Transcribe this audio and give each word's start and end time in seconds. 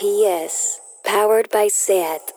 SPS, 0.00 0.78
powered 1.04 1.50
by 1.50 1.68
SAT. 1.68 2.32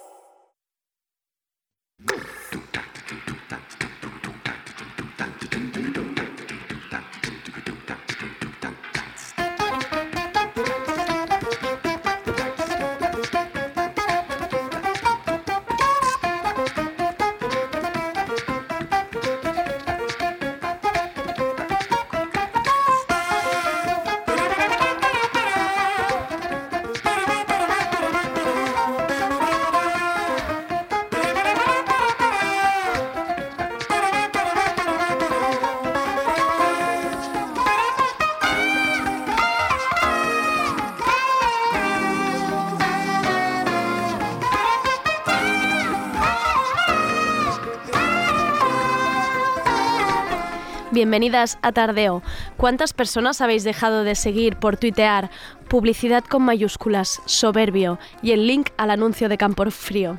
Bienvenidas 51.14 51.60
a 51.62 51.72
Tardeo. 51.72 52.24
¿Cuántas 52.58 52.92
personas 52.92 53.40
habéis 53.40 53.64
dejado 53.64 54.04
de 54.04 54.16
seguir 54.16 54.56
por 54.56 54.78
tuitear 54.78 55.30
publicidad 55.68 56.24
con 56.24 56.42
mayúsculas, 56.42 57.22
soberbio 57.28 58.00
y 58.24 58.32
el 58.32 58.48
link 58.48 58.72
al 58.78 58.90
anuncio 58.90 59.30
de 59.30 59.38
Campor 59.38 59.72
Frío? 59.72 60.18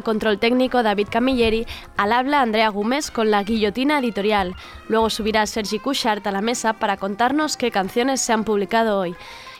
Al 0.00 0.04
control 0.04 0.38
técnico 0.38 0.82
David 0.82 1.08
Camilleri, 1.10 1.66
al 1.98 2.12
habla 2.12 2.40
Andrea 2.40 2.70
Gómez 2.70 3.10
con 3.10 3.30
la 3.30 3.42
guillotina 3.42 3.98
editorial. 3.98 4.56
Luego 4.88 5.10
subirá 5.10 5.46
Sergi 5.46 5.78
Cushart 5.78 6.26
a 6.26 6.32
la 6.32 6.40
mesa 6.40 6.72
para 6.72 6.96
contarnos 6.96 7.58
qué 7.58 7.70
canciones 7.70 8.22
se 8.22 8.32
han 8.32 8.44
publicado 8.44 8.98
hoy. 8.98 9.14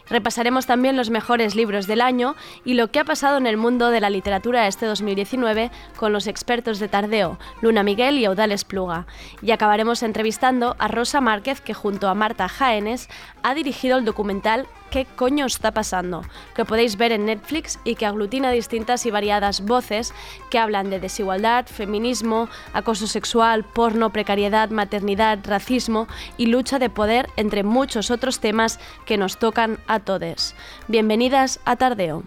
Repasaremos 0.09 0.65
también 0.65 0.97
los 0.97 1.11
mejores 1.11 1.55
libros 1.55 1.87
del 1.87 2.01
año 2.01 2.37
y 2.65 2.73
lo 2.73 2.91
que 2.91 3.01
ha 3.01 3.05
pasado 3.05 3.37
en 3.37 3.47
el 3.47 3.59
mundo 3.59 3.91
de 3.91 4.01
la 4.01 4.09
literatura 4.09 4.67
este 4.67 4.87
2019 4.87 5.71
con 5.97 6.15
los 6.15 6.27
expertos 6.27 6.79
de 6.79 6.89
Tardeo, 6.89 7.39
Luna 7.61 7.83
Miguel 7.83 8.19
y 8.19 8.25
Audales 8.25 8.65
Pluga. 8.65 9.07
Y 9.43 9.51
acabaremos 9.51 10.03
entrevistando 10.03 10.75
a 10.79 10.89
Rosa 10.89 11.21
Márquez, 11.21 11.61
que 11.61 11.75
junto 11.75 12.09
a 12.09 12.15
Marta 12.15 12.49
Jaénes 12.49 13.11
ha 13.43 13.55
dirigido 13.55 13.99
el 13.99 14.07
documental 14.07 14.67
¿Qué 14.91 15.07
coño 15.07 15.47
está 15.47 15.71
pasando? 15.71 16.23
que 16.55 16.65
podéis 16.65 16.97
ver 16.97 17.13
en 17.13 17.27
Netflix 17.27 17.79
y 17.85 17.95
que 17.95 18.07
aglutina 18.07 18.51
distintas 18.51 19.07
y 19.07 19.11
variadas 19.11 19.65
voces 19.65 20.13
que 20.51 20.59
hablan 20.59 20.91
de 20.91 20.99
desigualdad, 20.99 21.67
feminismo, 21.67 22.49
acoso 22.73 23.07
sexual, 23.07 23.65
porno, 23.65 24.11
precariedad, 24.11 24.71
maternidad, 24.71 25.39
racismo 25.45 26.09
y 26.37 26.47
lucha 26.47 26.79
de 26.79 26.91
poder, 26.91 27.29
entre 27.37 27.63
muchos 27.63 28.11
otros 28.11 28.41
temas 28.41 28.81
que 29.07 29.17
nos 29.17 29.39
tocan 29.39 29.79
a 29.87 30.01
todos. 30.01 30.55
Bienvenidas 30.89 31.61
a 31.65 31.77
Tardeo. 31.77 32.25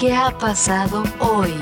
¿Qué 0.00 0.14
ha 0.14 0.30
pasado 0.30 1.02
hoy? 1.18 1.52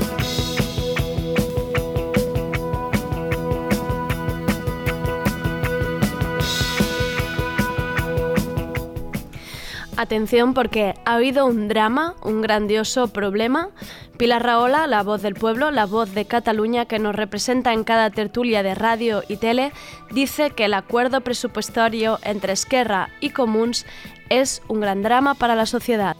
Atención 9.96 10.54
porque 10.54 10.94
ha 11.04 11.14
habido 11.14 11.46
un 11.46 11.66
drama, 11.66 12.14
un 12.22 12.40
grandioso 12.40 13.08
problema. 13.08 13.70
Pilar 14.18 14.44
Raola, 14.44 14.86
la 14.86 15.02
voz 15.02 15.20
del 15.20 15.34
pueblo, 15.34 15.72
la 15.72 15.86
voz 15.86 16.14
de 16.14 16.24
Cataluña 16.24 16.86
que 16.86 17.00
nos 17.00 17.16
representa 17.16 17.72
en 17.72 17.82
cada 17.82 18.10
tertulia 18.10 18.62
de 18.62 18.76
radio 18.76 19.24
y 19.26 19.38
tele, 19.38 19.72
dice 20.12 20.50
que 20.50 20.66
el 20.66 20.74
acuerdo 20.74 21.22
presupuestario 21.22 22.20
entre 22.22 22.52
Esquerra 22.52 23.08
y 23.20 23.30
Comuns 23.30 23.84
es 24.28 24.62
un 24.68 24.80
gran 24.80 25.02
drama 25.02 25.34
para 25.34 25.56
la 25.56 25.66
sociedad. 25.66 26.16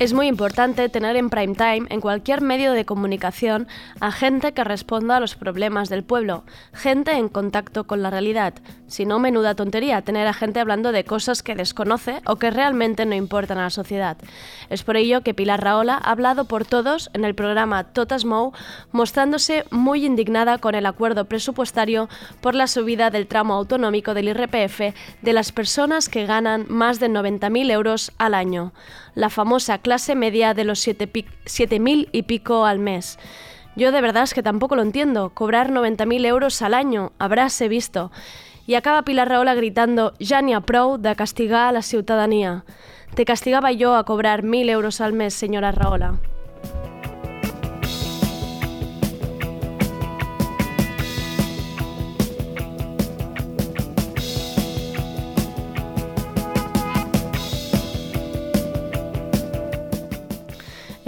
Es 0.00 0.14
muy 0.14 0.28
importante 0.28 0.88
tener 0.88 1.14
en 1.16 1.28
prime 1.28 1.54
time 1.54 1.86
en 1.90 2.00
cualquier 2.00 2.40
medio 2.40 2.72
de 2.72 2.86
comunicación 2.86 3.68
a 4.00 4.10
gente 4.10 4.54
que 4.54 4.64
responda 4.64 5.18
a 5.18 5.20
los 5.20 5.34
problemas 5.34 5.90
del 5.90 6.04
pueblo, 6.04 6.44
gente 6.72 7.12
en 7.12 7.28
contacto 7.28 7.86
con 7.86 8.00
la 8.00 8.08
realidad. 8.08 8.54
Si 8.86 9.04
no, 9.04 9.18
menuda 9.18 9.54
tontería 9.54 10.00
tener 10.00 10.26
a 10.26 10.32
gente 10.32 10.58
hablando 10.58 10.92
de 10.92 11.04
cosas 11.04 11.42
que 11.42 11.54
desconoce 11.54 12.22
o 12.24 12.36
que 12.36 12.50
realmente 12.50 13.04
no 13.04 13.14
importan 13.14 13.58
a 13.58 13.64
la 13.64 13.70
sociedad. 13.70 14.16
Es 14.70 14.84
por 14.84 14.96
ello 14.96 15.20
que 15.20 15.34
Pilar 15.34 15.62
Raola 15.62 16.00
ha 16.02 16.12
hablado 16.12 16.46
por 16.46 16.64
todos 16.64 17.10
en 17.12 17.26
el 17.26 17.34
programa 17.34 17.84
Totas 17.84 18.24
Mou, 18.24 18.54
mostrándose 18.92 19.66
muy 19.70 20.06
indignada 20.06 20.56
con 20.56 20.74
el 20.74 20.86
acuerdo 20.86 21.26
presupuestario 21.26 22.08
por 22.40 22.54
la 22.54 22.68
subida 22.68 23.10
del 23.10 23.26
tramo 23.26 23.52
autonómico 23.52 24.14
del 24.14 24.28
IRPF 24.28 24.96
de 25.20 25.32
las 25.34 25.52
personas 25.52 26.08
que 26.08 26.24
ganan 26.24 26.64
más 26.70 27.00
de 27.00 27.10
90.000 27.10 27.70
euros 27.70 28.12
al 28.16 28.32
año 28.32 28.72
la 29.14 29.30
famosa 29.30 29.78
clase 29.78 30.14
media 30.14 30.54
de 30.54 30.64
los 30.64 30.86
7.000 30.86 32.08
y 32.12 32.22
pico 32.22 32.64
al 32.64 32.78
mes. 32.78 33.18
Yo 33.76 33.92
de 33.92 34.00
verdad 34.00 34.24
es 34.24 34.34
que 34.34 34.42
tampoco 34.42 34.76
lo 34.76 34.82
entiendo. 34.82 35.30
Cobrar 35.30 35.70
90.000 35.70 36.26
euros 36.26 36.60
al 36.62 36.74
año, 36.74 37.12
habráse 37.18 37.68
visto. 37.68 38.10
Y 38.66 38.74
acaba 38.74 39.02
Pilar 39.02 39.28
Raola 39.28 39.54
gritando 39.54 40.12
«Ja 40.20 40.42
n'hi 40.42 40.54
prou 40.60 40.98
de 40.98 41.14
castigar 41.16 41.68
a 41.68 41.72
la 41.72 41.82
ciudadanía». 41.82 42.64
Te 43.14 43.24
castigaba 43.24 43.72
yo 43.72 43.96
a 43.96 44.04
cobrar 44.04 44.42
1.000 44.44 44.70
euros 44.70 45.00
al 45.00 45.12
mes, 45.12 45.34
señora 45.34 45.72
Raola. 45.72 46.20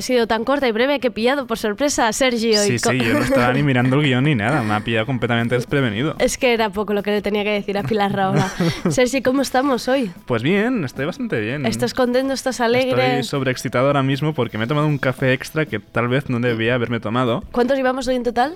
Sido 0.02 0.26
tan 0.26 0.44
corta 0.44 0.68
y 0.68 0.72
breve 0.72 1.00
que 1.00 1.08
he 1.08 1.10
pillado 1.10 1.46
por 1.46 1.58
sorpresa 1.58 2.08
a 2.08 2.12
Sergio. 2.12 2.58
Sí, 2.58 2.78
sí, 2.78 2.98
yo 2.98 3.14
no 3.14 3.20
estaba 3.20 3.52
ni 3.52 3.62
mirando 3.62 3.96
el 3.96 4.02
guion 4.02 4.24
ni 4.24 4.34
nada, 4.34 4.62
me 4.62 4.74
ha 4.74 4.80
pillado 4.84 5.06
completamente 5.06 5.54
desprevenido. 5.54 6.14
Es 6.18 6.38
que 6.38 6.52
era 6.52 6.70
poco 6.70 6.92
lo 6.92 7.02
que 7.02 7.10
le 7.10 7.22
tenía 7.22 7.44
que 7.44 7.50
decir 7.50 7.78
a 7.78 7.82
Pilar 7.82 8.12
Raola. 8.12 8.50
Sergio, 8.90 9.20
¿cómo 9.22 9.42
estamos 9.42 9.88
hoy? 9.88 10.10
Pues 10.26 10.42
bien, 10.42 10.84
estoy 10.84 11.06
bastante 11.06 11.40
bien. 11.40 11.66
¿Estás 11.66 11.94
contento? 11.94 12.32
¿Estás 12.32 12.60
alegre? 12.60 13.20
Estoy 13.20 13.24
sobreexcitado 13.24 13.86
ahora 13.86 14.02
mismo 14.02 14.34
porque 14.34 14.58
me 14.58 14.64
he 14.64 14.66
tomado 14.66 14.86
un 14.86 14.98
café 14.98 15.32
extra 15.32 15.66
que 15.66 15.78
tal 15.78 16.08
vez 16.08 16.28
no 16.28 16.40
debía 16.40 16.74
haberme 16.74 17.00
tomado. 17.00 17.42
¿Cuántos 17.52 17.76
llevamos 17.76 18.08
hoy 18.08 18.16
en 18.16 18.22
total? 18.24 18.54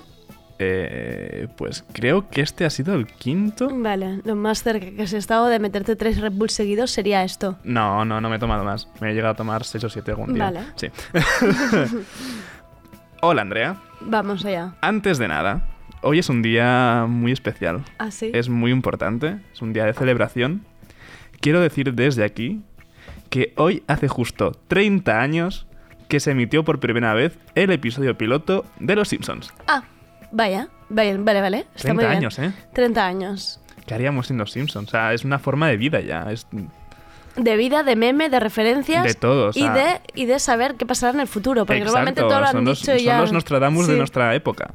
Eh, 0.59 1.47
pues 1.55 1.85
creo 1.93 2.29
que 2.29 2.41
este 2.41 2.65
ha 2.65 2.69
sido 2.69 2.95
el 2.95 3.07
quinto. 3.07 3.69
Vale, 3.71 4.21
lo 4.23 4.35
más 4.35 4.63
cerca 4.63 4.89
que 4.89 5.03
has 5.03 5.13
estado 5.13 5.47
de 5.47 5.59
meterte 5.59 5.95
tres 5.95 6.19
Red 6.19 6.33
Bull 6.33 6.49
seguidos 6.49 6.91
sería 6.91 7.23
esto. 7.23 7.57
No, 7.63 8.05
no, 8.05 8.21
no 8.21 8.29
me 8.29 8.37
he 8.37 8.39
tomado 8.39 8.63
más. 8.63 8.87
Me 8.99 9.11
he 9.11 9.13
llegado 9.13 9.33
a 9.33 9.37
tomar 9.37 9.63
seis 9.63 9.83
o 9.83 9.89
siete 9.89 10.11
algún 10.11 10.33
día. 10.33 10.45
Vale. 10.45 10.61
Sí. 10.75 10.87
Hola, 13.21 13.41
Andrea. 13.41 13.77
Vamos 14.01 14.45
allá. 14.45 14.75
Antes 14.81 15.17
de 15.17 15.27
nada, 15.27 15.67
hoy 16.01 16.19
es 16.19 16.29
un 16.29 16.41
día 16.41 17.05
muy 17.07 17.31
especial. 17.31 17.83
¿Ah, 17.99 18.11
sí? 18.11 18.31
Es 18.33 18.49
muy 18.49 18.71
importante. 18.71 19.39
Es 19.53 19.61
un 19.61 19.73
día 19.73 19.85
de 19.85 19.93
celebración. 19.93 20.65
Quiero 21.39 21.61
decir 21.61 21.93
desde 21.93 22.23
aquí 22.23 22.61
que 23.29 23.53
hoy 23.57 23.83
hace 23.87 24.07
justo 24.07 24.53
30 24.67 25.21
años 25.21 25.67
que 26.07 26.19
se 26.19 26.31
emitió 26.31 26.63
por 26.63 26.79
primera 26.79 27.13
vez 27.13 27.37
el 27.55 27.71
episodio 27.71 28.17
piloto 28.17 28.65
de 28.79 28.95
Los 28.95 29.09
Simpsons. 29.09 29.53
Ah, 29.67 29.83
vaya. 30.31 30.67
Vale, 30.89 31.17
vale, 31.17 31.41
vale. 31.41 31.57
Está 31.75 31.89
30 31.89 31.93
muy 31.93 32.03
bien. 32.05 32.17
años, 32.17 32.39
¿eh? 32.39 32.51
30 32.73 33.05
años. 33.05 33.59
¿Qué 33.85 33.93
haríamos 33.93 34.27
sin 34.27 34.37
Los 34.37 34.51
Simpsons? 34.51 34.87
O 34.89 34.91
sea, 34.91 35.13
es 35.13 35.23
una 35.25 35.39
forma 35.39 35.67
de 35.69 35.77
vida 35.77 35.99
ya. 36.01 36.23
Es... 36.31 36.47
de 37.35 37.57
vida, 37.57 37.83
de 37.83 37.95
meme, 37.95 38.29
de 38.29 38.39
referencias. 38.39 39.03
De 39.03 39.13
todo, 39.13 39.47
o 39.47 39.49
y, 39.49 39.53
sea- 39.61 39.73
de, 39.73 40.01
y 40.15 40.25
de 40.25 40.39
saber 40.39 40.75
qué 40.75 40.85
pasará 40.85 41.13
en 41.13 41.19
el 41.21 41.27
futuro. 41.27 41.65
Porque 41.65 41.81
normalmente 41.83 42.21
Exacto, 42.21 42.29
todo 42.41 42.41
lo 42.53 42.59
han 42.59 42.65
los, 42.65 42.79
dicho 42.79 42.93
y 42.95 42.99
son 42.99 43.05
ya. 43.05 43.19
los 43.21 43.31
Nostradamus 43.33 43.87
de 43.87 43.93
Sí. 43.93 43.97
nuestra 43.97 44.33
época. 44.35 44.73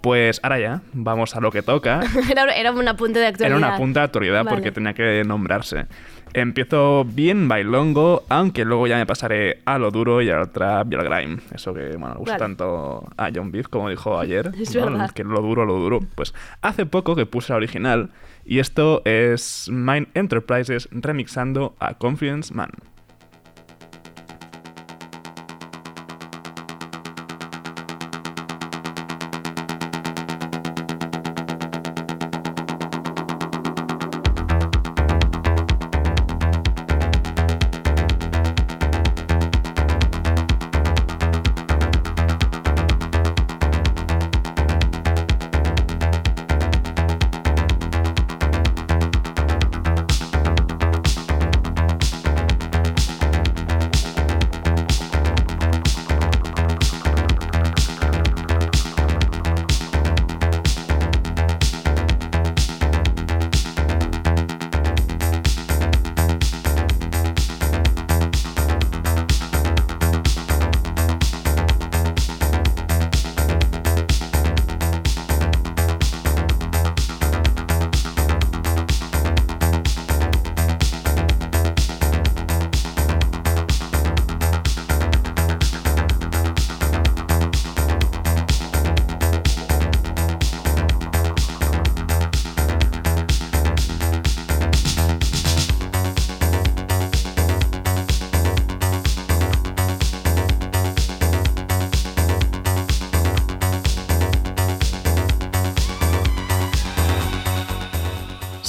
Pues 0.00 0.40
ahora 0.42 0.58
ya, 0.58 0.80
vamos 0.94 1.36
a 1.36 1.40
lo 1.40 1.50
que 1.52 1.60
toca. 1.62 2.00
era, 2.30 2.44
era 2.54 2.72
un 2.72 2.88
apunte 2.88 3.18
de 3.18 3.26
actualidad. 3.26 3.58
Era 3.58 3.68
una 3.68 3.76
punta 3.76 4.00
de 4.00 4.04
autoridad 4.04 4.44
Vale. 4.44 4.50
porque 4.56 4.72
tenía 4.72 4.94
que 4.94 5.22
nombrarse. 5.26 5.86
Empiezo 6.32 7.04
bien 7.04 7.48
bailongo, 7.48 8.22
aunque 8.28 8.64
luego 8.64 8.86
ya 8.86 8.96
me 8.96 9.06
pasaré 9.06 9.62
a 9.64 9.78
lo 9.78 9.90
duro 9.90 10.22
y 10.22 10.30
al 10.30 10.50
trap 10.50 10.92
y 10.92 10.96
al 10.96 11.04
grime. 11.04 11.40
Eso 11.52 11.74
que, 11.74 11.96
bueno, 11.96 12.14
gusta 12.16 12.32
Vale. 12.32 12.44
tanto 12.44 13.08
a 13.16 13.30
John 13.34 13.50
Beef, 13.50 13.68
como 13.68 13.90
dijo 13.90 14.18
ayer. 14.20 14.52
Es. 14.58 14.70
Que 15.12 15.24
lo 15.24 15.40
duro, 15.40 15.64
lo 15.64 15.74
duro. 15.74 16.00
Pues 16.14 16.34
hace 16.62 16.86
poco 16.86 17.16
que 17.16 17.26
puse 17.26 17.52
la 17.52 17.56
original 17.56 18.10
y 18.44 18.58
esto 18.58 19.02
es 19.04 19.68
Mind 19.70 20.08
Enterprises 20.14 20.88
remixando 20.92 21.74
a 21.80 21.94
Confidence 21.94 22.54
Man. 22.54 22.70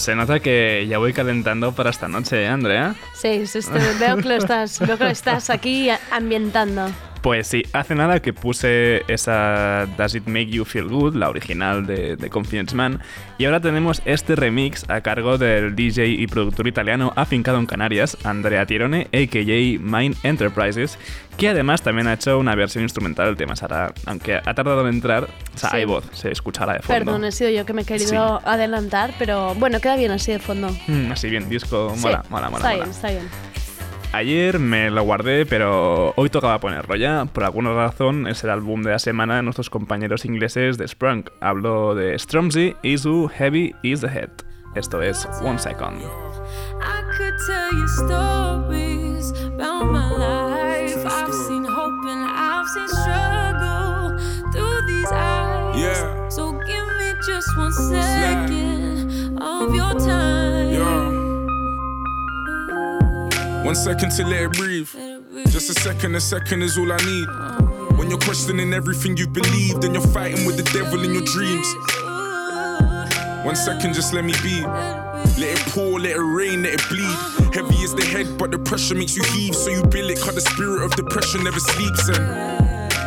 Se 0.02 0.16
nota 0.16 0.40
que 0.40 0.88
ya 0.90 0.98
voy 0.98 1.14
calentando 1.14 1.74
para 1.74 1.92
esta 1.92 2.08
noche, 2.08 2.42
¿eh, 2.42 2.48
Andrea? 2.48 2.96
Sí, 3.14 3.46
sí, 3.46 3.62
sí, 3.62 3.70
veo 4.00 4.18
que 4.18 4.30
lo 4.30 4.34
estás, 4.34 4.80
veo 4.80 4.98
que 4.98 5.04
lo 5.04 5.12
estás 5.12 5.52
aquí 5.52 5.90
ambientando. 6.10 6.90
Pues 7.22 7.46
sí, 7.46 7.62
hace 7.72 7.94
nada 7.94 8.20
que 8.20 8.34
puse 8.34 9.04
esa 9.08 9.88
Does 9.96 10.16
It 10.16 10.26
Make 10.26 10.48
You 10.48 10.66
Feel 10.66 10.88
Good, 10.88 11.16
la 11.16 11.30
original 11.30 11.86
de, 11.86 12.16
de 12.16 12.30
Confidence 12.32 12.76
Man, 12.76 13.00
y 13.38 13.46
ahora 13.46 13.60
tenemos 13.60 14.02
este 14.06 14.36
remix 14.36 14.90
a 14.90 15.02
cargo 15.02 15.38
del 15.38 15.76
DJ 15.76 16.08
y 16.08 16.26
productor 16.26 16.68
italiano 16.68 17.14
afincado 17.16 17.60
en 17.60 17.68
Canarias, 17.68 18.18
Andrea 18.24 18.66
Tirone, 18.66 19.08
a.k.a. 19.14 19.80
Mind 19.80 20.16
Enterprises, 20.24 20.98
que 21.38 21.50
además 21.50 21.84
también 21.84 22.08
ha 22.08 22.14
hecho 22.14 22.40
una 22.40 22.56
versión 22.56 22.84
instrumental 22.84 23.28
del 23.28 23.38
tema 23.38 23.56
Sara, 23.56 23.94
aunque 24.08 24.38
ha 24.44 24.54
tardado 24.56 24.82
en 24.82 24.96
entrar, 24.96 25.28
o 25.54 25.58
sea, 25.58 25.70
Sí. 25.70 25.78
hay 25.78 25.86
voz, 25.86 26.04
se 26.14 26.32
escuchará 26.32 26.74
de 26.74 26.80
fondo. 26.80 27.06
Perdón, 27.06 27.26
he 27.26 27.32
sido 27.32 27.50
yo 27.50 27.66
que 27.66 27.74
me 27.74 27.82
he 27.82 27.86
querido 27.86 28.42
adelantar, 28.46 29.14
pero 29.20 29.54
bueno, 29.56 29.80
queda 29.80 29.96
bien 29.96 30.12
así 30.12 30.32
de 30.32 30.40
fondo. 30.40 30.70
Mm, 30.88 31.12
así 31.12 31.30
bien, 31.30 31.50
disco, 31.50 31.94
mola, 32.02 32.22
Sí, 32.24 32.28
mola, 32.30 32.50
mola. 32.50 32.58
Está 32.58 32.70
mola. 32.70 32.74
bien, 32.76 32.90
está 32.90 33.10
bien. 33.10 33.30
Ayer 34.14 34.60
me 34.60 34.92
lo 34.92 35.04
guardé, 35.04 35.46
pero 35.46 36.14
hoy 36.18 36.30
tocaba 36.30 36.60
ponerlo 36.60 36.98
ya. 36.98 37.24
Por 37.32 37.46
alguna 37.46 37.74
razón 37.74 38.28
es 38.28 38.44
el 38.44 38.50
álbum 38.50 38.82
de 38.84 38.92
la 38.92 39.00
semana 39.00 39.38
de 39.38 39.44
nuestros 39.44 39.70
compañeros 39.70 40.26
ingleses 40.26 40.78
de 40.78 40.86
Sprung. 40.86 41.24
Hablo 41.40 41.96
de 41.96 42.20
Stromsy, 42.20 42.76
Izu, 42.84 43.30
Heavy 43.34 43.74
is 43.84 44.02
the 44.02 44.08
Head. 44.08 44.30
Esto 44.76 45.02
es 45.02 45.26
One 45.42 45.58
Second. 45.60 46.02
I 46.02 47.04
could 47.18 47.36
tell 47.48 47.72
you 47.72 47.88
stories 47.88 49.32
about 49.54 49.86
my 49.86 50.10
life. 50.18 50.41
One 63.72 63.76
second 63.76 64.12
to 64.18 64.26
let 64.26 64.42
it 64.44 64.52
breathe. 64.52 64.90
Just 65.48 65.70
a 65.70 65.74
second, 65.74 66.16
a 66.16 66.20
second 66.20 66.62
is 66.62 66.78
all 66.78 66.92
I 66.92 66.98
need. 66.98 67.98
When 67.98 68.10
you're 68.10 68.20
questioning 68.20 68.74
everything 68.74 69.16
you 69.16 69.28
believe, 69.28 69.80
then 69.80 69.94
you're 69.94 70.08
fighting 70.08 70.46
with 70.46 70.58
the 70.58 70.64
devil 70.78 71.04
in 71.06 71.14
your 71.14 71.24
dreams. 71.24 71.68
One 73.46 73.56
second, 73.56 73.94
just 73.94 74.14
let 74.14 74.26
me 74.26 74.34
be. 74.44 74.62
Let 75.40 75.58
it 75.58 75.66
pour, 75.68 76.00
let 76.00 76.18
it 76.18 76.20
rain, 76.20 76.64
let 76.64 76.74
it 76.74 76.90
bleed. 76.90 77.56
Heavy 77.56 77.76
is 77.76 77.96
the 77.96 78.04
head, 78.04 78.38
but 78.38 78.52
the 78.52 78.60
pressure 78.60 78.96
makes 78.96 79.16
you 79.16 79.24
heave. 79.24 79.56
So 79.56 79.70
you 79.70 79.84
bill 79.84 80.10
it, 80.10 80.20
cause 80.20 80.36
the 80.36 80.42
spirit 80.42 80.84
of 80.84 80.94
depression 80.98 81.44
never 81.46 81.60
sleeps. 81.60 82.10
And 82.10 82.26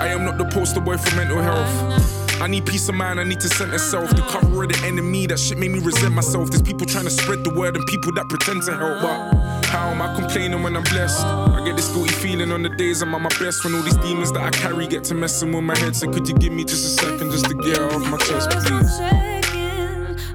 I 0.00 0.08
am 0.08 0.24
not 0.24 0.38
the 0.38 0.46
poster 0.46 0.80
boy 0.80 0.96
for 0.96 1.14
mental 1.14 1.42
health. 1.42 2.23
I 2.40 2.46
need 2.48 2.66
peace 2.66 2.88
of 2.88 2.94
mind, 2.94 3.20
I 3.20 3.24
need 3.24 3.40
to 3.40 3.48
center 3.48 3.78
self. 3.78 4.10
The 4.10 4.22
cover 4.22 4.64
of 4.64 4.68
the 4.68 4.86
enemy, 4.86 5.26
that 5.26 5.38
shit 5.38 5.58
made 5.58 5.70
me 5.70 5.78
resent 5.78 6.14
myself. 6.14 6.50
There's 6.50 6.62
people 6.62 6.86
trying 6.86 7.04
to 7.04 7.10
spread 7.10 7.44
the 7.44 7.50
word 7.50 7.76
and 7.76 7.86
people 7.86 8.12
that 8.12 8.28
pretend 8.28 8.62
to 8.64 8.76
help. 8.76 9.02
But 9.02 9.64
how 9.66 9.88
am 9.88 10.02
I 10.02 10.14
complaining 10.14 10.62
when 10.62 10.76
I'm 10.76 10.84
blessed? 10.84 11.24
I 11.24 11.64
get 11.64 11.76
this 11.76 11.88
guilty 11.88 12.12
feeling 12.14 12.52
on 12.52 12.62
the 12.62 12.70
days 12.70 13.02
I'm 13.02 13.14
at 13.14 13.20
my 13.20 13.30
best 13.40 13.64
when 13.64 13.74
all 13.74 13.82
these 13.82 13.96
demons 13.98 14.32
that 14.32 14.42
I 14.42 14.50
carry 14.50 14.86
get 14.86 15.04
to 15.04 15.14
messing 15.14 15.52
with 15.52 15.64
my 15.64 15.78
head. 15.78 15.96
So 15.96 16.10
could 16.10 16.28
you 16.28 16.34
give 16.34 16.52
me 16.52 16.64
just 16.64 16.84
a 16.84 17.02
second 17.02 17.30
just 17.30 17.46
to 17.46 17.54
get 17.54 17.80
off 17.80 18.02
my 18.10 18.18
chest, 18.18 18.50
please? 18.50 19.34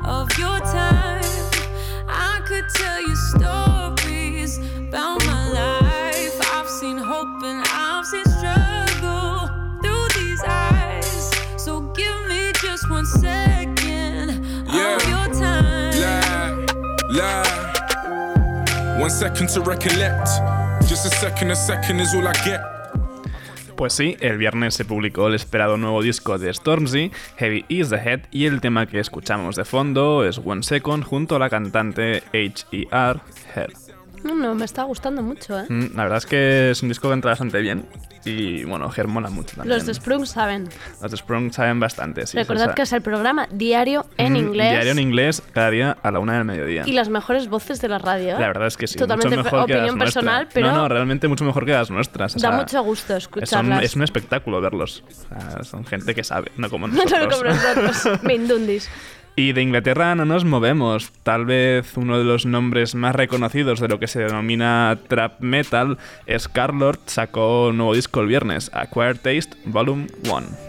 of 0.10 0.28
your 0.40 0.60
time. 0.60 1.22
I 2.08 2.42
could 2.46 2.66
tell 2.76 3.00
you 3.00 3.16
stories 3.16 3.59
One 19.00 19.10
second 19.10 19.50
to 19.50 19.62
recollect. 19.62 20.28
Just 20.88 21.06
a 21.06 21.10
second, 21.10 21.52
a 21.52 21.56
second 21.56 22.00
is 22.00 22.14
all 22.14 22.28
I 22.28 22.34
get. 22.46 22.62
Pues 23.76 23.94
sí, 23.94 24.18
el 24.20 24.38
viernes 24.38 24.74
se 24.74 24.84
publicó 24.84 25.28
el 25.28 25.36
esperado 25.36 25.78
nuevo 25.78 26.02
disco 26.02 26.38
de 26.38 26.54
Stormzy, 26.54 27.12
Heavy 27.38 27.64
is 27.70 27.90
the 27.90 27.96
Head, 27.96 28.22
y 28.30 28.46
el 28.46 28.60
tema 28.60 28.88
que 28.88 29.00
escuchamos 29.00 29.56
de 29.56 29.64
fondo 29.64 30.26
es 30.26 30.42
One 30.44 30.64
Second 30.64 31.06
junto 31.06 31.38
a 31.38 31.40
la 31.40 31.50
cantante 31.50 32.24
H.E.R. 32.34 33.22
Her. 33.56 33.89
No, 34.24 34.36
no, 34.36 34.56
me 34.56 34.66
está 34.66 34.84
gustando 34.84 35.22
mucho, 35.22 35.60
¿eh? 35.60 35.66
Mm, 35.70 35.96
La 35.96 36.04
verdad 36.04 36.18
es 36.20 36.26
que 36.26 36.72
es 36.72 36.82
un 36.84 36.90
disco 36.90 37.08
que 37.08 37.14
entra 37.14 37.32
bastante 37.32 37.60
bien. 37.62 37.86
Y 38.26 38.66
bueno, 38.66 38.92
Her 38.96 39.08
mola 39.08 39.30
mucho 39.30 39.56
también. 39.56 39.76
Los 39.76 39.86
de 39.86 39.94
Sprung 39.94 40.26
saben. 40.26 40.68
Los 41.02 41.12
de 41.12 41.18
Sprung 41.18 41.54
saben 41.54 41.80
bastante, 41.80 42.28
sí. 42.28 42.38
Recordad 42.38 42.74
que 42.74 42.82
es 42.82 42.92
el 42.92 43.02
programa 43.02 43.48
diario 43.52 44.06
en 44.18 44.34
mm, 44.34 44.36
inglés. 44.36 44.72
Diario 44.72 44.92
en 44.92 45.00
inglés, 45.00 45.42
cada 45.54 45.70
día 45.72 45.98
a 46.04 46.12
la 46.12 46.20
una 46.20 46.34
del 46.34 46.44
mediodía. 46.44 46.84
Y 46.86 46.92
las 46.92 47.08
mejores 47.10 47.48
voces 47.48 47.80
de 47.80 47.88
la 47.88 47.98
radio. 47.98 48.36
¿eh? 48.36 48.40
La 48.40 48.48
verdad 48.48 48.68
es 48.68 48.76
que 48.76 48.88
sí. 48.88 48.98
Totalmente 49.00 49.38
mucho 49.38 49.44
mejor 49.46 49.66
que 49.68 49.74
opinión 49.74 49.98
nuestras. 49.98 50.24
personal, 50.24 50.48
pero 50.54 50.68
No, 50.68 50.76
no, 50.78 50.90
realmente 50.90 51.28
mucho 51.30 51.46
mejor 51.46 51.66
que 51.66 51.72
las 51.72 51.90
nuestras. 51.90 52.36
o 52.36 52.40
da 52.40 52.52
mucho 52.52 52.84
gusto 52.84 53.16
es 53.16 53.26
un, 53.26 53.40
escucharlas. 53.42 53.84
es 53.84 53.96
un 53.96 54.04
espectáculo 54.04 54.60
verlos. 54.60 55.04
O 55.08 55.40
sea, 55.40 55.64
son 55.64 55.86
gente 55.86 56.14
que 56.14 56.24
sabe, 56.26 56.52
no 56.58 56.70
como 56.70 56.88
No 56.90 56.96
nosotros. 57.04 57.38
como 57.38 57.50
nosotros, 57.52 58.20
Mindundis. 58.24 58.90
Y 59.40 59.54
de 59.54 59.62
Inglaterra 59.62 60.16
no 60.16 60.26
nos 60.26 60.44
movemos. 60.44 61.14
Tal 61.24 61.46
vez 61.46 61.96
uno 61.96 62.18
de 62.18 62.26
los 62.26 62.46
nombres 62.46 62.94
más 62.94 63.16
reconocidos 63.16 63.80
de 63.80 63.88
lo 63.88 63.98
que 63.98 64.08
se 64.08 64.20
denomina 64.20 65.00
trap 65.08 65.40
metal 65.40 65.98
es 66.26 66.50
Carlord, 66.50 67.00
sacó 67.06 67.70
un 67.70 67.78
nuevo 67.78 67.94
disco 67.94 68.20
el 68.20 68.28
viernes, 68.28 68.70
Acquired 68.74 69.16
Taste 69.16 69.58
Volume 69.64 70.08
1. 70.30 70.69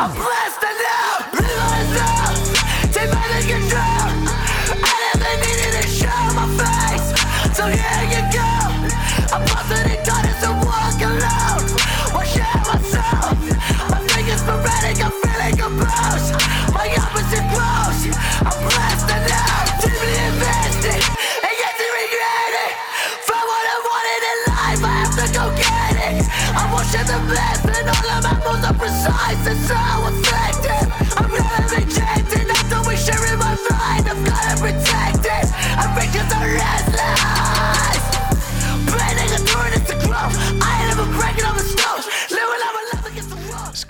oppressed. 0.00 0.49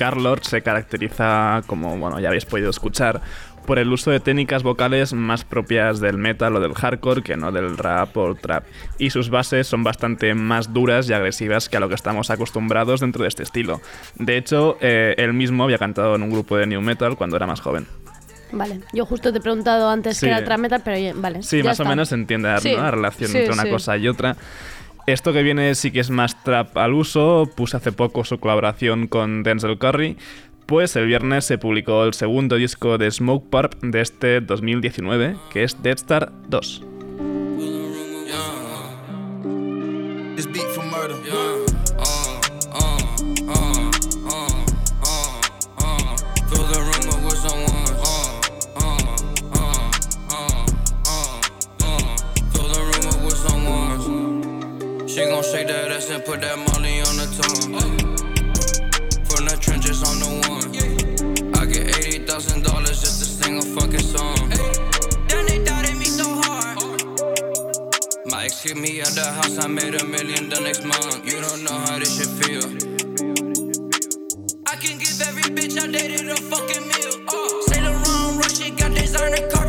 Scarlord 0.01 0.43
se 0.45 0.63
caracteriza 0.63 1.63
como, 1.67 1.97
bueno, 1.99 2.21
ya 2.21 2.29
habéis 2.29 2.47
podido 2.47 2.71
escuchar, 2.71 3.21
por 3.67 3.79
el 3.79 3.93
uso 3.93 4.11
de 4.11 4.21
técnicas 4.21 4.63
vocales 4.63 5.13
más 5.13 5.45
propias 5.45 6.01
del 6.01 6.19
metal 6.19 6.57
o 6.57 6.61
del 6.61 6.75
hardcore 6.75 7.23
que 7.23 7.37
no 7.37 7.53
del 7.53 7.77
rap 7.77 8.17
o 8.17 8.35
trap. 8.35 8.65
Y 8.99 9.11
sus 9.11 9.31
bases 9.31 9.67
son 9.67 9.85
bastante 9.85 10.35
más 10.35 10.73
duras 10.73 11.09
y 11.09 11.13
agresivas 11.13 11.69
que 11.69 11.77
a 11.77 11.81
lo 11.81 11.89
que 11.89 11.95
estamos 11.95 12.31
acostumbrados 12.31 13.01
dentro 13.01 13.23
de 13.23 13.29
este 13.29 13.43
estilo. 13.43 13.81
De 14.17 14.37
hecho, 14.37 14.77
eh, 14.81 15.15
él 15.19 15.33
mismo 15.33 15.65
había 15.65 15.79
cantado 15.79 16.15
en 16.17 16.23
un 16.23 16.31
grupo 16.31 16.57
de 16.57 16.67
new 16.67 16.81
metal 16.81 17.17
cuando 17.17 17.37
era 17.37 17.47
más 17.47 17.61
joven. 17.61 17.87
Vale, 18.53 18.81
yo 18.93 19.07
justo 19.07 19.31
te 19.33 19.39
he 19.39 19.41
preguntado 19.41 19.89
antes 19.89 20.17
Sí. 20.17 20.27
que 20.27 20.33
era 20.33 20.45
trap 20.45 20.59
metal, 20.59 20.83
pero 20.85 21.21
vale. 21.21 21.43
Sí, 21.43 21.63
más 21.63 21.79
o 21.79 21.85
menos 21.85 22.09
se 22.09 22.17
entiende 22.17 22.49
¿no? 22.51 22.61
Sí, 22.61 22.73
la 22.75 22.91
relación 22.91 23.31
sí, 23.31 23.39
entre 23.39 23.53
una 23.55 23.69
cosa 23.71 23.97
y 23.97 24.09
otra. 24.09 24.37
Esto 25.07 25.33
que 25.33 25.43
viene 25.43 25.75
sí 25.75 25.91
que 25.91 26.01
es 26.01 26.11
más 26.11 26.43
trap 26.45 26.77
al 26.77 26.93
uso, 26.95 27.49
puse 27.57 27.77
hace 27.77 27.93
poco 27.93 28.25
su 28.25 28.39
colaboración 28.39 29.07
con 29.07 29.43
Denzel 29.43 29.79
Curry, 29.79 30.17
pues 30.71 30.95
el 30.95 31.07
viernes 31.07 31.45
se 31.47 31.59
publicó 31.59 32.05
el 32.05 32.15
segundo 32.15 32.55
disco 32.55 32.97
de 32.97 33.11
Smoke 33.11 33.51
Purp 33.51 33.75
de 33.83 34.01
este 34.03 34.41
2019, 34.41 35.35
que 35.53 35.65
es 35.65 35.83
Dead 35.83 35.97
Star 35.97 36.31
2. 36.47 36.83
This 40.37 40.47
beat 40.47 40.71
for 40.73 40.85
murder. 40.85 41.17
Feel 46.47 46.67
the 46.67 46.79
rumor 46.87 47.19
with 47.27 47.39
someone. 47.39 47.91
Uh, 47.99 48.31
uh, 48.77 48.95
uh, 49.53 49.91
uh, 50.31 50.67
uh, 51.05 51.41
uh. 51.83 52.17
Feel 52.53 52.69
the 52.69 52.81
rumor 52.87 53.17
with 53.27 53.37
someone. 53.37 53.99
She 55.09 55.25
gon' 55.25 55.43
shake 55.43 55.67
that 55.67 55.91
ass 55.91 56.11
and 56.11 56.25
put 56.25 56.41
that 56.43 56.57
molly 56.57 57.01
on 57.01 57.17
the 57.17 57.27
tongue. 57.43 58.00
Thousand 62.41 62.63
dollars 62.63 63.01
just 63.03 63.19
to 63.21 63.27
sing 63.27 63.59
a 63.59 63.63
fucking 63.63 64.01
song. 64.01 64.49
Then 65.29 65.45
they 65.45 65.63
doubted 65.63 65.97
me 65.97 66.07
so 66.07 66.25
hard. 66.25 66.79
My 68.25 68.45
ex 68.45 68.63
kicked 68.63 68.77
me 68.77 69.03
out 69.03 69.13
the 69.13 69.27
house, 69.39 69.59
I 69.59 69.69
made 69.69 69.95
a 70.01 70.05
million 70.05 70.49
the 70.49 70.61
next 70.61 70.83
month. 70.85 71.21
You 71.27 71.41
don't 71.43 71.63
know 71.65 71.79
how 71.85 71.99
this 71.99 72.17
shit 72.17 72.31
feel. 72.41 72.65
I 74.67 74.75
can 74.77 74.97
give 74.97 75.21
every 75.29 75.49
bitch 75.53 75.77
I 75.77 75.87
dated 75.93 76.31
a 76.31 76.37
fucking 76.37 76.85
meal. 76.89 77.13
Uh, 77.29 77.61
Saint 77.69 77.85
Laurent 77.85 78.39
rush, 78.41 78.57
she 78.57 78.71
got 78.71 78.95
designer 78.95 79.47
carpet 79.51 79.60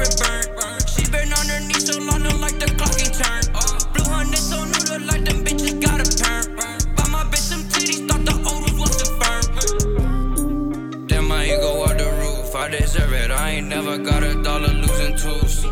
I 13.92 13.98
got 13.98 14.24
a 14.24 14.42
dollar 14.42 14.70
losing 14.70 15.18
tools. 15.18 15.66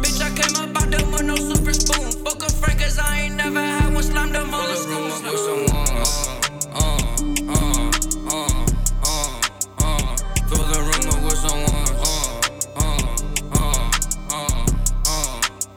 Bitch, 0.00 0.18
I 0.22 0.30
came 0.32 0.56
up 0.56 0.82
out 0.82 0.90
them 0.90 1.12
with 1.12 1.24
no 1.24 1.36
super 1.36 1.74
spoon. 1.74 2.10
Fuck 2.24 2.42
a 2.42 2.50
friend, 2.50 2.80
cause 2.80 2.98
I 2.98 3.20
ain't 3.20 3.34
never 3.34 3.60
had 3.60 3.92
one 3.92 4.02
slam 4.02 4.32
them 4.32 4.54
all 4.54 4.66
the 4.66 4.76
schools. 4.76 5.22
with 5.22 5.40
someone. 5.44 5.86
Fill 10.48 10.64
the 10.72 10.80
room 10.88 11.06
up 11.12 11.20
with 11.22 11.36
someone. 11.36 11.90
Uh, 12.00 12.40
uh, 12.80 12.96
uh, 13.52 13.90
uh, 14.30 14.64
uh, 15.04 15.20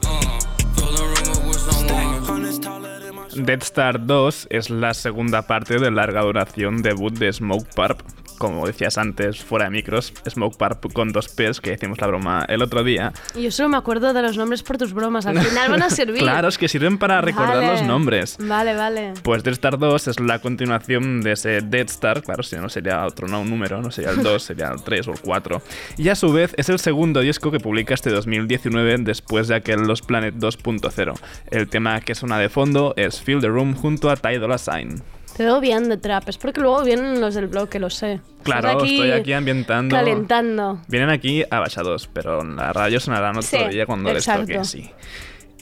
uh. 0.08 0.40
Fill 0.75 0.92
the 0.96 1.04
room 1.04 1.30
up 1.36 1.44
with 1.50 1.60
someone. 1.60 2.24
Hundreds 2.24 2.60
taller 2.60 3.00
than 3.00 3.13
my 3.16 3.28
Dead 3.44 3.62
Star 3.62 4.00
2 4.00 4.48
es 4.52 4.70
la 4.70 4.94
segunda 4.94 5.42
parte 5.42 5.78
de 5.80 5.92
larga 5.92 6.22
duración 6.22 6.82
debut 6.82 7.12
de 7.12 7.34
Smoke 7.34 7.68
Purp. 7.75 8.23
Como 8.44 8.68
decías 8.68 8.98
antes, 8.98 9.42
fuera 9.42 9.64
de 9.64 9.72
micros, 9.72 10.12
Smoke 10.30 10.58
Purp 10.58 10.92
con 10.92 11.14
dos 11.14 11.30
P's, 11.30 11.62
que 11.62 11.72
hicimos 11.72 12.02
la 12.02 12.08
broma 12.08 12.46
el 12.50 12.62
otro 12.62 12.84
día. 12.84 13.14
Y 13.36 13.44
yo 13.44 13.52
solo 13.52 13.70
me 13.70 13.78
acuerdo 13.78 14.12
de 14.12 14.22
los 14.22 14.36
nombres 14.36 14.64
por 14.64 14.78
tus 14.78 14.92
bromas. 14.92 15.26
Al 15.26 15.40
final 15.40 15.72
van 15.72 15.82
a 15.84 15.90
servir. 15.90 16.18
Claro, 16.18 16.50
es 16.50 16.58
que 16.58 16.68
sirven 16.68 16.98
para 16.98 17.22
recordar 17.22 17.56
Vale. 17.62 17.68
los 17.72 17.84
nombres. 17.84 18.36
Vale, 18.42 18.76
vale. 18.76 19.14
Pues 19.24 19.44
Dead 19.44 19.54
Star 19.54 19.80
2 19.80 20.10
es 20.10 20.20
la 20.20 20.40
continuación 20.40 21.22
de 21.22 21.32
ese 21.32 21.62
Dead 21.62 21.86
Star, 21.86 22.22
claro, 22.22 22.44
si 22.44 22.58
no 22.58 22.68
sería 22.68 23.06
otro 23.06 23.30
no, 23.30 23.40
un 23.40 23.50
número, 23.50 23.82
no 23.82 23.92
sería 23.92 24.12
el 24.12 24.22
2, 24.22 24.44
sería 24.44 24.68
el 24.74 24.84
3 24.84 25.08
o 25.08 25.12
el 25.14 25.20
4. 25.22 25.62
Y 25.96 26.10
a 26.10 26.16
su 26.16 26.34
vez 26.34 26.54
es 26.58 26.68
el 26.68 26.80
segundo 26.80 27.22
disco 27.22 27.50
que 27.50 27.62
publica 27.62 27.94
este 27.94 28.10
2019 28.10 28.98
después 28.98 29.48
de 29.48 29.56
aquel 29.56 29.84
Los 29.84 30.02
Planet 30.02 30.36
2.0. 30.36 31.14
El 31.50 31.70
tema 31.70 32.02
que 32.02 32.14
suena 32.14 32.38
de 32.40 32.50
fondo 32.50 32.94
es 32.98 33.22
Feel 33.22 33.40
the 33.40 33.48
Room 33.48 33.74
junto 33.74 34.10
a 34.10 34.18
Ty 34.18 34.36
Dolla 34.40 34.58
Sign. 34.58 35.02
Te 35.36 35.44
veo 35.44 35.60
bien 35.60 35.90
de 35.90 35.98
trap. 35.98 36.30
Es 36.30 36.38
porque 36.38 36.62
luego 36.62 36.84
vienen 36.84 37.20
los 37.20 37.34
del 37.36 37.48
blog, 37.48 37.70
que 37.70 37.80
lo 37.80 37.90
sé. 37.90 38.22
Claro, 38.44 38.70
Estás 38.70 38.90
estoy 38.90 39.12
aquí 39.12 39.34
ambientando. 39.34 39.96
Calentando. 39.96 40.80
Vienen 40.88 41.10
aquí 41.10 41.44
abaixados, 41.50 42.08
pero 42.12 42.42
en 42.42 42.56
la 42.56 42.72
radio 42.74 43.00
sonarán 43.00 43.38
otro 43.38 43.44
Sí, 43.44 43.58
día 43.70 43.86
cuando 43.86 44.13
les 44.13 44.28
exacto. 44.28 44.42
toque, 44.54 44.63
sí. 44.66 44.92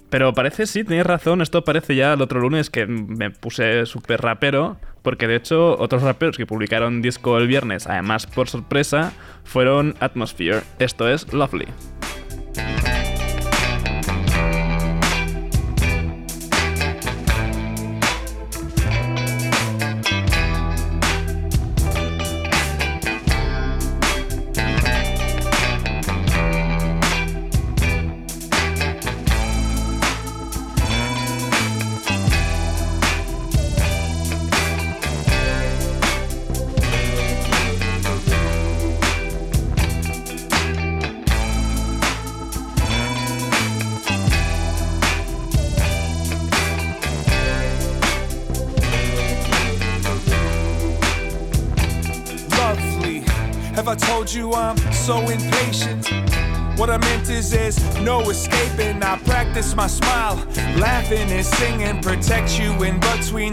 Pero 0.09 0.33
parece, 0.33 0.65
sí, 0.65 0.83
tenéis 0.83 1.05
razón, 1.05 1.41
esto 1.41 1.63
parece 1.63 1.95
ya 1.95 2.13
el 2.13 2.21
otro 2.21 2.41
lunes 2.41 2.69
que 2.69 2.85
me 2.85 3.31
puse 3.31 3.85
súper 3.85 4.19
rapero, 4.21 4.75
porque 5.03 5.25
de 5.25 5.37
hecho 5.37 5.77
otros 5.79 6.01
raperos 6.01 6.35
que 6.35 6.45
publicaron 6.45 7.01
disco 7.01 7.37
el 7.37 7.47
viernes, 7.47 7.87
además 7.87 8.27
por 8.27 8.49
sorpresa, 8.49 9.13
fueron 9.45 9.95
Atmosphere, 10.01 10.63
esto 10.79 11.07
es 11.07 11.31
lovely. 11.31 11.67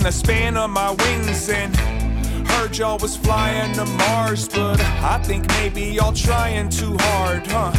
The 0.09 0.13
span 0.13 0.57
of 0.57 0.71
my 0.71 0.91
wings. 0.91 1.51
And 1.51 1.77
heard 2.49 2.79
y'all 2.79 2.97
was 2.99 3.15
flying 3.15 3.75
to 3.75 3.85
Mars, 3.85 4.49
but 4.49 4.81
I 4.81 5.21
think 5.23 5.47
maybe 5.49 5.83
y'all 5.83 6.15
trying 6.15 6.71
too 6.71 6.97
hard, 6.99 7.47
huh? 7.47 7.73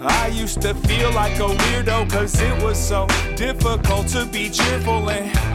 I 0.00 0.28
used 0.28 0.62
to 0.62 0.72
feel 0.72 1.10
like 1.12 1.36
a 1.36 1.48
weirdo 1.60 2.10
cause 2.10 2.40
it 2.40 2.62
was 2.62 2.78
so 2.78 3.06
difficult 3.36 4.08
to 4.08 4.24
be 4.24 4.48
cheerful 4.48 5.10
and 5.10 5.47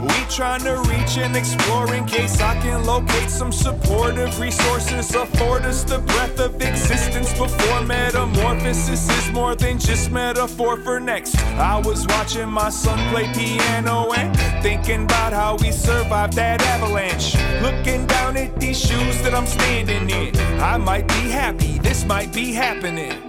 we 0.00 0.24
trying 0.28 0.62
to 0.62 0.76
reach 0.88 1.18
and 1.18 1.36
explore 1.36 1.92
in 1.94 2.04
case 2.06 2.40
I 2.40 2.54
can 2.60 2.84
locate 2.84 3.30
some 3.30 3.52
supportive 3.52 4.38
resources. 4.38 5.14
Afford 5.14 5.64
us 5.64 5.84
the 5.84 5.98
breath 5.98 6.38
of 6.40 6.54
existence 6.60 7.32
before 7.32 7.82
metamorphosis 7.82 9.08
is 9.08 9.30
more 9.32 9.54
than 9.54 9.78
just 9.78 10.10
metaphor 10.10 10.76
for 10.78 11.00
next. 11.00 11.36
I 11.56 11.78
was 11.78 12.06
watching 12.06 12.48
my 12.48 12.70
son 12.70 12.98
play 13.10 13.32
piano 13.32 14.12
and 14.12 14.36
thinking 14.62 15.04
about 15.04 15.32
how 15.32 15.56
we 15.56 15.72
survived 15.72 16.34
that 16.34 16.62
avalanche. 16.62 17.34
Looking 17.62 18.06
down 18.06 18.36
at 18.36 18.58
these 18.60 18.78
shoes 18.78 19.22
that 19.22 19.34
I'm 19.34 19.46
standing 19.46 20.10
in, 20.10 20.36
I 20.60 20.76
might 20.76 21.08
be 21.08 21.30
happy, 21.30 21.78
this 21.78 22.04
might 22.04 22.32
be 22.32 22.52
happening. 22.52 23.27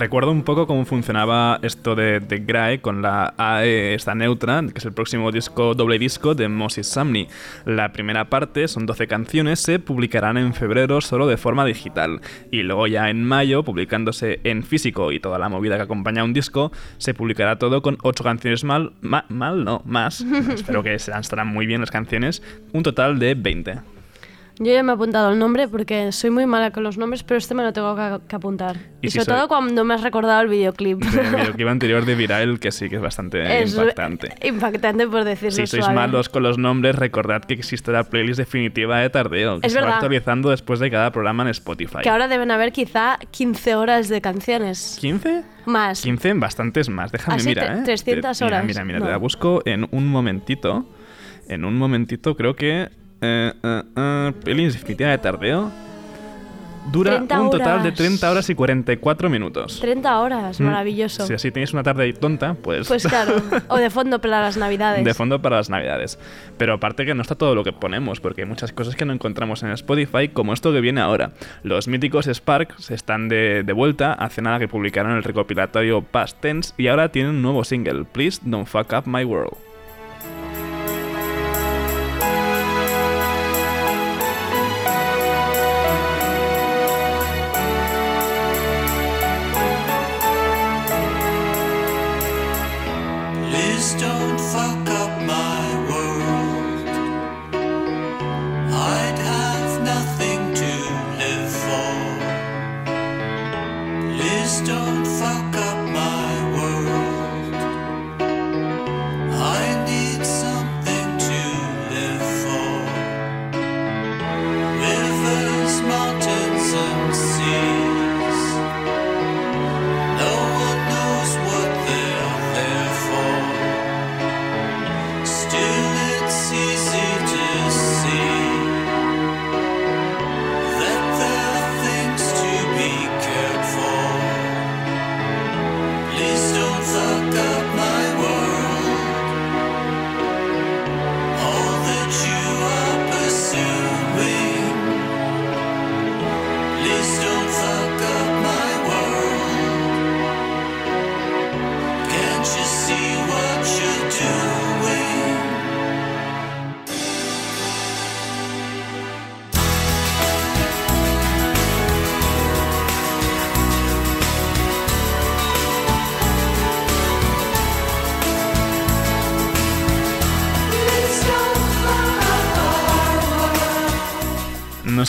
Recuerdo 0.04 0.32
un 0.32 0.44
poco 0.44 0.68
cómo 0.68 0.84
funcionaba 0.84 1.60
esto 1.62 1.96
de, 1.96 2.20
de 2.20 2.40
Grae 2.40 2.82
con 2.82 3.02
la 3.02 3.34
AE 3.38 3.94
esta 3.94 4.14
neutra, 4.14 4.62
que 4.62 4.80
es 4.80 4.84
el 4.84 4.92
próximo 4.92 5.32
disco 5.32 5.76
doble 5.76 5.98
disco 5.98 6.36
de 6.36 6.50
Moses 6.50 6.90
Sumney. 6.90 7.30
La 7.66 7.94
primera 7.94 8.26
parte, 8.30 8.68
son 8.68 8.86
12 8.86 9.08
canciones, 9.08 9.62
se 9.62 9.80
publicarán 9.80 10.36
en 10.36 10.54
febrero 10.54 11.00
solo 11.00 11.26
de 11.26 11.38
forma 11.38 11.64
digital. 11.64 12.20
Y 12.52 12.64
luego 12.64 12.88
ya 12.88 13.10
en 13.10 13.24
mayo, 13.24 13.64
publicándose 13.64 14.42
en 14.44 14.64
físico 14.64 15.14
y 15.14 15.22
toda 15.22 15.40
la 15.40 15.48
movida 15.48 15.78
que 15.78 15.84
acompaña 15.84 16.24
a 16.24 16.26
un 16.26 16.34
disco, 16.34 16.74
se 16.98 17.14
publicará 17.14 17.58
todo 17.58 17.82
con 17.82 17.98
8 18.04 18.26
canciones 18.26 18.66
mal, 18.66 18.92
ma- 19.00 19.24
mal 19.30 19.64
no, 19.64 19.84
más. 19.86 20.20
Espero 20.54 20.84
que 20.84 21.00
serán, 21.00 21.22
estarán 21.22 21.48
muy 21.48 21.66
bien 21.66 21.80
las 21.80 21.92
canciones. 21.92 22.44
Un 22.74 22.84
total 22.84 23.20
de 23.20 23.36
20. 23.36 23.93
Yo 24.60 24.72
ya 24.72 24.84
me 24.84 24.92
he 24.92 24.96
apuntado 24.96 25.32
el 25.32 25.40
nombre 25.40 25.68
porque 25.68 26.12
soy 26.12 26.30
muy 26.30 26.46
mala 26.46 26.70
con 26.70 26.84
los 26.84 26.96
nombres, 26.98 27.24
pero 27.24 27.40
este 27.40 27.56
me 27.56 27.64
lo 27.64 27.74
tengo 27.74 27.96
que, 27.96 28.20
que 28.28 28.36
apuntar. 28.36 28.78
Y 29.02 29.08
Y, 29.08 29.10
si 29.10 29.18
sobre 29.18 29.26
soy- 29.26 29.36
todo 29.38 29.48
cuando 29.48 29.84
me 29.84 29.96
has 29.96 30.02
recordado 30.04 30.42
el 30.42 30.48
videoclip. 30.48 31.00
Del 31.04 31.36
videoclip 31.36 31.68
anterior 31.68 32.06
de 32.06 32.14
Viral, 32.14 32.60
que 32.60 32.72
sí 32.72 32.88
que 32.88 32.98
es 32.98 33.02
bastante 33.02 33.42
es 33.64 33.72
impactante. 33.74 34.30
impactante 34.48 35.08
por 35.08 35.24
decirlo 35.24 35.52
Si 35.56 35.66
sois 35.66 35.84
suave. 35.86 35.96
malos 36.00 36.30
con 36.30 36.44
los 36.44 36.60
nombres, 36.60 36.96
recordad 36.96 37.42
que 37.44 37.56
existe 37.56 37.92
la 37.92 38.04
playlist 38.04 38.38
definitiva 38.38 39.00
de 39.00 39.10
Tardeo, 39.10 39.60
que 39.60 39.66
Es 39.68 39.74
se 39.74 39.80
va 39.80 39.86
verdad. 39.86 39.98
actualizando 39.98 40.52
después 40.52 40.80
de 40.80 40.92
cada 40.92 41.12
programa 41.12 41.42
en 41.44 41.50
Spotify. 41.50 41.98
Que 42.04 42.10
ahora 42.10 42.28
deben 42.28 42.52
haber 42.52 42.72
quizá 42.72 43.18
15 43.32 43.74
horas 43.76 44.08
de 44.08 44.22
canciones. 44.22 45.00
¿15? 45.02 45.44
Más. 45.66 46.02
15 46.04 46.34
bastantes 46.36 46.90
más, 46.90 47.12
déjame 47.12 47.38
Así 47.38 47.48
mirar, 47.48 47.74
te- 47.74 47.80
¿eh? 47.80 47.84
300 47.86 48.38
Te- 48.38 48.46
mira, 48.46 48.58
horas. 48.58 48.66
Mira, 48.68 48.86
mira, 48.86 49.00
No. 49.00 49.06
te 49.06 49.12
la 49.12 49.18
busco 49.18 49.64
en 49.66 49.88
un 49.90 50.08
momentito. 50.08 50.86
En 51.50 51.66
un 51.66 51.76
momentito, 51.76 52.36
creo 52.36 52.56
que... 52.56 52.90
Eh, 53.26 53.54
eh, 53.64 53.84
eh, 53.96 54.32
definitiva 54.44 55.10
de 55.12 55.18
Tardeo 55.18 55.72
dura 56.92 57.12
30 57.12 57.42
un 57.42 57.50
total 57.50 57.82
de 57.82 57.88
horas. 57.88 57.94
30 57.98 58.32
horas 58.32 58.50
y 58.50 58.56
44 58.56 59.30
minutos. 59.30 59.80
30 59.80 60.20
horas, 60.20 60.60
Mm. 60.60 60.66
maravilloso. 60.66 61.26
Si 61.26 61.34
así 61.34 61.50
tenéis 61.50 61.72
una 61.72 61.84
tarde 61.84 62.12
tonta, 62.12 62.56
pues... 62.56 62.90
Pues 62.90 63.08
claro, 63.08 63.36
o 63.70 63.78
de 63.78 63.90
fondo 63.90 64.20
para 64.20 64.42
las 64.42 64.58
navidades. 64.58 65.06
De 65.06 65.14
fondo 65.14 65.42
para 65.42 65.56
las 65.58 65.70
navidades. 65.70 66.20
Pero 66.58 66.74
aparte 66.74 67.06
que 67.06 67.14
no 67.16 67.22
está 67.22 67.36
todo 67.36 67.56
lo 67.56 67.64
que 67.64 67.72
ponemos, 67.72 68.20
porque 68.20 68.42
hay 68.42 68.48
muchas 68.48 68.74
cosas 68.74 68.98
que 68.98 69.06
no 69.06 69.14
encontramos 69.14 69.64
en 69.64 69.72
Spotify, 69.72 70.28
como 70.28 70.52
esto 70.54 70.74
que 70.74 70.82
viene 70.82 71.00
ahora. 71.00 71.32
Los 71.64 71.88
míticos 71.88 72.28
Sparks 72.28 72.92
están 72.92 73.30
de, 73.30 73.64
de 73.64 73.74
vuelta, 73.74 74.14
hace 74.14 74.42
nada 74.42 74.60
que 74.60 74.68
publicaron 74.68 75.14
el 75.14 75.24
recopilatorio 75.24 76.02
Past 76.02 76.42
Tense 76.42 76.74
y 76.78 76.88
ahora 76.88 77.10
tienen 77.10 77.36
un 77.36 77.42
nuevo 77.42 77.64
single, 77.64 78.04
Please 78.04 78.42
Don't 78.44 78.68
Fuck 78.68 78.92
Up 78.92 79.04
My 79.06 79.24
World. 79.24 79.56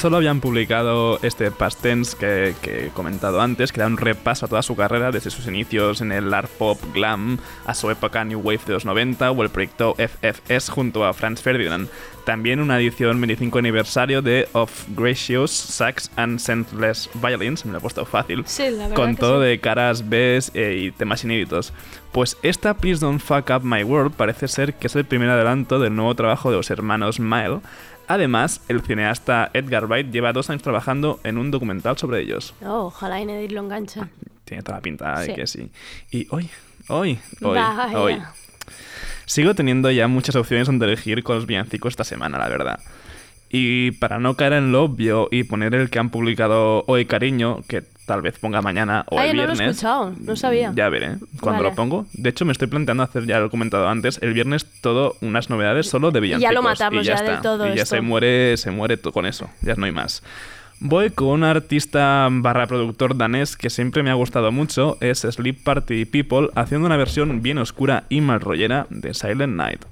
Solo 0.04 0.18
habían 0.18 0.42
publicado 0.42 1.18
este 1.22 1.50
Past 1.50 1.80
Tense 1.80 2.14
que, 2.14 2.54
que 2.60 2.88
he 2.88 2.88
comentado 2.90 3.40
antes, 3.40 3.72
que 3.72 3.80
da 3.80 3.86
un 3.86 3.96
repaso 3.96 4.44
a 4.44 4.48
toda 4.50 4.60
su 4.60 4.76
carrera 4.76 5.10
desde 5.10 5.30
sus 5.30 5.46
inicios 5.46 6.02
en 6.02 6.12
el 6.12 6.34
art 6.34 6.50
pop 6.58 6.78
glam 6.92 7.38
a 7.64 7.72
su 7.72 7.90
época 7.90 8.22
New 8.22 8.38
Wave 8.40 8.60
de 8.66 8.74
los 8.74 8.84
90 8.84 9.30
o 9.30 9.42
el 9.42 9.48
proyecto 9.48 9.96
FFS 9.96 10.68
junto 10.68 11.06
a 11.06 11.14
Franz 11.14 11.40
Ferdinand. 11.40 11.88
También 12.26 12.60
una 12.60 12.78
edición 12.78 13.18
25 13.18 13.58
aniversario 13.58 14.20
de 14.20 14.46
Of 14.52 14.88
Gracious 14.88 15.50
Sax 15.50 16.10
and 16.16 16.38
Senseless 16.38 17.08
Violins, 17.14 17.64
me 17.64 17.72
lo 17.72 17.78
he 17.78 17.80
puesto 17.80 18.04
fácil, 18.04 18.44
Sí, 18.46 18.64
con 18.94 19.16
todo 19.16 19.40
sí. 19.40 19.48
de 19.48 19.60
caras 19.60 20.06
B 20.06 20.38
y 20.54 20.90
temas 20.90 21.24
inéditos. 21.24 21.72
Pues 22.12 22.36
esta 22.42 22.74
Please 22.74 23.00
Don't 23.00 23.20
Fuck 23.20 23.50
Up 23.50 23.64
My 23.64 23.82
World 23.82 24.12
parece 24.14 24.48
ser 24.48 24.74
que 24.74 24.86
es 24.86 24.96
el 24.96 25.04
primer 25.04 25.30
adelanto 25.30 25.78
del 25.78 25.96
nuevo 25.96 26.14
trabajo 26.14 26.50
de 26.50 26.56
los 26.58 26.70
hermanos 26.70 27.20
Mile. 27.20 27.60
Además, 28.06 28.60
el 28.68 28.82
cineasta 28.82 29.50
Edgar 29.54 29.86
Wright 29.86 30.10
lleva 30.10 30.32
dos 30.32 30.50
años 30.50 30.62
trabajando 30.62 31.20
en 31.24 31.38
un 31.38 31.50
documental 31.50 31.96
sobre 31.96 32.20
ellos. 32.20 32.54
Oh, 32.62 32.86
ojalá 32.86 33.20
Inedir 33.20 33.52
lo 33.52 33.60
enganche. 33.62 34.00
Tiene 34.44 34.62
toda 34.62 34.78
la 34.78 34.82
pinta 34.82 35.20
de 35.20 35.26
Sí. 35.26 35.34
que 35.34 35.46
sí. 35.46 35.70
Y 36.10 36.26
hoy, 36.30 36.50
hoy, 36.88 37.18
hoy, 37.40 37.54
Vaya. 37.58 37.98
hoy. 37.98 38.22
Sigo 39.26 39.54
teniendo 39.54 39.90
ya 39.90 40.06
muchas 40.06 40.36
opciones 40.36 40.66
donde 40.66 40.86
elegir 40.86 41.22
con 41.22 41.36
los 41.36 41.46
villancicos 41.46 41.92
esta 41.92 42.04
semana, 42.04 42.38
la 42.38 42.48
verdad. 42.48 42.80
Y 43.48 43.92
para 43.92 44.18
no 44.18 44.34
caer 44.36 44.54
en 44.54 44.72
lo 44.72 44.84
obvio 44.84 45.28
y 45.30 45.44
poner 45.44 45.74
el 45.74 45.88
que 45.88 45.98
han 45.98 46.10
publicado 46.10 46.84
hoy, 46.86 47.06
cariño, 47.06 47.62
que 47.68 47.84
tal 48.06 48.22
vez 48.22 48.38
ponga 48.38 48.60
mañana 48.62 49.04
o 49.08 49.18
Ay, 49.18 49.30
el 49.30 49.36
no 49.36 49.42
lo 49.44 49.48
he 49.52 49.54
viernes. 49.56 49.76
escuchado, 49.76 50.12
no 50.20 50.36
sabía. 50.36 50.72
Ya 50.74 50.88
veré 50.88 51.16
cuando 51.40 51.62
Vale. 51.62 51.70
lo 51.70 51.74
pongo. 51.76 52.06
De 52.12 52.30
hecho, 52.30 52.44
me 52.44 52.52
estoy 52.52 52.68
planteando 52.68 53.02
hacer, 53.02 53.26
ya 53.26 53.38
lo 53.40 53.46
he 53.46 53.50
comentado 53.50 53.88
antes, 53.88 54.18
el 54.22 54.32
viernes 54.34 54.66
todo 54.80 55.16
unas 55.20 55.50
novedades 55.50 55.88
solo 55.88 56.10
de 56.10 56.20
villancicos. 56.20 56.50
Ya 56.50 56.54
lo 56.54 56.62
matamos 56.62 57.02
y 57.02 57.06
ya, 57.06 57.14
está. 57.14 57.40
todo 57.40 57.66
Y 57.66 57.76
ya 57.76 57.82
esto. 57.82 57.96
se 57.96 58.00
muere, 58.00 58.56
se 58.56 58.70
muere 58.70 58.98
con 58.98 59.26
eso. 59.26 59.48
Ya 59.62 59.74
no 59.76 59.86
hay 59.86 59.92
más. 59.92 60.22
Voy 60.80 61.10
con 61.10 61.28
un 61.28 61.44
artista 61.44 62.28
barra 62.30 62.66
productor 62.66 63.16
danés 63.16 63.56
que 63.56 63.70
siempre 63.70 64.02
me 64.02 64.10
ha 64.10 64.14
gustado 64.14 64.50
mucho, 64.52 64.98
es 65.00 65.20
Sleep 65.20 65.62
Party 65.62 66.04
People, 66.04 66.48
haciendo 66.56 66.86
una 66.86 66.96
versión 66.96 67.42
bien 67.42 67.58
oscura 67.58 68.04
y 68.08 68.20
mal 68.20 68.40
rollera 68.40 68.86
de 68.90 69.14
Silent 69.14 69.54
Night. 69.54 69.84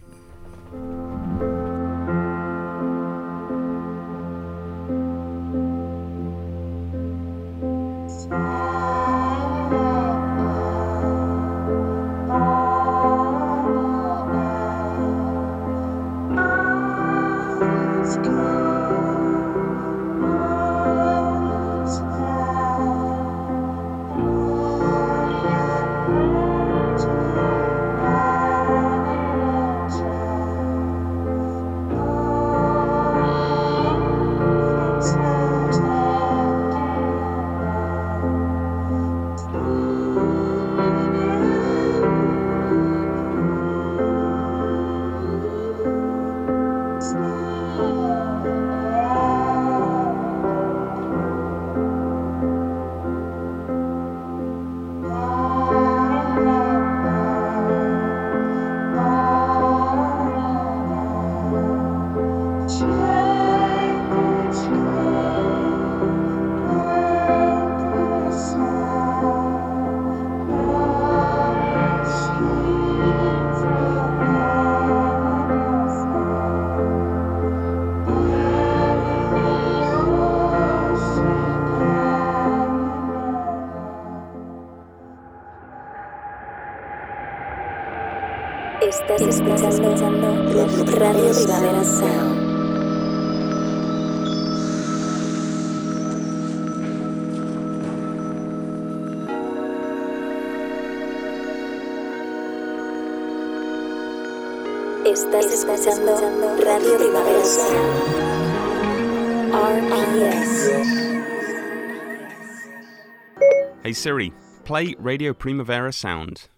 Estás 88.89 89.23
escuchando 89.23 89.89
Radio 90.99 91.33
Primavera 91.33 91.85
Sound. 91.85 92.43
Estás 105.07 105.47
escuchando 105.47 106.17
Radio 106.65 106.99
Primavera 106.99 107.45
Sound. 107.45 108.33
RPS. 109.55 110.73
Hey 113.85 113.95
Siri, 113.95 114.33
play 114.65 114.97
Radio 114.99 115.33
Primavera 115.35 115.93
Sound. 115.93 116.49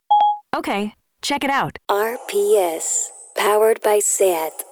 Okay, 0.57 0.95
check 1.25 1.43
it 1.43 1.51
out. 1.51 1.79
RPS, 1.91 3.09
powered 3.35 3.81
by 3.81 3.99
SAT. 3.99 4.64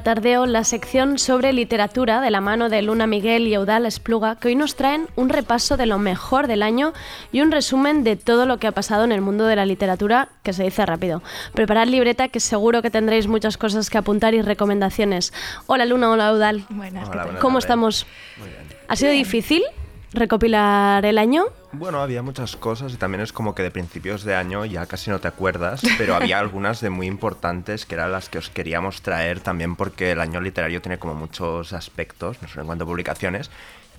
A 0.00 0.02
Tardeo 0.02 0.46
la 0.46 0.64
sección 0.64 1.18
sobre 1.18 1.52
literatura 1.52 2.22
de 2.22 2.30
la 2.30 2.40
mano 2.40 2.70
de 2.70 2.80
Luna 2.80 3.06
Miguel 3.06 3.46
y 3.46 3.52
Eudal 3.52 3.84
Espluga, 3.84 4.36
que 4.36 4.48
hoy 4.48 4.54
nos 4.54 4.74
traen 4.74 5.08
un 5.14 5.28
repaso 5.28 5.76
de 5.76 5.84
lo 5.84 5.98
mejor 5.98 6.46
del 6.46 6.62
año 6.62 6.94
y 7.32 7.42
un 7.42 7.52
resumen 7.52 8.02
de 8.02 8.16
todo 8.16 8.46
lo 8.46 8.56
que 8.56 8.66
ha 8.66 8.72
pasado 8.72 9.04
en 9.04 9.12
el 9.12 9.20
mundo 9.20 9.44
de 9.44 9.56
la 9.56 9.66
literatura, 9.66 10.30
que 10.42 10.54
se 10.54 10.62
dice 10.62 10.86
rápido. 10.86 11.22
Preparad 11.52 11.86
libreta, 11.86 12.28
que 12.28 12.40
seguro 12.40 12.80
que 12.80 12.90
tendréis 12.90 13.26
muchas 13.26 13.58
cosas 13.58 13.90
que 13.90 13.98
apuntar 13.98 14.32
y 14.32 14.40
recomendaciones. 14.40 15.34
Hola 15.66 15.84
Luna, 15.84 16.10
hola 16.10 16.28
Eudal. 16.30 16.64
Buenas, 16.70 17.02
Hola, 17.02 17.10
¿qué 17.10 17.18
tal? 17.18 17.24
buenas 17.26 17.42
¿Cómo 17.42 17.58
estamos? 17.58 18.06
Muy 18.38 18.48
bien. 18.48 18.60
¿Ha 18.88 18.96
sido 18.96 19.12
difícil 19.12 19.62
recopilar 20.12 21.04
el 21.04 21.18
año? 21.18 21.44
Bueno, 21.72 22.00
había 22.02 22.22
muchas 22.22 22.56
cosas 22.56 22.92
y 22.92 22.96
también 22.96 23.20
es 23.20 23.32
como 23.32 23.54
que 23.54 23.62
de 23.62 23.70
principios 23.70 24.24
de 24.24 24.34
año 24.34 24.64
ya 24.64 24.86
casi 24.86 25.10
no 25.10 25.20
te 25.20 25.28
acuerdas, 25.28 25.82
pero 25.98 26.14
había 26.14 26.38
algunas 26.38 26.80
de 26.80 26.90
muy 26.90 27.06
importantes 27.06 27.86
que 27.86 27.94
eran 27.94 28.12
las 28.12 28.28
que 28.28 28.38
os 28.38 28.50
queríamos 28.50 29.02
traer 29.02 29.40
también 29.40 29.76
porque 29.76 30.12
el 30.12 30.20
año 30.20 30.40
literario 30.40 30.82
tiene 30.82 30.98
como 30.98 31.14
muchos 31.14 31.72
aspectos, 31.72 32.42
no 32.42 32.48
solo 32.48 32.62
en 32.62 32.66
cuanto 32.66 32.84
a 32.84 32.86
publicaciones, 32.88 33.50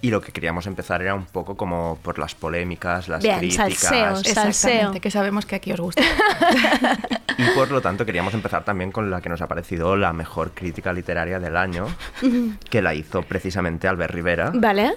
y 0.01 0.09
lo 0.09 0.21
que 0.21 0.31
queríamos 0.31 0.65
empezar 0.67 1.01
era 1.01 1.13
un 1.13 1.25
poco 1.25 1.55
como 1.55 1.99
por 2.01 2.17
las 2.17 2.35
polémicas, 2.35 3.07
las 3.07 3.21
Bien, 3.21 3.39
críticas, 3.39 3.73
salseos. 3.73 4.21
Salseo. 4.21 4.47
Exactamente, 4.49 4.99
que 4.99 5.11
sabemos 5.11 5.45
que 5.45 5.55
aquí 5.55 5.71
os 5.71 5.79
gusta. 5.79 6.01
y 7.37 7.43
por 7.55 7.71
lo 7.71 7.81
tanto 7.81 8.05
queríamos 8.05 8.33
empezar 8.33 8.63
también 8.63 8.91
con 8.91 9.11
la 9.11 9.21
que 9.21 9.29
nos 9.29 9.41
ha 9.41 9.47
parecido 9.47 9.95
la 9.95 10.11
mejor 10.11 10.51
crítica 10.51 10.91
literaria 10.91 11.39
del 11.39 11.55
año, 11.55 11.87
que 12.69 12.81
la 12.81 12.95
hizo 12.95 13.21
precisamente 13.21 13.87
Albert 13.87 14.13
Rivera. 14.13 14.51
Vale. 14.53 14.95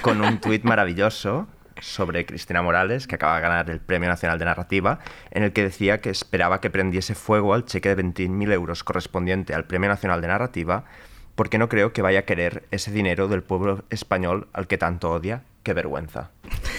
con 0.00 0.22
un 0.22 0.40
tuit 0.40 0.64
maravilloso 0.64 1.46
sobre 1.80 2.24
Cristina 2.24 2.62
Morales, 2.62 3.06
que 3.06 3.16
acaba 3.16 3.36
de 3.36 3.42
ganar 3.42 3.70
el 3.70 3.80
Premio 3.80 4.08
Nacional 4.08 4.38
de 4.38 4.46
Narrativa, 4.46 5.00
en 5.30 5.42
el 5.42 5.52
que 5.52 5.62
decía 5.62 6.00
que 6.00 6.10
esperaba 6.10 6.60
que 6.60 6.70
prendiese 6.70 7.14
fuego 7.14 7.54
al 7.54 7.64
cheque 7.64 7.94
de 7.94 8.02
21.000 8.02 8.52
euros 8.52 8.84
correspondiente 8.84 9.54
al 9.54 9.64
Premio 9.64 9.88
Nacional 9.88 10.20
de 10.20 10.28
Narrativa, 10.28 10.84
porque 11.36 11.58
no 11.58 11.68
creo 11.68 11.92
que 11.92 12.02
vaya 12.02 12.20
a 12.20 12.22
querer 12.22 12.64
ese 12.72 12.90
dinero 12.90 13.28
del 13.28 13.42
pueblo 13.44 13.84
español 13.90 14.48
al 14.52 14.66
que 14.66 14.76
tanto 14.78 15.12
odia. 15.12 15.44
¡Qué 15.62 15.72
vergüenza! 15.74 16.30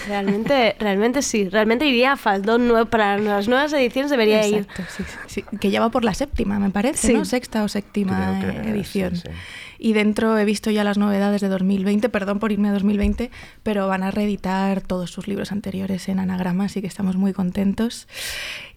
Realmente, 0.06 0.74
realmente 0.80 1.20
sí. 1.20 1.48
Realmente 1.50 1.84
iría 1.84 2.12
a 2.12 2.16
Faldón 2.16 2.68
nuevo 2.68 2.86
para 2.88 3.18
las 3.18 3.46
nuevas 3.46 3.70
ediciones 3.74 4.10
debería 4.10 4.46
ir. 4.46 4.66
Sí, 4.96 5.02
sí, 5.26 5.42
sí. 5.50 5.58
Que 5.60 5.70
ya 5.70 5.80
va 5.80 5.90
por 5.90 6.04
la 6.04 6.14
séptima, 6.14 6.58
me 6.58 6.70
parece, 6.70 7.08
Sí. 7.08 7.12
¿no? 7.12 7.26
Sexta 7.26 7.62
o 7.64 7.68
séptima 7.68 8.40
que 8.40 8.70
edición. 8.70 9.16
sí, 9.16 9.22
sí. 9.26 9.32
Y 9.80 9.92
dentro 9.92 10.36
he 10.38 10.44
visto 10.46 10.70
ya 10.70 10.84
las 10.84 10.96
novedades 10.96 11.42
de 11.42 11.48
2020, 11.48 12.08
perdón 12.08 12.38
por 12.38 12.50
irme 12.50 12.70
a 12.70 12.72
2020, 12.72 13.30
pero 13.62 13.86
van 13.88 14.02
a 14.02 14.10
reeditar 14.10 14.80
todos 14.80 15.10
sus 15.10 15.28
libros 15.28 15.52
anteriores 15.52 16.08
en 16.08 16.18
anagrama, 16.18 16.64
así 16.64 16.80
que 16.80 16.86
estamos 16.88 17.16
muy 17.16 17.34
contentos. 17.34 18.08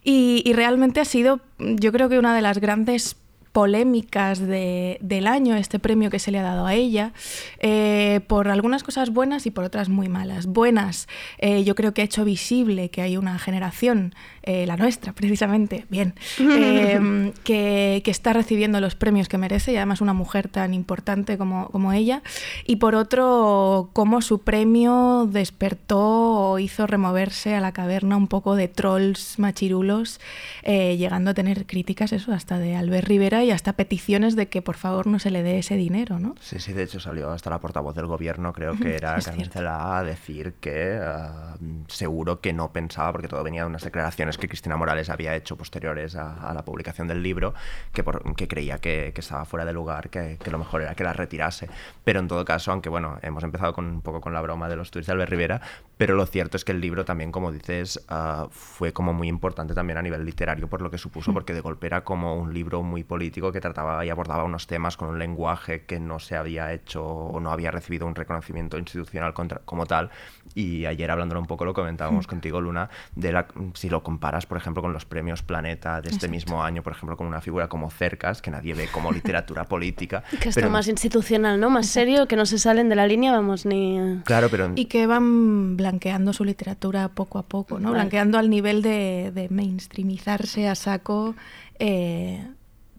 Y, 0.04 0.44
y 0.46 0.52
realmente 0.54 1.00
ha 1.00 1.06
sido, 1.06 1.40
yo 1.58 1.92
creo 1.94 2.10
que 2.10 2.20
una 2.20 2.36
de 2.36 2.42
las 2.42 2.60
grandes 2.60 3.16
polémicas 3.52 4.40
de, 4.40 4.98
del 5.02 5.28
año, 5.28 5.56
este 5.56 5.80
premio 5.80 6.10
que 6.10 6.20
se 6.20 6.32
le 6.32 6.40
ha 6.40 6.44
dado 6.44 6.66
a 6.66 6.74
ella, 6.74 7.14
eh, 7.60 8.22
por 8.28 8.48
algunas 8.48 8.84
cosas 8.84 9.12
buenas 9.12 9.46
y 9.46 9.52
por 9.52 9.64
otras 9.64 9.90
muy 9.90 10.10
malas. 10.10 10.46
Buenas, 10.48 11.08
eh, 11.38 11.64
yo 11.64 11.76
creo 11.76 11.94
que 11.94 12.02
ha 12.02 12.06
hecho 12.06 12.24
visible 12.24 12.90
que 12.90 13.02
hay 13.02 13.18
una 13.18 13.38
generación, 13.40 14.16
eh, 14.44 14.66
la 14.66 14.78
nuestra 14.78 15.14
precisamente, 15.14 15.86
bien, 15.90 16.16
eh, 16.40 17.34
que, 17.44 18.02
que 18.04 18.12
está 18.12 18.34
recibiendo 18.34 18.80
los 18.80 18.96
premios 18.96 19.28
que 19.28 19.38
merece 19.38 19.74
y 19.74 19.76
además 19.76 20.02
una 20.02 20.14
mujer 20.14 20.48
tan 20.48 20.74
importante 20.74 21.38
como, 21.38 21.70
como 21.70 21.94
ella. 21.94 22.22
Y 22.66 22.78
por 22.78 22.96
otro, 22.96 23.90
cómo 23.94 24.22
su 24.22 24.42
premio 24.42 25.28
despertó 25.30 26.00
o 26.00 26.60
hizo 26.60 26.88
removerse 26.88 27.56
a 27.56 27.62
la 27.62 27.72
caverna 27.72 28.18
un 28.18 28.28
poco 28.28 28.56
de 28.56 28.68
trolls 28.68 29.40
machirulos, 29.40 30.20
eh, 30.64 30.98
llegando 30.98 31.32
a 31.32 31.34
tener 31.34 31.66
críticas, 31.66 32.14
eso, 32.14 32.32
hasta 32.32 32.58
de 32.58 32.76
Albert 32.76 33.08
Rivera 33.08 33.41
y 33.44 33.52
hasta 33.52 33.74
peticiones 33.74 34.36
de 34.36 34.48
que 34.50 34.62
por 34.62 34.76
favor 34.76 35.08
no 35.08 35.20
se 35.20 35.32
le 35.32 35.44
dé 35.44 35.58
ese 35.60 35.76
dinero, 35.76 36.20
¿no? 36.20 36.36
Sí, 36.40 36.60
sí, 36.60 36.74
de 36.74 36.84
hecho 36.84 37.00
salió 37.00 37.32
hasta 37.32 37.50
la 37.50 37.60
portavoz 37.60 37.96
del 37.96 38.06
gobierno, 38.08 38.54
creo 38.54 38.76
que 38.78 38.96
era 38.96 39.18
Es 39.18 39.26
Carmen 39.26 39.42
cierto. 39.46 39.60
Cela, 39.60 39.98
a 39.98 40.04
decir 40.04 40.54
que 40.60 41.00
ah, 41.02 41.56
seguro 41.88 42.40
que 42.42 42.54
no 42.54 42.72
pensaba, 42.72 43.12
porque 43.12 43.28
todo 43.28 43.44
venía 43.44 43.62
de 43.64 43.68
unas 43.68 43.84
declaraciones 43.84 44.38
que 44.38 44.48
Cristina 44.48 44.78
Morales 44.78 45.10
había 45.10 45.36
hecho 45.36 45.58
posteriores 45.58 46.16
a, 46.16 46.50
a 46.50 46.54
la 46.54 46.64
publicación 46.66 47.08
del 47.08 47.22
libro, 47.24 47.54
que, 47.94 48.04
por- 48.04 48.36
que 48.36 48.48
creía 48.48 48.78
que, 48.80 49.12
que 49.14 49.22
estaba 49.22 49.46
fuera 49.46 49.66
de 49.66 49.74
lugar, 49.74 50.10
que, 50.10 50.38
que 50.44 50.52
lo 50.52 50.58
mejor 50.58 50.82
era 50.82 50.96
que 50.96 51.04
la 51.04 51.14
retirase. 51.14 51.70
Pero 52.04 52.20
en 52.20 52.28
todo 52.28 52.46
caso, 52.46 52.72
aunque 52.72 52.90
bueno, 52.90 53.18
hemos 53.22 53.44
empezado 53.44 53.74
con, 53.74 53.86
un 53.86 54.02
poco 54.02 54.22
con 54.22 54.34
la 54.34 54.42
broma 54.42 54.70
de 54.70 54.76
los 54.76 54.92
tweets 54.92 55.08
de 55.08 55.14
Albert 55.14 55.32
Rivera, 55.32 55.62
pero 55.98 56.16
lo 56.16 56.26
cierto 56.26 56.58
es 56.58 56.66
que 56.66 56.72
el 56.72 56.82
libro 56.82 57.06
también, 57.06 57.32
como 57.32 57.52
dices, 57.52 58.04
ah, 58.10 58.48
fue 58.52 58.92
como 58.94 59.14
muy 59.14 59.28
importante 59.28 59.74
también 59.74 59.98
a 59.98 60.02
nivel 60.02 60.26
literario 60.26 60.68
por 60.68 60.82
lo 60.82 60.90
que 60.90 60.98
supuso, 60.98 61.34
porque 61.34 61.54
de 61.54 61.62
golpe 61.62 61.88
era 61.88 62.04
como 62.04 62.36
un 62.36 62.54
libro 62.54 62.82
muy 62.82 63.04
político 63.04 63.31
que 63.32 63.62
trataba 63.62 64.06
y 64.06 64.10
abordaba 64.10 64.44
unos 64.44 64.68
temas 64.68 64.98
con 64.98 65.10
un 65.10 65.20
lenguaje 65.20 65.86
que 65.86 66.00
no 66.00 66.20
se 66.20 66.36
había 66.36 66.74
hecho 66.74 67.04
o 67.06 67.40
no 67.40 67.52
había 67.52 67.72
recibido 67.72 68.06
un 68.06 68.16
reconocimiento 68.16 68.78
institucional 68.78 69.34
contra- 69.34 69.62
como 69.64 69.86
tal. 69.86 70.10
Y 70.54 70.86
ayer 70.86 71.10
hablándolo 71.10 71.40
un 71.40 71.48
poco 71.48 71.64
lo 71.64 71.74
comentábamos 71.74 72.28
Mm. 72.28 72.30
contigo, 72.30 72.60
Luna, 72.62 72.90
de 73.16 73.32
la, 73.32 73.48
si 73.74 73.90
lo 73.90 74.04
comparas, 74.04 74.46
por 74.46 74.58
ejemplo, 74.58 74.82
con 74.82 74.92
los 74.94 75.06
premios 75.06 75.42
Planeta 75.44 76.02
de 76.02 76.10
este 76.10 76.26
Exacto. 76.28 76.32
mismo 76.32 76.64
año, 76.64 76.84
por 76.84 76.94
ejemplo, 76.94 77.16
con 77.16 77.28
una 77.28 77.40
figura 77.42 77.70
como 77.70 77.90
Cercas, 77.90 78.42
que 78.42 78.52
nadie 78.52 78.74
ve 78.74 78.88
como 78.92 79.12
literatura 79.12 79.64
política. 79.66 80.24
Que 80.42 80.50
está 80.50 80.62
pero- 80.62 80.70
más 80.72 80.88
institucional, 80.88 81.60
¿no? 81.60 81.70
Más 81.70 81.88
serio, 81.88 82.28
que 82.28 82.36
no 82.36 82.46
se 82.46 82.58
salen 82.60 82.90
de 82.90 82.96
la 82.96 83.08
línea, 83.08 83.32
vamos, 83.32 83.66
ni... 83.66 84.20
Claro, 84.26 84.50
pero 84.50 84.72
Y 84.76 84.86
que 84.86 85.08
van 85.08 85.78
blanqueando 85.78 86.34
su 86.34 86.44
literatura 86.44 87.08
poco 87.10 87.40
a 87.40 87.44
poco, 87.44 87.80
¿no? 87.80 87.90
Vale. 87.90 88.02
Blanqueando 88.02 88.38
al 88.38 88.50
nivel 88.50 88.82
de, 88.82 89.32
de 89.34 89.48
mainstreamizarse 89.50 90.68
a 90.68 90.76
saco 90.76 91.36
eh, 91.80 92.46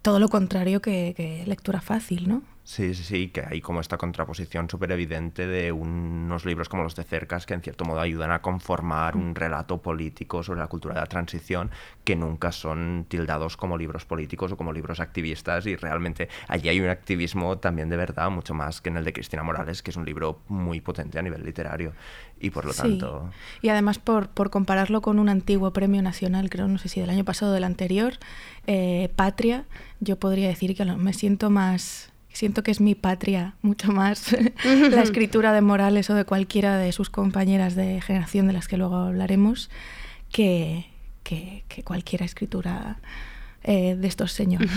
todo 0.02 0.18
lo 0.18 0.28
contrario 0.28 0.82
que, 0.82 1.14
que 1.16 1.44
lectura 1.46 1.80
fácil, 1.80 2.28
¿no? 2.28 2.42
Sí, 2.64 2.94
sí, 2.94 3.02
sí, 3.02 3.28
que 3.30 3.42
hay 3.44 3.60
como 3.60 3.80
esta 3.80 3.98
contraposición 3.98 4.70
súper 4.70 4.92
evidente 4.92 5.48
de 5.48 5.72
unos 5.72 6.44
libros 6.44 6.68
como 6.68 6.84
los 6.84 6.94
de 6.94 7.02
Cercas 7.02 7.44
que 7.44 7.54
en 7.54 7.60
cierto 7.60 7.84
modo 7.84 7.98
ayudan 8.00 8.30
a 8.30 8.40
conformar 8.40 9.16
un 9.16 9.34
relato 9.34 9.82
político 9.82 10.44
sobre 10.44 10.60
la 10.60 10.68
cultura 10.68 10.94
de 10.94 11.00
la 11.00 11.06
transición 11.06 11.72
que 12.04 12.14
nunca 12.14 12.52
son 12.52 13.04
tildados 13.08 13.56
como 13.56 13.76
libros 13.76 14.04
políticos 14.04 14.52
o 14.52 14.56
como 14.56 14.72
libros 14.72 15.00
activistas 15.00 15.66
y 15.66 15.74
realmente 15.74 16.28
allí 16.46 16.68
hay 16.68 16.80
un 16.80 16.88
activismo 16.88 17.58
también 17.58 17.88
de 17.88 17.96
verdad 17.96 18.30
mucho 18.30 18.54
más 18.54 18.80
que 18.80 18.90
en 18.90 18.96
el 18.96 19.04
de 19.04 19.12
Cristina 19.12 19.42
Morales 19.42 19.82
que 19.82 19.90
es 19.90 19.96
un 19.96 20.04
libro 20.04 20.38
muy 20.46 20.80
potente 20.80 21.18
a 21.18 21.22
nivel 21.22 21.42
literario 21.44 21.92
y 22.40 22.50
por 22.50 22.64
lo 22.64 22.72
Sí. 22.72 22.82
tanto... 22.82 23.28
Y 23.60 23.70
además 23.70 23.98
por, 23.98 24.28
por 24.28 24.50
compararlo 24.50 25.00
con 25.02 25.18
un 25.18 25.28
antiguo 25.28 25.72
premio 25.72 26.00
nacional, 26.00 26.48
creo, 26.48 26.68
no 26.68 26.78
sé 26.78 26.88
si 26.88 27.00
del 27.00 27.10
año 27.10 27.24
pasado 27.24 27.50
o 27.50 27.54
del 27.54 27.64
anterior, 27.64 28.14
eh, 28.68 29.10
Patria, 29.16 29.64
yo 29.98 30.16
podría 30.16 30.46
decir 30.46 30.76
que 30.76 30.84
lo- 30.84 30.96
me 30.96 31.12
siento 31.12 31.50
más... 31.50 32.11
Siento 32.32 32.62
que 32.62 32.70
es 32.70 32.80
mi 32.80 32.94
patria 32.94 33.54
mucho 33.62 33.92
más 33.92 34.32
la 34.64 35.02
escritura 35.02 35.52
de 35.52 35.60
Morales 35.60 36.08
o 36.10 36.14
de 36.14 36.24
cualquiera 36.24 36.78
de 36.78 36.92
sus 36.92 37.10
compañeras 37.10 37.74
de 37.74 38.00
generación 38.00 38.46
de 38.46 38.54
las 38.54 38.68
que 38.68 38.76
luego 38.76 38.96
hablaremos 38.96 39.70
que, 40.30 40.86
que, 41.22 41.64
que 41.68 41.82
cualquier 41.82 42.22
escritura 42.22 42.98
eh, 43.64 43.96
de 43.96 44.08
estos 44.08 44.32
señores. 44.32 44.70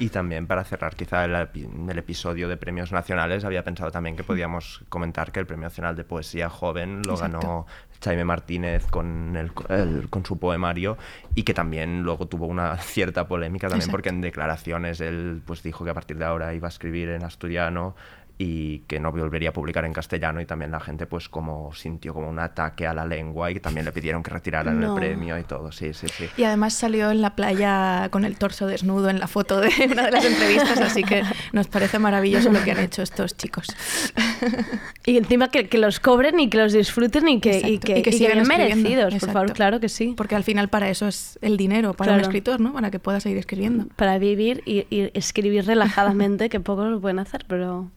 Y 0.00 0.10
también 0.10 0.46
para 0.46 0.62
cerrar 0.64 0.94
quizá 0.94 1.24
el, 1.24 1.34
el 1.34 1.98
episodio 1.98 2.48
de 2.48 2.56
premios 2.56 2.92
nacionales, 2.92 3.44
había 3.44 3.64
pensado 3.64 3.90
también 3.90 4.16
que 4.16 4.22
podíamos 4.22 4.84
comentar 4.88 5.32
que 5.32 5.40
el 5.40 5.46
Premio 5.46 5.64
Nacional 5.64 5.96
de 5.96 6.04
Poesía 6.04 6.48
Joven 6.48 7.02
lo 7.04 7.14
Exacto. 7.14 7.38
ganó 7.40 7.66
Jaime 8.04 8.24
Martínez 8.24 8.86
con, 8.86 9.34
el, 9.36 9.50
el- 9.70 10.08
con 10.08 10.24
su 10.24 10.38
poemario 10.38 10.96
y 11.34 11.42
que 11.42 11.52
también 11.52 12.02
luego 12.04 12.26
tuvo 12.28 12.46
una 12.46 12.76
cierta 12.78 13.26
polémica 13.26 13.66
también 13.66 13.80
Exacto. 13.80 13.92
porque 13.92 14.08
en 14.10 14.20
declaraciones 14.20 15.00
él 15.00 15.42
pues 15.44 15.64
dijo 15.64 15.84
que 15.84 15.90
a 15.90 15.94
partir 15.94 16.16
de 16.16 16.24
ahora 16.24 16.54
iba 16.54 16.68
a 16.68 16.70
escribir 16.70 17.08
en 17.08 17.24
asturiano 17.24 17.96
y 18.40 18.80
que 18.86 19.00
no 19.00 19.10
volvería 19.10 19.48
a 19.48 19.52
publicar 19.52 19.84
en 19.84 19.92
castellano 19.92 20.40
y 20.40 20.46
también 20.46 20.70
la 20.70 20.78
gente 20.78 21.06
pues 21.06 21.28
como 21.28 21.74
sintió 21.74 22.14
como 22.14 22.28
un 22.28 22.38
ataque 22.38 22.86
a 22.86 22.94
la 22.94 23.04
lengua 23.04 23.50
y 23.50 23.58
también 23.58 23.84
le 23.84 23.90
pidieron 23.90 24.22
que 24.22 24.30
retiraran 24.30 24.78
No. 24.78 24.94
el 24.94 25.00
premio 25.00 25.36
y 25.38 25.42
todo, 25.42 25.72
sí, 25.72 25.92
sí, 25.92 26.06
sí. 26.08 26.26
Y 26.36 26.44
además 26.44 26.72
salió 26.74 27.10
en 27.10 27.20
la 27.20 27.34
playa 27.34 28.08
con 28.10 28.24
el 28.24 28.38
torso 28.38 28.68
desnudo 28.68 29.10
en 29.10 29.18
la 29.18 29.26
foto 29.26 29.60
de 29.60 29.70
una 29.92 30.04
de 30.04 30.10
las 30.12 30.24
entrevistas, 30.24 30.80
así 30.80 31.02
que 31.02 31.22
nos 31.52 31.66
parece 31.66 31.98
maravilloso 31.98 32.52
lo 32.52 32.62
que 32.62 32.70
han 32.70 32.78
hecho 32.78 33.02
estos 33.02 33.36
chicos. 33.36 33.66
Y 35.04 35.16
encima 35.16 35.48
que, 35.48 35.68
que 35.68 35.78
los 35.78 36.00
cobren 36.00 36.38
y 36.38 36.48
que 36.50 36.58
los 36.58 36.72
disfruten 36.72 37.26
y 37.28 37.40
que, 37.40 37.50
y 37.54 37.54
Exacto, 37.74 37.86
que, 37.86 37.98
y 37.98 38.02
que 38.02 38.12
sigan 38.12 38.46
merecidos, 38.46 39.14
por 39.14 39.20
favor, 39.20 39.42
Exacto. 39.42 39.52
claro 39.54 39.80
que 39.80 39.88
sí. 39.88 40.14
Porque 40.16 40.36
al 40.36 40.44
final 40.44 40.68
para 40.68 40.88
eso 40.90 41.08
es 41.08 41.38
el 41.42 41.56
dinero, 41.56 41.94
para 41.94 42.12
un 42.12 42.18
Claro. 42.18 42.28
escritor, 42.28 42.60
¿no? 42.60 42.72
Para 42.72 42.90
que 42.90 42.98
pueda 42.98 43.18
seguir 43.20 43.38
escribiendo. 43.38 43.86
Para 43.96 44.18
vivir 44.18 44.62
y, 44.64 44.86
y 44.90 45.10
escribir 45.14 45.64
relajadamente, 45.66 46.48
que 46.48 46.60
pocos 46.60 46.88
lo 46.90 47.00
pueden 47.00 47.18
hacer, 47.18 47.44
pero 47.48 47.90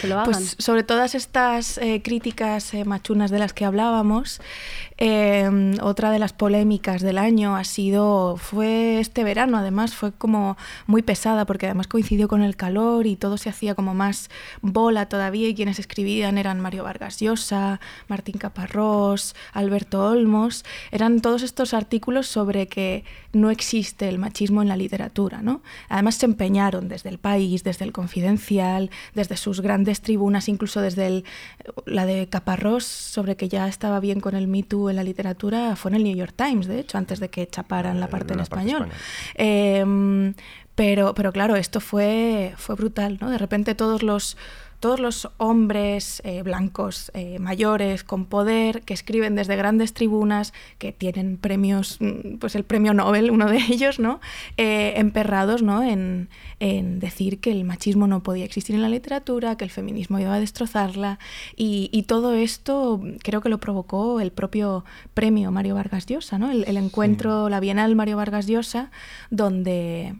que 0.00 0.08
lo 0.08 0.18
hagan. 0.18 0.32
Pues 0.32 0.56
sobre 0.58 0.82
todas 0.82 1.14
estas 1.14 1.78
eh, 1.78 2.00
críticas 2.02 2.74
eh, 2.74 2.84
machunas 2.84 3.30
de 3.30 3.38
las 3.38 3.52
que 3.52 3.64
hablábamos, 3.64 4.40
eh, 4.98 5.76
otra 5.80 6.10
de 6.10 6.18
las 6.18 6.32
polémicas 6.32 7.02
del 7.02 7.18
año 7.18 7.56
ha 7.56 7.64
sido, 7.64 8.36
fue 8.36 9.00
este 9.00 9.24
verano, 9.24 9.58
además 9.58 9.94
fue 9.94 10.12
como 10.12 10.56
muy 10.86 11.02
pesada 11.02 11.44
porque 11.44 11.66
además 11.66 11.88
coincidió 11.88 12.28
con 12.28 12.42
el 12.42 12.54
calor 12.54 13.06
y 13.06 13.16
todo 13.16 13.36
se 13.36 13.48
hacía 13.48 13.74
como 13.74 13.94
más 13.94 14.30
bola 14.60 15.08
todavía 15.08 15.48
y 15.48 15.54
quienes 15.54 15.78
escribían 15.78 16.38
eran 16.38 16.60
Mario 16.60 16.84
Vargas 16.84 17.18
Llosa, 17.18 17.80
Martín 18.06 18.38
Caparrós, 18.38 19.34
Alberto 19.52 20.04
Olmos, 20.04 20.64
eran 20.90 21.20
todos 21.20 21.42
estos 21.42 21.74
artículos 21.74 22.26
sobre 22.26 22.68
que 22.68 23.04
no 23.32 23.50
existe 23.50 24.08
el 24.08 24.18
machismo 24.18 24.62
en 24.62 24.68
la 24.68 24.76
literatura, 24.76 25.42
¿no? 25.42 25.62
Además 25.88 26.16
se 26.16 26.26
empeñaron 26.26 26.88
desde 26.88 27.08
el 27.08 27.18
país, 27.18 27.64
desde 27.64 27.84
el 27.84 27.92
confidencial, 27.92 28.90
desde 29.14 29.36
sus 29.52 29.60
grandes 29.62 30.00
tribunas, 30.00 30.48
incluso 30.48 30.80
desde 30.80 31.06
el- 31.06 31.24
la 31.84 32.06
de 32.06 32.26
Caparrós, 32.28 32.84
sobre 32.84 33.36
que 33.36 33.48
ya 33.48 33.68
estaba 33.68 34.00
bien 34.00 34.20
con 34.20 34.34
el 34.34 34.48
Me 34.48 34.62
Too 34.62 34.88
en 34.90 34.96
la 34.96 35.02
literatura, 35.02 35.76
fue 35.76 35.90
en 35.90 35.96
el 35.96 36.04
New 36.04 36.16
York 36.16 36.32
Times, 36.36 36.66
de 36.66 36.78
hecho, 36.80 36.96
antes 36.96 37.20
de 37.20 37.28
que 37.28 37.46
chaparan 37.46 38.00
la 38.00 38.08
parte 38.08 38.32
en 38.32 38.38
la 38.38 38.42
español. 38.44 38.88
Eh, 39.34 40.32
pero, 40.74 41.12
pero 41.14 41.32
claro, 41.32 41.56
esto 41.56 41.80
fue, 41.80 42.54
fue 42.56 42.74
brutal, 42.76 43.18
¿no? 43.20 43.28
De 43.28 43.36
repente 43.36 43.74
todos 43.74 44.02
los, 44.02 44.38
todos 44.82 44.98
los 44.98 45.28
hombres 45.36 46.20
eh, 46.24 46.42
blancos 46.42 47.12
eh, 47.14 47.38
mayores 47.38 48.02
con 48.02 48.24
poder 48.24 48.82
que 48.82 48.94
escriben 48.94 49.36
desde 49.36 49.54
grandes 49.54 49.94
tribunas, 49.94 50.52
que 50.78 50.90
tienen 50.90 51.36
premios, 51.36 51.98
mm, 52.00 52.38
pues 52.38 52.56
el 52.56 52.64
premio 52.64 52.92
Nobel, 52.92 53.30
uno 53.30 53.46
de 53.46 53.58
ellos, 53.58 54.00
¿no? 54.00 54.20
Eh, 54.56 54.94
emperrados 54.96 55.62
¿no? 55.62 55.84
En, 55.84 56.28
en 56.58 56.98
decir 56.98 57.38
que 57.38 57.52
el 57.52 57.62
machismo 57.62 58.08
no 58.08 58.24
podía 58.24 58.44
existir 58.44 58.74
en 58.74 58.82
la 58.82 58.88
literatura, 58.88 59.56
que 59.56 59.62
el 59.62 59.70
feminismo 59.70 60.18
iba 60.18 60.34
a 60.34 60.40
destrozarla. 60.40 61.20
Y, 61.54 61.88
y 61.92 62.02
todo 62.02 62.34
esto 62.34 63.00
creo 63.22 63.40
que 63.40 63.50
lo 63.50 63.58
provocó 63.58 64.18
el 64.18 64.32
propio 64.32 64.84
premio 65.14 65.52
Mario 65.52 65.76
Vargas 65.76 66.06
Llosa, 66.06 66.40
¿no? 66.40 66.50
El, 66.50 66.64
el 66.66 66.76
encuentro, 66.76 67.48
la 67.48 67.60
Bienal 67.60 67.94
Mario 67.94 68.16
Vargas 68.16 68.48
Llosa, 68.48 68.90
donde 69.30 70.16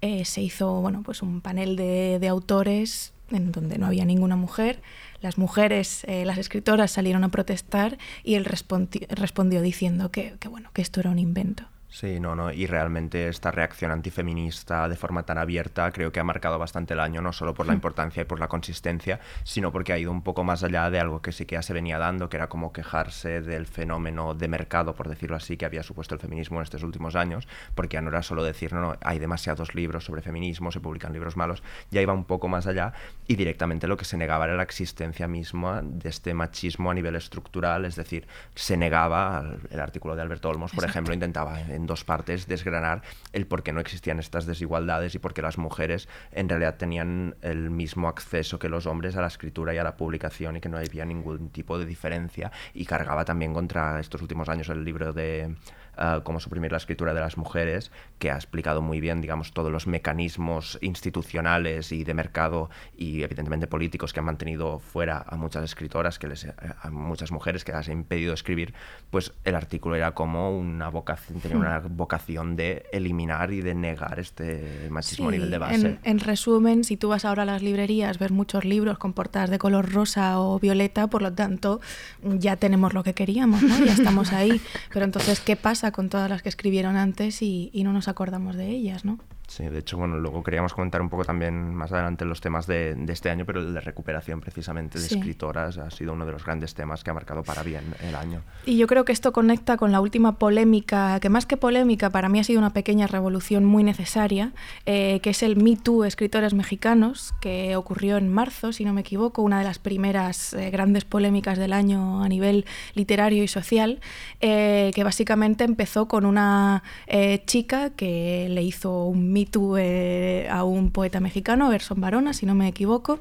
eh, 0.00 0.24
se 0.24 0.40
hizo 0.40 0.80
bueno, 0.80 1.02
pues 1.04 1.20
un 1.20 1.42
panel 1.42 1.76
de, 1.76 2.18
de 2.18 2.28
autores 2.28 3.12
en 3.34 3.52
donde 3.52 3.78
no 3.78 3.86
había 3.86 4.04
ninguna 4.04 4.36
mujer. 4.36 4.80
Las 5.20 5.38
mujeres, 5.38 6.04
eh, 6.04 6.24
las 6.24 6.38
escritoras 6.38 6.90
salieron 6.90 7.24
a 7.24 7.30
protestar 7.30 7.98
y 8.24 8.34
él 8.34 8.44
respondi- 8.44 9.06
respondió 9.08 9.62
diciendo 9.62 10.10
que, 10.10 10.34
que, 10.40 10.48
bueno, 10.48 10.70
que 10.72 10.82
esto 10.82 11.00
era 11.00 11.10
un 11.10 11.18
invento. 11.18 11.64
Sí, 11.94 12.20
no, 12.20 12.34
no, 12.34 12.50
y 12.50 12.66
realmente 12.66 13.28
esta 13.28 13.50
reacción 13.50 13.90
antifeminista 13.90 14.88
de 14.88 14.96
forma 14.96 15.24
tan 15.24 15.36
abierta 15.36 15.90
creo 15.92 16.10
que 16.10 16.20
ha 16.20 16.24
marcado 16.24 16.58
bastante 16.58 16.94
el 16.94 17.00
año, 17.00 17.20
no 17.20 17.34
solo 17.34 17.52
por 17.52 17.66
la 17.66 17.74
importancia 17.74 18.22
y 18.22 18.24
por 18.24 18.40
la 18.40 18.48
consistencia, 18.48 19.20
sino 19.44 19.70
porque 19.70 19.92
ha 19.92 19.98
ido 19.98 20.10
un 20.10 20.22
poco 20.22 20.42
más 20.42 20.64
allá 20.64 20.88
de 20.88 20.98
algo 20.98 21.20
que 21.20 21.32
sí 21.32 21.44
que 21.44 21.56
ya 21.56 21.60
se 21.60 21.74
venía 21.74 21.98
dando, 21.98 22.30
que 22.30 22.38
era 22.38 22.48
como 22.48 22.72
quejarse 22.72 23.42
del 23.42 23.66
fenómeno 23.66 24.32
de 24.32 24.48
mercado, 24.48 24.94
por 24.94 25.10
decirlo 25.10 25.36
así, 25.36 25.58
que 25.58 25.66
había 25.66 25.82
supuesto 25.82 26.14
el 26.14 26.20
feminismo 26.22 26.60
en 26.60 26.62
estos 26.62 26.82
últimos 26.82 27.14
años, 27.14 27.46
porque 27.74 27.96
ya 27.96 28.00
no 28.00 28.08
era 28.08 28.22
solo 28.22 28.42
decir, 28.42 28.72
no, 28.72 28.80
no, 28.80 28.96
hay 29.02 29.18
demasiados 29.18 29.74
libros 29.74 30.06
sobre 30.06 30.22
feminismo, 30.22 30.72
se 30.72 30.80
publican 30.80 31.12
libros 31.12 31.36
malos, 31.36 31.62
ya 31.90 32.00
iba 32.00 32.14
un 32.14 32.24
poco 32.24 32.48
más 32.48 32.66
allá 32.66 32.94
y 33.26 33.36
directamente 33.36 33.86
lo 33.86 33.98
que 33.98 34.06
se 34.06 34.16
negaba 34.16 34.46
era 34.46 34.56
la 34.56 34.62
existencia 34.62 35.28
misma 35.28 35.82
de 35.82 36.08
este 36.08 36.32
machismo 36.32 36.90
a 36.90 36.94
nivel 36.94 37.16
estructural, 37.16 37.84
es 37.84 37.96
decir, 37.96 38.26
se 38.54 38.78
negaba, 38.78 39.44
el 39.70 39.80
artículo 39.80 40.16
de 40.16 40.22
Alberto 40.22 40.48
Olmos, 40.48 40.70
por 40.70 40.84
Exacto. 40.84 40.90
ejemplo, 40.90 41.12
intentaba 41.12 41.60
dos 41.86 42.04
partes 42.04 42.46
desgranar 42.46 43.02
el 43.32 43.46
por 43.46 43.62
qué 43.62 43.72
no 43.72 43.80
existían 43.80 44.18
estas 44.18 44.46
desigualdades 44.46 45.14
y 45.14 45.18
por 45.18 45.34
qué 45.34 45.42
las 45.42 45.58
mujeres 45.58 46.08
en 46.32 46.48
realidad 46.48 46.76
tenían 46.76 47.36
el 47.42 47.70
mismo 47.70 48.08
acceso 48.08 48.58
que 48.58 48.68
los 48.68 48.86
hombres 48.86 49.16
a 49.16 49.20
la 49.20 49.26
escritura 49.26 49.74
y 49.74 49.78
a 49.78 49.84
la 49.84 49.96
publicación 49.96 50.56
y 50.56 50.60
que 50.60 50.68
no 50.68 50.78
había 50.78 51.04
ningún 51.04 51.50
tipo 51.50 51.78
de 51.78 51.86
diferencia 51.86 52.50
y 52.74 52.84
cargaba 52.84 53.24
también 53.24 53.54
contra 53.54 54.00
estos 54.00 54.22
últimos 54.22 54.48
años 54.48 54.68
el 54.68 54.84
libro 54.84 55.12
de 55.12 55.54
uh, 55.98 56.22
Cómo 56.22 56.40
suprimir 56.40 56.72
la 56.72 56.78
escritura 56.78 57.14
de 57.14 57.20
las 57.20 57.36
mujeres, 57.36 57.90
que 58.18 58.30
ha 58.30 58.36
explicado 58.36 58.82
muy 58.82 59.00
bien, 59.00 59.20
digamos, 59.20 59.52
todos 59.52 59.70
los 59.70 59.86
mecanismos 59.86 60.78
institucionales 60.80 61.92
y 61.92 62.04
de 62.04 62.14
mercado 62.14 62.70
y 62.96 63.22
evidentemente 63.22 63.66
políticos 63.66 64.12
que 64.12 64.20
han 64.20 64.26
mantenido 64.26 64.78
fuera 64.78 65.24
a 65.26 65.36
muchas 65.36 65.64
escritoras, 65.64 66.18
que 66.18 66.28
les, 66.28 66.46
a 66.46 66.90
muchas 66.90 67.32
mujeres 67.32 67.64
que 67.64 67.72
les 67.72 67.88
han 67.88 67.92
impedido 67.92 68.32
escribir, 68.34 68.74
pues 69.10 69.32
el 69.44 69.54
artículo 69.54 69.96
era 69.96 70.12
como 70.12 70.56
una 70.56 70.88
vocación, 70.88 71.40
tenía 71.40 71.56
una 71.56 71.80
vocación 71.80 72.56
de 72.56 72.86
eliminar 72.92 73.52
y 73.52 73.60
de 73.60 73.74
negar 73.74 74.18
este 74.18 74.88
machismo 74.90 75.12
Sí, 75.12 75.28
a 75.28 75.30
nivel 75.32 75.50
de 75.50 75.58
base. 75.58 75.86
En, 75.86 76.00
en 76.02 76.18
resumen, 76.20 76.84
si 76.84 76.96
tú 76.96 77.08
vas 77.08 77.24
ahora 77.24 77.42
a 77.42 77.46
las 77.46 77.62
librerías, 77.62 78.18
ves 78.18 78.30
muchos 78.30 78.64
libros 78.64 78.98
con 78.98 79.12
portadas 79.12 79.50
de 79.50 79.58
color 79.58 79.92
rosa 79.92 80.40
o 80.40 80.58
violeta, 80.58 81.08
por 81.08 81.22
lo 81.22 81.32
tanto, 81.32 81.80
ya 82.22 82.56
tenemos 82.56 82.94
lo 82.94 83.02
que 83.02 83.14
queríamos, 83.14 83.62
¿no? 83.62 83.78
Ya 83.84 83.92
estamos 83.92 84.32
ahí. 84.32 84.60
Pero 84.92 85.04
entonces, 85.04 85.40
¿qué 85.40 85.56
pasa 85.56 85.81
con 85.90 86.08
todas 86.08 86.30
las 86.30 86.42
que 86.42 86.48
escribieron 86.48 86.96
antes 86.96 87.42
y, 87.42 87.70
y 87.72 87.82
no 87.82 87.92
nos 87.92 88.06
acordamos 88.06 88.54
de 88.54 88.68
ellas, 88.68 89.04
¿no? 89.04 89.18
Sí, 89.54 89.64
de 89.68 89.80
hecho, 89.80 89.98
bueno, 89.98 90.16
luego 90.16 90.42
queríamos 90.42 90.72
comentar 90.72 91.02
un 91.02 91.10
poco 91.10 91.26
también 91.26 91.74
más 91.74 91.92
adelante 91.92 92.24
los 92.24 92.40
temas 92.40 92.66
de, 92.66 92.94
de 92.94 93.12
este 93.12 93.28
año, 93.28 93.44
pero 93.44 93.60
el 93.60 93.74
de 93.74 93.80
recuperación 93.80 94.40
precisamente 94.40 94.98
de 94.98 95.06
Sí. 95.06 95.16
escritoras 95.16 95.76
ha 95.76 95.90
sido 95.90 96.14
uno 96.14 96.24
de 96.24 96.32
los 96.32 96.42
grandes 96.42 96.72
temas 96.72 97.04
que 97.04 97.10
ha 97.10 97.14
marcado 97.14 97.42
para 97.42 97.62
bien 97.62 97.84
el 98.02 98.14
año. 98.14 98.40
Y 98.64 98.78
yo 98.78 98.86
creo 98.86 99.04
que 99.04 99.12
esto 99.12 99.30
conecta 99.34 99.76
con 99.76 99.92
la 99.92 100.00
última 100.00 100.38
polémica, 100.38 101.20
que 101.20 101.28
más 101.28 101.44
que 101.44 101.58
polémica, 101.58 102.08
para 102.08 102.30
mí 102.30 102.38
ha 102.40 102.44
sido 102.44 102.60
una 102.60 102.72
pequeña 102.72 103.06
revolución 103.06 103.66
muy 103.66 103.84
necesaria, 103.84 104.52
eh, 104.86 105.20
que 105.22 105.30
es 105.30 105.42
el 105.42 105.56
Me 105.56 105.76
Too 105.76 106.04
Escritores 106.04 106.54
Mexicanos, 106.54 107.34
que 107.42 107.76
ocurrió 107.76 108.16
en 108.16 108.30
marzo, 108.32 108.72
si 108.72 108.86
no 108.86 108.94
me 108.94 109.02
equivoco, 109.02 109.42
una 109.42 109.58
de 109.58 109.64
las 109.64 109.78
primeras 109.78 110.54
eh, 110.54 110.70
grandes 110.70 111.04
polémicas 111.04 111.58
del 111.58 111.74
año 111.74 112.22
a 112.22 112.28
nivel 112.30 112.64
literario 112.94 113.44
y 113.44 113.48
social, 113.48 114.00
eh, 114.40 114.92
que 114.94 115.04
básicamente 115.04 115.64
empezó 115.64 116.08
con 116.08 116.24
una 116.24 116.82
eh, 117.06 117.42
chica 117.44 117.90
que 117.90 118.46
le 118.48 118.62
hizo 118.62 119.04
un 119.04 119.30
Me 119.32 119.41
Eh, 119.78 120.48
a 120.50 120.64
un 120.64 120.90
poeta 120.90 121.20
mexicano, 121.20 121.72
Erson 121.72 122.00
Barona, 122.00 122.32
si 122.32 122.46
no 122.46 122.54
me 122.54 122.68
equivoco. 122.68 123.20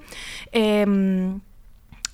Em, 0.52 1.40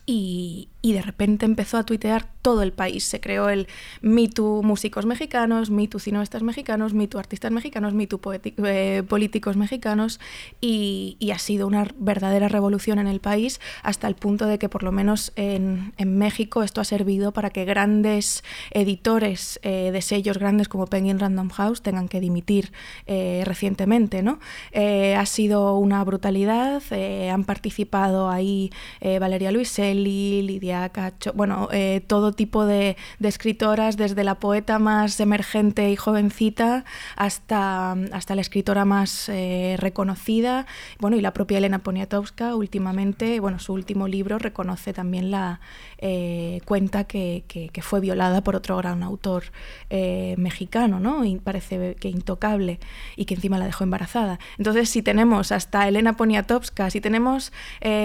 y, 0.05 0.69
y 0.81 0.93
de 0.93 1.01
repente 1.01 1.45
empezó 1.45 1.77
a 1.77 1.83
tuitear 1.83 2.27
todo 2.47 2.63
el 2.63 2.71
país. 2.71 3.03
Se 3.03 3.19
creó 3.19 3.49
el 3.49 3.67
Me 3.99 4.29
Too 4.29 4.63
músicos 4.63 5.05
mexicanos, 5.05 5.69
Me 5.69 5.85
Too 5.89 5.99
cineastas 5.99 6.43
mexicanos, 6.43 6.93
Me 6.93 7.05
Too 7.05 7.19
artistas 7.19 7.51
mexicanos, 7.51 7.93
Me 7.93 8.07
Too 8.07 8.21
eh, 8.31 9.03
políticos 9.05 9.57
mexicanos 9.57 10.21
y, 10.61 11.17
ha 11.33 11.39
sido 11.39 11.67
una 11.67 11.85
verdadera 11.99 12.47
revolución 12.47 12.99
en 12.99 13.07
el 13.07 13.19
país 13.19 13.59
hasta 13.83 14.07
el 14.07 14.15
punto 14.15 14.45
de 14.45 14.57
que 14.57 14.69
por 14.69 14.81
lo 14.81 14.93
menos 14.93 15.33
en, 15.35 15.91
México 16.05 16.63
esto 16.63 16.79
ha 16.79 16.85
servido 16.85 17.33
para 17.33 17.49
que 17.49 17.65
grandes 17.65 18.45
editores 18.71 19.59
eh, 19.61 19.91
de 19.91 20.01
sellos 20.01 20.37
grandes 20.37 20.69
como 20.69 20.87
Penguin 20.87 21.19
Random 21.19 21.49
House 21.49 21.81
tengan 21.81 22.07
que 22.07 22.21
dimitir 22.21 22.71
eh, 23.07 23.43
recientemente. 23.45 24.23
¿no? 24.23 24.39
Ha 24.73 25.25
sido 25.25 25.77
una 25.77 26.01
brutalidad, 26.05 26.81
han 27.29 27.43
participado 27.43 28.29
ahí 28.29 28.71
Valeria 29.01 29.51
Luiselli, 29.51 30.43
Lidia 30.43 30.87
Cacho, 30.89 31.33
bueno, 31.33 31.67
todo 32.07 32.36
tipo 32.37 32.65
de, 32.65 32.95
escritoras, 33.21 33.97
desde 33.97 34.23
la 34.23 34.35
poeta 34.35 34.79
más 34.79 35.19
emergente 35.19 35.89
y 35.91 35.97
jovencita 35.97 36.85
hasta, 37.17 37.91
hasta 38.13 38.35
la 38.35 38.41
escritora 38.41 38.85
más 38.85 39.27
eh, 39.27 39.75
reconocida. 39.77 40.65
Bueno, 40.99 41.17
y 41.17 41.21
la 41.21 41.33
propia 41.33 41.57
Elena 41.57 41.79
Poniatowska 41.79 42.55
últimamente, 42.55 43.41
bueno, 43.41 43.59
su 43.59 43.73
último 43.73 44.07
libro 44.07 44.37
reconoce 44.39 44.93
también 44.93 45.29
la 45.31 45.59
eh, 45.97 46.61
cuenta 46.65 47.03
que, 47.03 47.43
que- 47.49 47.69
fue 47.81 47.99
violada 47.99 48.41
por 48.43 48.55
otro 48.55 48.75
gran 48.77 49.01
autor 49.03 49.43
eh, 49.89 50.35
mexicano, 50.37 50.99
¿no? 50.99 51.23
Y 51.25 51.37
parece 51.37 51.95
que 51.95 52.09
intocable 52.09 52.79
y 53.15 53.25
que 53.25 53.35
encima 53.35 53.57
la 53.57 53.65
dejó 53.65 53.83
embarazada. 53.83 54.39
Entonces, 54.57 54.89
si 54.89 55.01
tenemos 55.01 55.51
hasta 55.51 55.87
Elena 55.87 56.13
Poniatowska, 56.13 56.89
si 56.89 57.01
tenemos 57.01 57.51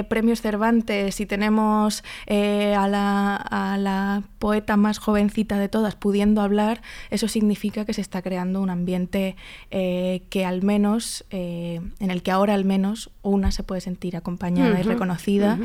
premios 0.09 0.41
Cervantes, 0.41 1.15
si 1.17 1.27
tenemos 1.27 2.05
a 2.29 3.77
la 3.79 4.22
poeta 4.23 4.77
más 4.77 4.99
jovencita 4.99 5.59
de 5.59 5.69
todas 5.69 5.95
pudiendo 5.95 6.41
hablar, 6.41 6.83
eso 7.11 7.29
significa 7.29 7.85
que 7.85 7.93
se 7.93 8.01
está 8.01 8.23
creando 8.23 8.61
un 8.61 8.71
ambiente 8.71 9.37
eh, 9.71 10.23
que 10.31 10.45
al 10.45 10.63
menos, 10.63 11.25
eh, 11.31 11.81
en 12.01 12.11
el 12.11 12.23
que 12.23 12.31
ahora 12.31 12.55
al 12.55 12.65
menos 12.65 13.11
una 13.23 13.53
se 13.53 13.63
puede 13.63 13.81
sentir 13.81 14.17
acompañada 14.17 14.79
y 14.79 14.83
reconocida 14.83 15.59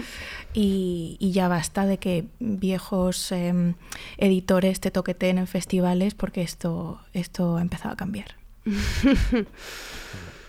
y, 0.54 1.18
y 1.20 1.32
ya 1.32 1.48
basta 1.48 1.86
de 1.86 1.98
que 1.98 2.26
viejos 2.40 3.32
em, 3.32 3.76
editores 4.18 4.80
te 4.80 4.92
toqueteen 4.92 5.38
en 5.38 5.48
festivales 5.48 6.16
porque 6.16 6.42
esto, 6.42 7.00
esto 7.14 7.58
ha 7.58 7.62
empezado 7.62 7.94
a 7.94 7.98
cambiar. 7.98 8.36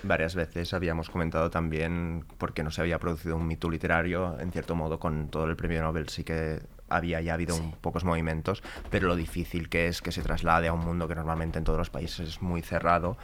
Varias 0.03 0.35
veces 0.35 0.73
habíamos 0.75 1.11
comentado 1.11 1.51
también 1.51 2.25
por 2.39 2.55
qué 2.55 2.63
no 2.63 2.71
se 2.71 2.81
había 2.81 2.99
producido 2.99 3.37
un 3.37 3.47
mito 3.47 3.69
literario, 3.69 4.39
en 4.39 4.53
cierto 4.53 4.77
modo 4.77 4.99
con 5.01 5.29
todo 5.29 5.47
el 5.47 5.57
premio 5.57 5.83
Nobel 5.83 6.09
sí 6.09 6.23
que 6.23 6.61
había 6.89 7.21
ya 7.21 7.35
habido 7.35 7.57
un- 7.57 7.73
pocos 7.73 8.05
movimientos, 8.05 8.63
pero 8.91 9.09
lo 9.09 9.17
difícil 9.17 9.69
que 9.69 9.89
es 9.89 10.03
que 10.03 10.13
se 10.13 10.23
traslade 10.23 10.69
a 10.69 10.73
un 10.73 10.81
mundo 10.85 11.09
que 11.09 11.15
normalmente 11.15 11.59
en 11.59 11.65
todos 11.65 11.79
los 11.79 11.91
países 11.91 12.29
es 12.29 12.43
muy 12.43 12.63
cerrado 12.63 13.17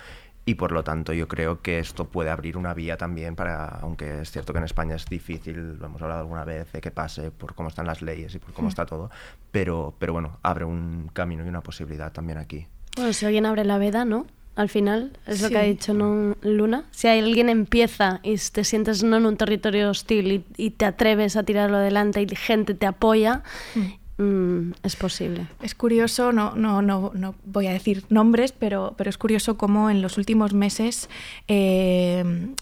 y 0.47 0.57
por 0.57 0.73
lo 0.73 0.85
tanto 0.85 1.15
yo 1.15 1.27
creo 1.27 1.63
que 1.63 1.79
esto 1.79 2.05
puede 2.05 2.29
abrir 2.29 2.59
una 2.59 2.75
vía 2.75 2.99
también 2.99 3.35
para, 3.35 3.65
aunque 3.81 4.21
es 4.21 4.31
cierto 4.31 4.53
que 4.53 4.59
en 4.59 4.67
España 4.67 4.95
es 4.97 5.07
difícil, 5.07 5.79
lo 5.79 5.87
hemos 5.87 6.03
hablado 6.03 6.21
alguna 6.21 6.45
vez, 6.45 6.71
de 6.73 6.83
que 6.83 6.91
pase 6.91 7.31
por 7.31 7.55
cómo 7.55 7.71
están 7.71 7.87
las 7.87 8.03
leyes 8.03 8.35
y 8.35 8.39
por 8.39 8.53
cómo 8.53 8.67
Mm. 8.67 8.69
está 8.69 8.85
todo, 8.85 9.11
pero, 9.51 9.95
pero 9.99 10.13
bueno, 10.13 10.39
abre 10.43 10.67
un 10.67 11.09
camino 11.15 11.45
y 11.47 11.49
una 11.49 11.63
posibilidad 11.63 12.13
también 12.13 12.37
aquí. 12.39 12.67
Bueno, 12.97 13.13
si 13.15 13.25
alguien 13.25 13.47
abre 13.47 13.65
la 13.65 13.79
veda, 13.79 14.05
¿no? 14.05 14.27
Al 14.57 14.69
final, 14.69 15.11
es 15.27 15.43
lo 15.43 15.49
que 15.49 15.59
ha 15.59 15.63
dicho 15.63 15.95
¿no, 15.95 16.37
Luna. 16.43 16.85
Si 16.93 17.09
alguien 17.09 17.49
empieza 17.49 18.21
y 18.23 18.37
te 18.37 18.63
sientes 18.63 19.03
no 19.03 19.17
en 19.17 19.27
un 19.27 19.37
territorio 19.37 19.91
hostil 19.91 20.31
y, 20.31 20.45
y 20.57 20.71
te 20.71 20.85
atreves 20.85 21.37
a 21.37 21.43
tirarlo 21.43 21.79
adelante 21.79 22.23
y 22.23 22.37
gente 22.37 22.75
te 22.75 22.87
apoya, 22.87 23.43
mm, 23.75 23.81
es 24.17 24.95
posible. 24.95 25.47
Es 25.61 25.75
curioso, 25.75 26.31
no, 26.33 26.55
no, 26.55 26.83
no, 26.83 27.11
no 27.15 27.35
voy 27.45 27.67
a 27.67 27.73
decir 27.73 28.05
nombres, 28.11 28.53
pero, 28.53 28.95
pero 28.97 29.11
es 29.11 29.19
curioso 29.19 29.57
cómo 29.59 29.91
en 29.91 30.03
los 30.03 30.19
últimos 30.19 30.55
meses 30.55 31.09
eh, 31.49 32.21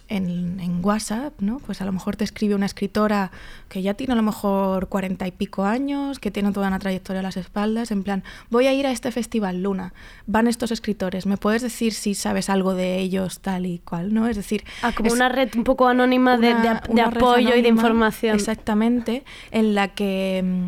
en, 0.08 0.60
en 0.60 0.84
WhatsApp, 0.84 1.34
¿no? 1.40 1.58
Pues 1.58 1.82
a 1.82 1.84
lo 1.84 1.92
mejor 1.92 2.16
te 2.16 2.24
escribe 2.24 2.54
una 2.54 2.64
escritora 2.66 3.30
que 3.68 3.82
ya 3.82 3.94
tiene 3.94 4.14
a 4.14 4.16
lo 4.16 4.22
mejor 4.22 4.88
cuarenta 4.88 5.26
y 5.26 5.30
pico 5.30 5.64
años, 5.64 6.18
que 6.18 6.30
tiene 6.30 6.52
toda 6.52 6.68
una 6.68 6.78
trayectoria 6.78 7.20
a 7.20 7.22
las 7.22 7.36
espaldas, 7.36 7.90
en 7.90 8.02
plan, 8.02 8.22
voy 8.48 8.66
a 8.66 8.72
ir 8.72 8.86
a 8.86 8.90
este 8.90 9.10
festival, 9.12 9.62
Luna, 9.62 9.92
van 10.26 10.46
estos 10.46 10.70
escritores, 10.70 11.26
¿me 11.26 11.36
puedes 11.36 11.60
decir 11.62 11.92
si 11.92 12.14
sabes 12.14 12.48
algo 12.48 12.74
de 12.74 12.98
ellos 12.98 13.40
tal 13.40 13.66
y 13.66 13.78
cual, 13.78 14.14
¿no? 14.14 14.26
Es 14.26 14.36
decir... 14.36 14.64
Ah, 14.82 14.92
como 14.96 15.08
es- 15.08 15.12
una 15.14 15.28
red 15.28 15.50
un 15.54 15.64
poco 15.64 15.86
anónima 15.88 16.38
de, 16.38 16.54
de 16.92 17.00
apoyo 17.02 17.54
y 17.54 17.60
de 17.62 17.68
información. 17.68 18.34
Exactamente, 18.36 19.22
en 19.50 19.74
la 19.74 19.88
que, 19.88 20.42
mm, 20.44 20.66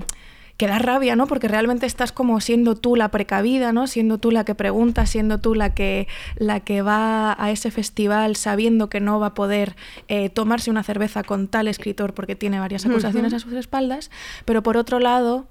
que 0.57 0.69
da 0.69 0.79
rabia, 0.79 1.17
¿no? 1.17 1.27
Porque 1.27 1.49
realmente 1.49 1.87
estás 1.87 2.13
como 2.13 2.41
siendo 2.41 2.77
tú 2.77 2.95
la 2.95 3.11
precavida, 3.11 3.73
¿no? 3.73 3.87
Siendo 3.87 4.19
tú 4.19 4.31
la 4.31 4.45
que 4.45 4.55
pregunta, 4.55 5.05
siendo 5.07 5.39
tú 5.41 5.55
la 5.55 5.75
que, 5.75 6.07
la 6.37 6.61
que 6.61 6.83
va 6.83 7.35
a 7.43 7.51
ese 7.51 7.71
festival 7.71 8.37
sabiendo 8.37 8.89
que 8.89 9.01
no 9.01 9.19
va 9.19 9.29
a 9.29 9.35
poder 9.35 9.75
eh, 10.09 10.29
tomarse 10.29 10.71
una 10.71 10.85
cerveza 10.85 11.25
con 11.25 11.49
tal 11.49 11.67
escritor 11.67 12.15
porque 12.15 12.37
tiene 12.37 12.61
varias 12.61 12.87
acusaciones 12.87 13.33
a 13.35 13.41
sus 13.41 13.53
espaldas, 13.55 14.11
pero 14.45 14.63
por 14.63 14.77
otro 14.77 15.01
lado, 15.01 15.47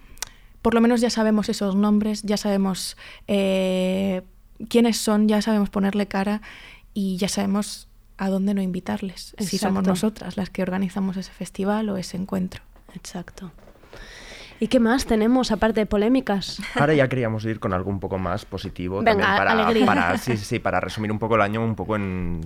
por 0.62 0.74
lo 0.74 0.80
menos 0.80 1.02
ya 1.02 1.10
sabemos 1.10 1.50
esos 1.50 1.76
nombres, 1.76 2.22
ya 2.24 2.38
sabemos 2.38 2.96
eh, 3.28 4.22
quiénes 4.70 4.98
son, 4.98 5.28
ya 5.28 5.42
sabemos 5.42 5.70
ponerle 5.70 6.08
cara 6.08 6.42
y 6.94 7.18
ya 7.18 7.28
sabemos 7.28 7.90
a 8.18 8.30
dónde 8.30 8.54
no 8.54 8.62
invitarles, 8.62 9.36
si 9.40 9.58
somos 9.58 9.86
nosotras 9.86 10.38
las 10.38 10.50
que 10.50 10.62
organizamos 10.62 11.18
ese 11.18 11.32
festival 11.32 11.90
o 11.90 11.98
ese 11.98 12.16
encuentro. 12.16 12.62
Exacto. 12.96 13.52
¿Y 14.64 14.68
qué 14.70 14.80
más 14.80 15.06
tenemos 15.06 15.52
aparte 15.52 15.82
de 15.82 15.86
polémicas? 15.86 16.62
Ahora 16.76 16.94
ya 16.94 17.10
queríamos 17.10 17.44
ir 17.44 17.60
con 17.60 17.74
algo 17.74 17.90
un 17.90 18.00
poco 18.00 18.18
más 18.18 18.46
positivo 18.46 19.00
Venga, 19.04 19.12
también 19.12 19.36
para, 19.38 19.52
alegría. 19.52 19.86
para- 19.86 20.18
sí, 20.18 20.38
sí, 20.38 20.46
sí, 20.46 20.60
para 20.60 20.80
resumir 20.80 21.12
un 21.12 21.20
poco 21.20 21.36
el 21.36 21.42
año, 21.42 21.62
un 21.62 21.76
poco 21.76 21.98
en 21.98 22.40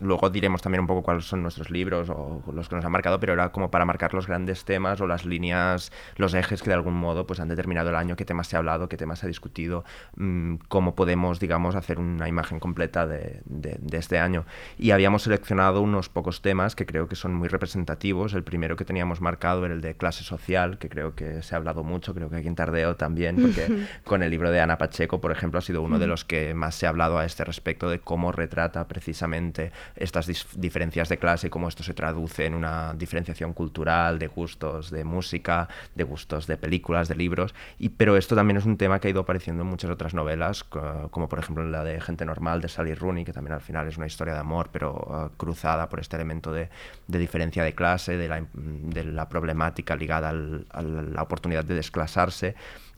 luego 0.00 0.30
diremos 0.30 0.62
también 0.62 0.80
un 0.80 0.86
poco 0.86 1.02
cuáles 1.02 1.26
son 1.26 1.42
nuestros 1.42 1.68
libros 1.70 2.08
o 2.08 2.42
los 2.50 2.70
que 2.70 2.76
nos 2.76 2.84
han 2.86 2.92
marcado, 2.92 3.20
pero 3.20 3.34
era 3.34 3.52
como 3.52 3.70
para 3.70 3.84
marcar 3.84 4.14
los 4.14 4.26
grandes 4.26 4.64
temas 4.64 5.02
o 5.02 5.06
las 5.06 5.26
líneas, 5.26 5.92
los 6.16 6.32
ejes 6.32 6.62
que 6.62 6.70
de 6.70 6.74
algún 6.76 6.94
modo 6.94 7.26
pues 7.26 7.40
han 7.40 7.48
determinado 7.48 7.90
el 7.90 7.96
año, 7.96 8.16
qué 8.16 8.24
temas 8.24 8.46
se 8.46 8.56
ha 8.56 8.60
hablado, 8.60 8.88
qué 8.88 8.96
temas 8.96 9.18
se 9.18 9.26
ha 9.26 9.28
discutido, 9.28 9.84
mm, 10.16 10.54
cómo 10.68 10.94
podemos, 10.94 11.40
digamos, 11.40 11.74
hacer 11.74 11.98
una 11.98 12.26
imagen 12.26 12.58
completa 12.58 13.06
de, 13.06 13.42
de- 13.44 13.76
de 13.82 13.98
este 13.98 14.18
año. 14.18 14.46
Y 14.78 14.92
habíamos 14.92 15.24
seleccionado 15.24 15.82
unos 15.82 16.08
pocos 16.08 16.40
temas 16.40 16.74
que 16.74 16.86
creo 16.86 17.06
que 17.06 17.16
son 17.16 17.34
muy 17.34 17.48
representativos. 17.48 18.32
El 18.32 18.44
primero 18.44 18.76
que 18.76 18.86
teníamos 18.86 19.20
marcado 19.20 19.66
era 19.66 19.74
el 19.74 19.82
de 19.82 19.94
clase 19.94 20.24
social, 20.24 20.78
que 20.78 20.88
creo 20.88 21.14
que 21.14 21.33
que 21.36 21.42
se 21.42 21.54
ha 21.54 21.58
hablado 21.58 21.84
mucho, 21.84 22.14
creo 22.14 22.30
que 22.30 22.36
aquí 22.36 22.48
en 22.48 22.54
Tardeo 22.54 22.96
también, 22.96 23.36
porque 23.36 23.86
con 24.04 24.22
el 24.22 24.30
libro 24.30 24.50
de 24.50 24.60
Ana 24.60 24.78
Pacheco, 24.78 25.20
por 25.20 25.32
ejemplo, 25.32 25.58
ha 25.58 25.62
sido 25.62 25.82
uno 25.82 25.98
de 25.98 26.06
los 26.06 26.24
que 26.24 26.54
más 26.54 26.74
se 26.74 26.86
ha 26.86 26.88
hablado 26.88 27.18
a 27.18 27.24
este 27.24 27.44
respecto 27.44 27.88
de 27.88 28.00
cómo 28.00 28.32
retrata 28.32 28.86
precisamente 28.88 29.72
estas 29.96 30.26
diferencias 30.56 31.08
de 31.08 31.18
clase 31.18 31.48
y 31.48 31.50
cómo 31.50 31.68
esto 31.68 31.82
se 31.82 31.94
traduce 31.94 32.46
en 32.46 32.54
una 32.54 32.94
diferenciación 32.94 33.52
cultural, 33.52 34.18
de 34.18 34.26
gustos 34.26 34.90
de 34.90 35.04
música, 35.04 35.68
de 35.94 36.04
gustos 36.04 36.46
de 36.46 36.56
películas, 36.56 37.08
de 37.08 37.16
libros, 37.16 37.54
y, 37.78 37.90
pero 37.90 38.16
esto 38.16 38.34
también 38.34 38.56
es 38.56 38.64
un 38.64 38.76
tema 38.76 39.00
que 39.00 39.08
ha 39.08 39.10
ido 39.10 39.20
apareciendo 39.20 39.62
en 39.62 39.68
muchas 39.68 39.90
otras 39.90 40.14
novelas, 40.14 40.64
como 40.64 41.28
por 41.28 41.38
ejemplo 41.38 41.64
la 41.64 41.84
de 41.84 42.00
Gente 42.00 42.24
Normal 42.24 42.60
de 42.60 42.68
Sally 42.68 42.94
Rooney, 42.94 43.24
que 43.24 43.32
también 43.32 43.54
al 43.54 43.60
final 43.60 43.88
es 43.88 43.96
una 43.96 44.06
historia 44.06 44.34
de 44.34 44.40
amor, 44.40 44.68
pero 44.72 45.06
ah, 45.10 45.30
cruzada 45.36 45.88
por 45.88 46.00
este 46.00 46.16
elemento 46.16 46.52
de, 46.52 46.68
de 47.06 47.18
diferencia 47.18 47.64
de 47.64 47.74
clase, 47.74 48.16
de 48.16 48.28
la, 48.28 48.44
de 48.52 49.04
la 49.04 49.28
problemática 49.28 49.96
ligada 49.96 50.30
al, 50.30 50.66
a 50.70 50.82
la 50.82 51.23
oportunidad 51.24 51.64
de 51.64 51.74
desclasarse 51.74 52.54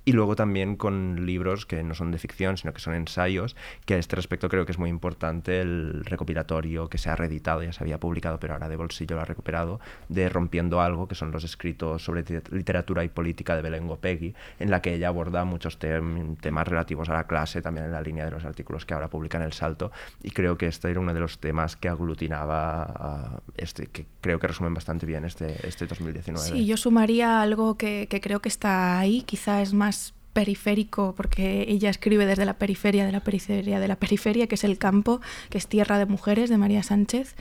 y 0.07 0.13
luego 0.13 0.37
también 0.37 0.77
con 0.77 1.27
libros 1.27 1.67
que 1.67 1.83
no 1.83 1.93
son 1.95 2.13
de 2.13 2.19
ficción, 2.19 2.57
sino 2.57 2.73
que 2.73 2.79
son 2.81 2.95
ensayos, 2.95 3.57
que 3.85 3.95
a 3.95 3.99
este 3.99 4.15
respecto 4.15 4.49
creo 4.49 4.65
que 4.65 4.71
es 4.71 4.79
muy 4.79 4.89
importante 4.89 5.61
el 5.61 6.05
recopilatorio 6.05 6.89
que 6.89 6.97
se 6.97 7.11
ha 7.11 7.17
reeditado, 7.17 7.65
ya 7.65 7.73
se 7.73 7.83
había 7.83 7.99
publicado, 7.99 8.39
pero 8.39 8.53
ahora 8.53 8.69
de 8.69 8.77
bolsillo 8.77 9.17
lo 9.17 9.23
ha 9.23 9.25
recuperado, 9.25 9.81
de 10.09 10.29
Rompiendo 10.29 10.81
Algo, 10.81 11.09
que 11.09 11.17
son 11.17 11.33
los 11.33 11.43
escritos 11.43 12.05
sobre 12.05 12.25
literatura 12.53 13.03
y 13.03 13.09
política 13.09 13.57
de 13.57 13.63
Belén 13.63 13.89
Gopegui, 13.89 14.33
en 14.61 14.71
la 14.71 14.81
que 14.81 14.95
ella 14.95 15.09
aborda 15.09 15.45
muchos 15.45 15.77
temas 15.77 16.69
relativos 16.69 17.09
a 17.09 17.15
la 17.15 17.27
clase, 17.27 17.61
también 17.61 17.87
en 17.87 17.93
la 17.93 18.01
línea 18.01 18.25
de 18.25 18.31
los 18.31 18.45
artículos 18.45 18.87
que 18.87 18.95
ahora 18.95 19.09
publica 19.09 19.39
en 19.39 19.43
El 19.43 19.55
Salto, 19.55 19.91
y 20.23 20.31
creo 20.31 20.57
que 20.57 20.69
este 20.69 20.89
era 20.89 21.01
uno 21.01 21.15
de 21.15 21.21
los 21.21 21.41
temas 21.41 21.75
que 21.75 21.89
aglutinaba, 21.89 23.43
este, 23.57 23.89
que 23.89 24.07
creo 24.21 24.39
que 24.39 24.47
resumen 24.47 24.73
bastante 24.73 25.05
bien 25.05 25.25
este, 25.25 25.67
este 25.67 25.89
2019. 25.89 26.49
Sí, 26.49 26.65
yo 26.65 26.77
sumaría 26.77 27.43
algo 27.43 27.77
que, 27.77 28.07
que 28.09 28.21
creo 28.21 28.41
que 28.41 28.49
está 28.49 29.01
ahí, 29.01 29.23
quizá 29.23 29.63
es 29.63 29.75
más 29.75 29.96
periférico, 30.37 31.15
porque 31.17 31.65
ella 31.67 31.89
escribe 31.89 32.27
desde 32.27 32.45
la 32.45 32.59
periferia 32.59 33.07
de 33.07 33.13
la 33.13 33.21
periferia 33.21 33.81
de 33.81 33.89
la 33.89 33.97
periferia, 33.97 34.47
que 34.47 34.57
es 34.57 34.65
el 34.65 34.77
campo, 34.77 35.23
que 35.49 35.57
es 35.57 35.67
Tierra 35.67 35.99
de 35.99 36.05
Mujeres, 36.05 36.51
de 36.51 36.59
María 36.59 36.83
Sánchez, 36.83 37.37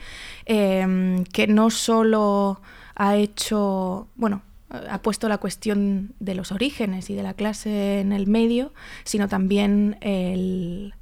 em, 0.46 1.24
que 1.24 1.46
no 1.46 1.68
solo 1.68 2.62
ha 2.94 3.16
hecho, 3.16 4.08
bueno, 4.14 4.40
ha 4.70 5.02
puesto 5.02 5.28
la 5.28 5.36
cuestión 5.36 6.14
de 6.20 6.34
los 6.34 6.52
orígenes 6.52 7.10
y 7.10 7.14
de 7.14 7.22
la 7.22 7.34
clase 7.34 8.00
en 8.00 8.12
el 8.12 8.26
medio, 8.26 8.72
sino 9.04 9.28
también 9.28 9.98
el, 10.00 10.94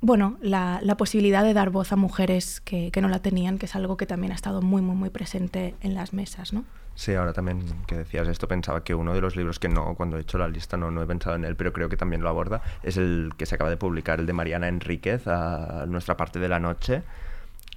bueno, 0.00 0.36
la, 0.40 0.80
posibilidad 0.96 1.44
de 1.44 1.54
dar 1.54 1.70
voz 1.70 1.92
a 1.92 1.96
mujeres 1.96 2.60
que, 2.60 2.92
no 3.00 3.08
la 3.08 3.20
tenían, 3.20 3.58
que 3.58 3.66
es 3.66 3.74
algo 3.74 3.96
que 3.96 4.06
también 4.06 4.32
ha 4.32 4.34
estado 4.34 4.62
muy, 4.62 4.82
muy, 4.82 4.96
muy 4.96 5.10
presente 5.10 5.74
en 5.80 5.94
las 5.94 6.12
mesas, 6.12 6.52
¿no? 6.52 6.64
Sí, 6.94 7.14
ahora 7.14 7.32
también 7.32 7.64
que 7.86 7.96
decías 7.96 8.26
esto, 8.26 8.48
pensaba 8.48 8.82
que 8.82 8.94
uno 8.94 9.14
de 9.14 9.20
los 9.20 9.36
libros 9.36 9.60
que 9.60 9.68
no, 9.68 9.94
cuando 9.94 10.18
he 10.18 10.22
hecho 10.22 10.36
la 10.36 10.48
lista 10.48 10.76
no, 10.76 10.90
no 10.90 11.00
he 11.00 11.06
pensado 11.06 11.36
en 11.36 11.44
él, 11.44 11.54
pero 11.54 11.72
creo 11.72 11.88
que 11.88 11.96
también 11.96 12.22
lo 12.22 12.28
aborda, 12.28 12.60
es 12.82 12.96
el 12.96 13.32
que 13.36 13.46
se 13.46 13.54
acaba 13.54 13.70
de 13.70 13.76
publicar, 13.76 14.18
el 14.18 14.26
de 14.26 14.32
Mariana 14.32 14.66
Enríquez, 14.66 15.28
a 15.28 15.86
Nuestra 15.86 16.16
parte 16.16 16.40
de 16.40 16.48
la 16.48 16.58
noche, 16.58 17.02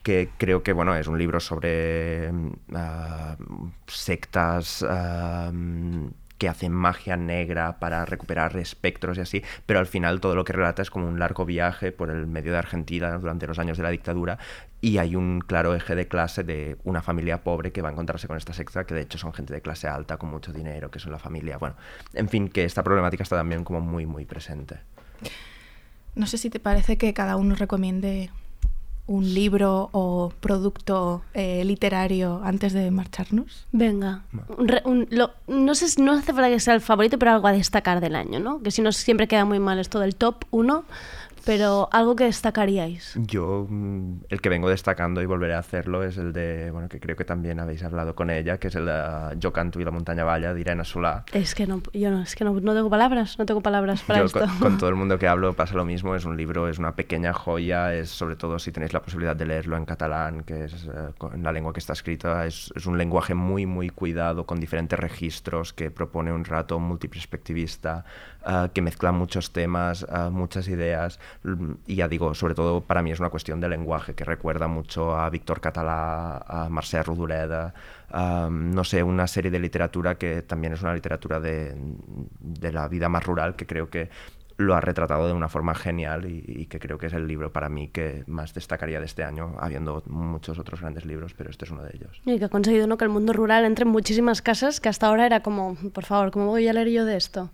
que 0.02 0.30
creo 0.38 0.64
que 0.64 0.74
bueno, 0.74 0.96
es 0.96 1.08
un 1.08 1.18
libro 1.20 1.40
sobre 1.40 2.32
uh, 2.32 3.70
sectas, 3.86 4.82
uh, 4.82 6.12
que 6.42 6.50
hacen 6.50 6.72
magia 6.72 7.18
negra 7.18 7.78
para 7.78 8.04
recuperar 8.04 8.58
espectros 8.58 9.20
y 9.20 9.22
así, 9.22 9.44
pero 9.68 9.78
al 9.78 9.86
final 9.86 10.20
todo 10.20 10.34
lo 10.34 10.44
que 10.44 10.54
relata 10.54 10.82
es 10.82 10.89
como 10.89 11.08
un 11.08 11.20
largo 11.20 11.46
viaje 11.46 11.92
por 11.92 12.10
el 12.10 12.26
medio 12.26 12.52
de 12.52 12.58
Argentina 12.58 13.16
durante 13.20 13.46
los 13.46 13.60
años 13.60 13.78
de 13.78 13.84
la 13.84 13.92
dictadura 13.92 14.39
y 14.82 14.98
hay 14.98 15.16
un 15.16 15.42
claro 15.42 15.76
eje 15.76 15.94
de 15.94 16.08
clase 16.08 16.44
de 16.44 16.78
una 16.84 17.04
familia 17.04 17.44
pobre 17.44 17.72
que 17.72 17.84
va 17.84 17.89
a 17.89 17.92
encontrarse 17.92 18.28
con 18.28 18.38
esta 18.38 18.54
secta, 18.54 18.88
que 18.88 18.96
de 18.96 19.02
hecho 19.02 19.20
son 19.20 19.34
gente 19.34 19.54
de 19.54 19.62
clase 19.62 19.88
alta 19.88 20.18
con 20.18 20.32
mucho 20.32 20.52
dinero, 20.52 20.89
que 20.89 20.98
son 20.98 21.12
la 21.12 21.20
familia, 21.20 21.60
bueno, 21.60 21.76
en 22.16 22.28
fin, 22.28 22.50
que 22.50 22.64
esta 22.64 22.82
problemática 22.82 23.22
está 23.22 23.36
también 23.36 23.64
como 23.64 23.80
muy, 23.80 24.08
muy 24.08 24.26
presente. 24.26 24.80
No 26.16 26.26
sé 26.26 26.39
si 26.39 26.50
te 26.50 26.60
parece 26.60 26.98
que 26.98 27.14
cada 27.14 27.36
uno 27.36 27.54
recomiende 27.54 28.32
un 29.12 29.34
libro 29.34 29.89
o 29.91 30.32
producto 30.39 31.22
eh, 31.34 31.64
literario 31.66 32.41
antes 32.43 32.72
de 32.74 32.89
marcharnos? 32.91 33.68
Venga, 33.72 34.24
no 35.47 35.76
sé, 35.76 36.01
no 36.01 36.14
hace 36.14 36.34
falta 36.34 36.49
que 36.49 36.59
sea 36.59 36.74
el 36.74 36.82
favorito, 36.82 37.20
pero 37.20 37.32
algo 37.32 37.47
a 37.47 37.51
destacar 37.51 37.99
del 37.99 38.16
año, 38.16 38.39
¿no? 38.39 38.62
Que 38.62 38.72
si 38.72 38.82
no 38.82 38.91
siempre 38.91 39.28
queda 39.28 39.43
muy 39.43 39.59
mal 39.59 39.80
esto 39.80 39.99
del 39.99 40.16
top 40.16 40.45
1, 40.51 40.86
pero 41.46 41.89
algo 41.92 42.16
que 42.16 42.26
destacaríais. 42.26 43.14
Yo, 43.16 43.66
mm, 43.70 44.26
el 44.30 44.42
que 44.42 44.50
vengo 44.50 44.70
destacando 44.70 45.22
y 45.22 45.26
volveré 45.26 45.56
a 45.56 45.60
hacerlo 45.60 46.04
es 46.04 46.18
el 46.18 46.34
de, 46.34 46.72
bueno, 46.72 46.89
que 46.89 47.00
creo 47.00 47.16
que 47.16 47.26
también 47.26 47.60
habéis 47.60 47.84
hablado 47.84 48.16
con 48.16 48.30
ella, 48.30 48.60
que 48.60 48.68
es 48.68 48.76
el 48.76 48.86
de 48.86 49.36
Yo 49.38 49.52
canto 49.52 49.80
y 49.80 49.84
la 49.84 49.92
montaña 49.92 50.24
valla, 50.24 50.54
de 50.54 50.62
Irene 50.62 50.84
Solá. 50.86 51.26
Es 51.34 51.56
que 51.56 51.68
no, 51.68 51.82
yo 51.94 52.12
no, 52.12 52.22
es 52.22 52.36
que 52.36 52.44
no, 52.44 52.60
no 52.60 52.74
tengo 52.74 52.89
palabras, 52.89 53.38
no 53.39 53.46
tengo 53.46 53.62
palabras 53.62 54.02
para 54.04 54.24
esto. 54.24 54.46
Con, 54.60 54.78
todo 54.78 54.89
el 54.89 54.96
mundo 55.02 55.18
que 55.18 55.28
hablo 55.28 55.54
pasa 55.54 55.76
lo 55.76 55.86
mismo, 55.86 56.16
es 56.16 56.26
un 56.26 56.38
libro, 56.38 56.68
es 56.68 56.80
una 56.80 56.96
pequeña 56.96 57.34
joya, 57.34 57.94
es 57.94 58.10
sobre 58.10 58.36
todo 58.36 58.60
si 58.60 58.72
tenéis 58.72 58.94
la 58.94 59.02
posibilidad 59.02 59.36
de 59.36 59.46
leerlo 59.46 59.78
en 59.78 59.86
catalán, 59.86 60.44
que 60.44 60.66
es 60.66 60.74
eh, 60.86 61.12
en 61.34 61.44
la 61.44 61.52
lengua 61.52 61.74
que 61.74 61.80
está 61.80 61.94
escrita, 61.94 62.46
es, 62.46 62.72
es, 62.76 62.86
un 62.86 62.98
lenguaje 62.98 63.34
muy, 63.34 63.66
muy 63.66 63.89
cuidado, 63.89 64.46
con 64.46 64.60
diferentes 64.60 65.00
registros, 65.00 65.74
que 65.74 65.92
propone 65.92 66.32
un 66.32 66.46
rato 66.46 66.80
multiperspectivista, 66.80 68.06
uh, 68.46 68.70
que 68.74 68.82
mezcla 68.82 69.12
muchos 69.12 69.52
temas, 69.52 70.04
uh, 70.04 70.30
muchas 70.32 70.68
ideas 70.68 71.20
y 71.88 71.96
ya 71.96 72.08
digo, 72.08 72.34
sobre 72.34 72.56
todo 72.56 72.82
para 72.82 73.02
mí 73.02 73.12
es 73.12 73.20
una 73.20 73.30
cuestión 73.30 73.60
de 73.60 73.70
lenguaje 73.70 74.14
que 74.14 74.24
recuerda 74.24 74.68
mucho 74.68 75.16
a 75.16 75.30
Víctor 75.30 75.62
Catalá, 75.62 76.44
a 76.48 76.70
Marcel 76.70 77.04
Rodoreda, 77.04 77.74
no 78.50 78.84
sé, 78.84 79.04
una 79.04 79.28
serie 79.28 79.52
de 79.52 79.60
literatura 79.60 80.16
que 80.16 80.42
también 80.42 80.74
es 80.74 80.82
una 80.82 80.94
literatura 80.94 81.40
de, 81.40 81.76
de, 82.40 82.72
la 82.72 82.88
vida 82.88 83.10
más 83.10 83.24
rural 83.26 83.56
que 83.56 83.66
creo 83.66 83.90
que 83.90 84.10
lo 84.58 84.76
ha 84.76 84.82
retratado 84.82 85.28
de 85.28 85.34
una 85.34 85.50
forma 85.50 85.76
genial 85.76 86.26
y, 86.26 86.66
que 86.68 86.80
creo 86.80 86.98
que 86.98 87.08
es 87.08 87.14
el 87.14 87.28
libro 87.28 87.52
para 87.52 87.70
mí 87.70 87.90
que 87.90 88.24
más 88.28 88.54
destacaría 88.54 89.00
de 89.00 89.06
este 89.06 89.24
año, 89.24 89.56
habiendo 89.60 90.04
muchos 90.06 90.60
otros 90.60 90.82
grandes 90.82 91.06
libros, 91.06 91.34
pero 91.34 91.50
este 91.50 91.66
es 91.66 91.72
uno 91.72 91.84
de 91.84 91.92
ellos. 91.94 92.22
Y 92.26 92.40
que 92.40 92.46
ha 92.46 92.50
conseguido 92.50 92.88
¿no? 92.88 92.98
que 92.98 93.06
el 93.06 93.10
mundo 93.10 93.34
rural 93.34 93.66
entre 93.66 93.84
en 93.84 93.90
muchísimas 93.90 94.42
casas 94.42 94.80
que 94.80 94.90
hasta 94.90 95.08
ahora 95.08 95.26
era 95.26 95.42
como, 95.42 95.76
por 95.94 96.06
favor, 96.06 96.32
¿cómo 96.32 96.48
voy 96.48 96.68
a 96.68 96.74
leer 96.74 96.90
yo 96.90 97.06
de 97.06 97.18
esto? 97.18 97.50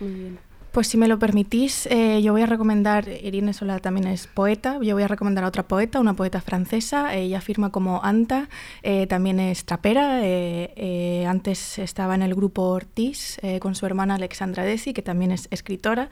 Muy 0.00 0.14
bien. 0.14 0.49
Pues 0.72 0.86
si 0.86 0.96
me 0.96 1.08
lo 1.08 1.18
permitís, 1.18 1.86
eh, 1.86 2.22
yo 2.22 2.30
voy 2.32 2.42
a 2.42 2.46
recomendar, 2.46 3.08
Irene 3.08 3.52
Sola 3.52 3.80
también 3.80 4.06
es 4.06 4.28
poeta, 4.28 4.78
yo 4.80 4.94
voy 4.94 5.02
a 5.02 5.08
recomendar 5.08 5.42
a 5.42 5.48
otra 5.48 5.64
poeta, 5.64 5.98
una 5.98 6.14
poeta 6.14 6.40
francesa, 6.40 7.16
ella 7.16 7.40
firma 7.40 7.70
como 7.70 8.04
Anta, 8.04 8.48
eh, 8.84 9.08
también 9.08 9.40
es 9.40 9.64
trapera, 9.64 10.20
eh, 10.22 11.26
antes 11.28 11.80
estaba 11.80 12.14
en 12.14 12.22
el 12.22 12.36
grupo 12.36 12.62
Ortiz 12.62 13.38
con 13.58 13.74
su 13.74 13.84
hermana 13.84 14.14
Alexandra 14.14 14.62
Desi, 14.64 14.92
que 14.92 15.02
también 15.02 15.32
es 15.32 15.48
escritora, 15.50 16.08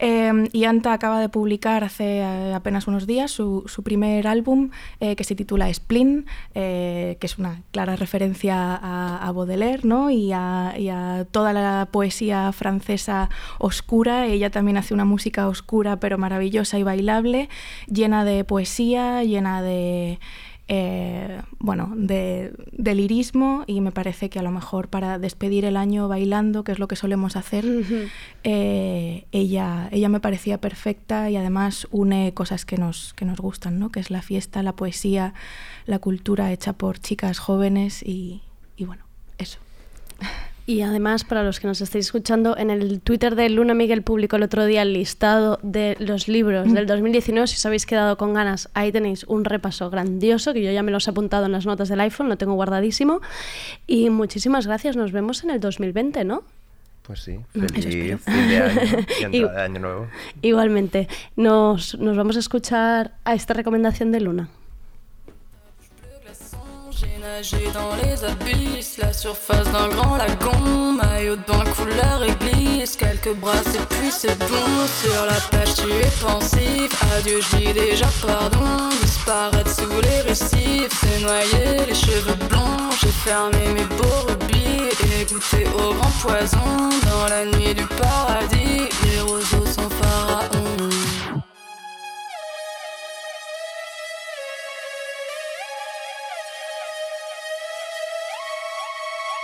y 0.00 0.64
Anta 0.64 0.92
acaba 0.92 1.20
de 1.20 1.28
publicar 1.28 1.82
hace 1.82 2.22
apenas 2.54 2.86
unos 2.86 3.08
días 3.08 3.32
su, 3.32 3.64
primer 3.82 4.28
álbum 4.28 4.70
que 5.00 5.24
se 5.24 5.34
titula 5.34 5.72
Splin, 5.72 6.26
que 6.54 7.18
es 7.20 7.38
una 7.38 7.62
clara 7.72 7.96
referencia 7.96 8.78
a, 8.80 9.32
Baudelaire 9.32 9.84
¿no? 9.84 10.10
y, 10.10 10.32
a, 10.32 10.74
y 10.78 10.88
a 10.90 11.26
toda 11.30 11.52
la 11.52 11.88
poesía 11.90 12.52
francesa 12.52 13.30
oscura 13.58 13.95
ella 14.04 14.50
también 14.50 14.76
hace 14.76 14.94
una 14.94 15.04
música 15.04 15.48
oscura 15.48 15.98
pero 15.98 16.18
maravillosa 16.18 16.78
y 16.78 16.82
bailable, 16.82 17.48
llena 17.86 18.24
de 18.24 18.44
poesía, 18.44 19.24
llena 19.24 19.62
de... 19.62 20.18
Eh, 20.68 21.42
bueno, 21.60 21.92
de, 21.94 22.52
lirismo 22.72 23.62
y 23.68 23.80
me 23.80 23.92
parece 23.92 24.28
que 24.28 24.40
a 24.40 24.42
lo 24.42 24.50
mejor 24.50 24.88
para 24.88 25.16
despedir 25.20 25.64
el 25.64 25.76
año 25.76 26.08
bailando, 26.08 26.64
que 26.64 26.72
es 26.72 26.80
lo 26.80 26.88
que 26.88 26.96
solemos 26.96 27.36
hacer, 27.36 27.64
eh, 28.42 29.26
ella, 29.30 29.88
ella 29.92 30.08
me 30.08 30.18
parecía 30.18 30.60
perfecta 30.60 31.30
y 31.30 31.36
además 31.36 31.86
une 31.92 32.34
cosas 32.34 32.64
que 32.64 32.78
nos, 32.78 33.14
que 33.14 33.24
nos 33.24 33.38
gustan, 33.38 33.78
¿no? 33.78 33.90
que 33.90 34.00
es 34.00 34.10
la 34.10 34.22
fiesta, 34.22 34.64
la 34.64 34.74
poesía, 34.74 35.34
la 35.84 36.00
cultura 36.00 36.50
hecha 36.50 36.72
por 36.72 36.98
chicas 36.98 37.38
jóvenes 37.38 38.02
y, 38.02 38.42
y 38.76 38.86
bueno, 38.86 39.04
eso. 39.38 39.60
Y 40.68 40.82
además, 40.82 41.22
para 41.22 41.44
los 41.44 41.60
que 41.60 41.68
nos 41.68 41.80
estéis 41.80 42.06
escuchando, 42.06 42.56
en 42.56 42.70
el 42.70 43.00
Twitter 43.00 43.36
de 43.36 43.48
Luna 43.48 43.72
Miguel 43.72 44.02
publicó 44.02 44.34
el 44.34 44.42
otro 44.42 44.66
día 44.66 44.82
el 44.82 44.94
listado 44.94 45.60
de 45.62 45.96
los 46.00 46.26
libros 46.26 46.72
del 46.72 46.88
2019. 46.88 47.46
Si 47.46 47.54
os 47.54 47.66
habéis 47.66 47.86
quedado 47.86 48.16
con 48.16 48.34
ganas, 48.34 48.68
ahí 48.74 48.90
tenéis 48.90 49.22
un 49.28 49.44
repaso 49.44 49.90
grandioso, 49.90 50.52
que 50.52 50.64
yo 50.64 50.72
ya 50.72 50.82
me 50.82 50.90
los 50.90 51.06
he 51.06 51.10
apuntado 51.12 51.46
en 51.46 51.52
las 51.52 51.66
notas 51.66 51.88
del 51.88 52.00
iPhone, 52.00 52.28
lo 52.28 52.36
tengo 52.36 52.54
guardadísimo. 52.54 53.20
Y 53.86 54.10
muchísimas 54.10 54.66
gracias, 54.66 54.96
nos 54.96 55.12
vemos 55.12 55.44
en 55.44 55.50
el 55.50 55.60
2020, 55.60 56.24
¿no? 56.24 56.42
Pues 57.02 57.20
sí, 57.20 57.38
feliz 57.52 58.20
fin 58.20 58.48
de 58.48 58.58
año 58.58 58.80
y 59.20 59.22
entrada 59.36 59.58
de 59.58 59.62
año 59.62 59.78
nuevo. 59.78 60.08
Igualmente, 60.42 61.06
nos, 61.36 61.96
nos 61.96 62.16
vamos 62.16 62.34
a 62.34 62.40
escuchar 62.40 63.12
a 63.22 63.34
esta 63.34 63.54
recomendación 63.54 64.10
de 64.10 64.20
Luna. 64.20 64.48
Nager 67.20 67.70
dans 67.74 67.94
les 68.02 68.24
abysses, 68.24 68.98
la 68.98 69.12
surface 69.12 69.70
d'un 69.72 69.88
grand 69.88 70.16
lagon, 70.16 70.92
maillot 70.92 71.36
de 71.36 71.42
bain 71.42 71.64
couleur 71.76 72.22
église, 72.22 72.96
quelques 72.96 73.34
bras 73.36 73.52
et 73.54 73.94
puis 73.94 74.10
c'est 74.10 74.38
bon. 74.38 74.68
Sur 75.02 75.26
la 75.26 75.40
page 75.50 75.74
tu 75.74 75.90
es 75.90 76.10
pensif, 76.24 76.90
adieu 77.16 77.40
j'ai 77.50 77.72
déjà 77.72 78.06
pardon, 78.26 78.88
disparaître 79.02 79.70
sous 79.70 80.00
les 80.00 80.20
récifs, 80.22 81.00
c'est 81.00 81.20
noyer 81.20 81.86
les 81.86 81.94
cheveux 81.94 82.38
blancs, 82.48 82.94
j'ai 83.00 83.08
fermé 83.08 83.58
mes 83.74 83.84
beaux 83.96 84.26
rubis 84.28 84.88
et 85.04 85.24
goûter 85.24 85.66
au 85.74 85.92
grand 85.94 86.12
poison. 86.22 86.90
Dans 87.10 87.28
la 87.28 87.44
nuit 87.44 87.74
du 87.74 87.86
paradis, 87.86 88.88
les 89.04 89.20
roseaux 89.20 89.66
sont 89.66 89.90
pharaons. 90.00 91.45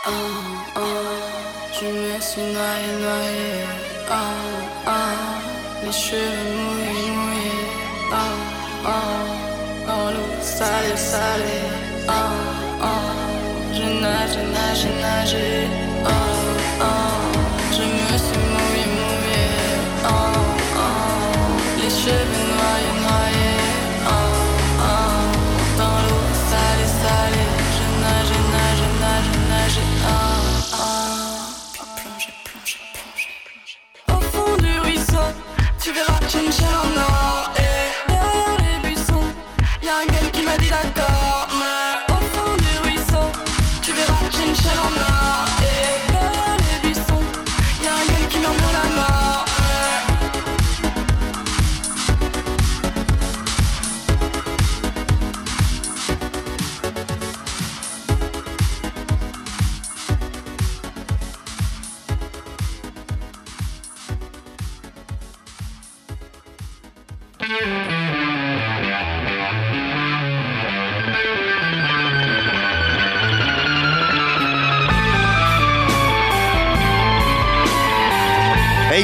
Ah, 0.05 0.11
ah, 0.75 0.81
je 1.73 1.87
me 1.87 2.21
suis 2.21 2.43
noyé, 2.43 2.93
noyé. 3.01 3.53
Ah, 4.11 4.17
ah, 4.85 5.01
les 5.85 5.93
cheveux 5.93 6.57
mouillés, 6.57 7.11
mouillés. 7.13 7.69
Ah, 8.13 8.17
ah, 8.85 9.87
dans 9.87 10.11
l'eau 10.11 10.35
salée, 10.41 10.97
salée. 10.97 11.69
Ah, 12.09 12.33
ah, 12.83 13.13
je 13.73 13.83
nage, 14.03 14.33
je 14.35 14.43
nage, 14.55 14.81
je 14.83 14.91
nage. 15.03 15.82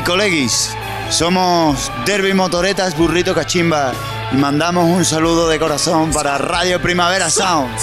Coleguis, 0.08 0.74
somos 1.10 1.92
Derby 2.06 2.32
Motoretas 2.32 2.96
Burrito 2.96 3.34
Cachimba. 3.34 3.92
Y 4.32 4.36
mandamos 4.36 4.86
un 4.86 5.04
saludo 5.04 5.48
de 5.48 5.58
corazón 5.58 6.12
para 6.12 6.38
Radio 6.38 6.80
Primavera 6.80 7.28
Sound. 7.28 7.78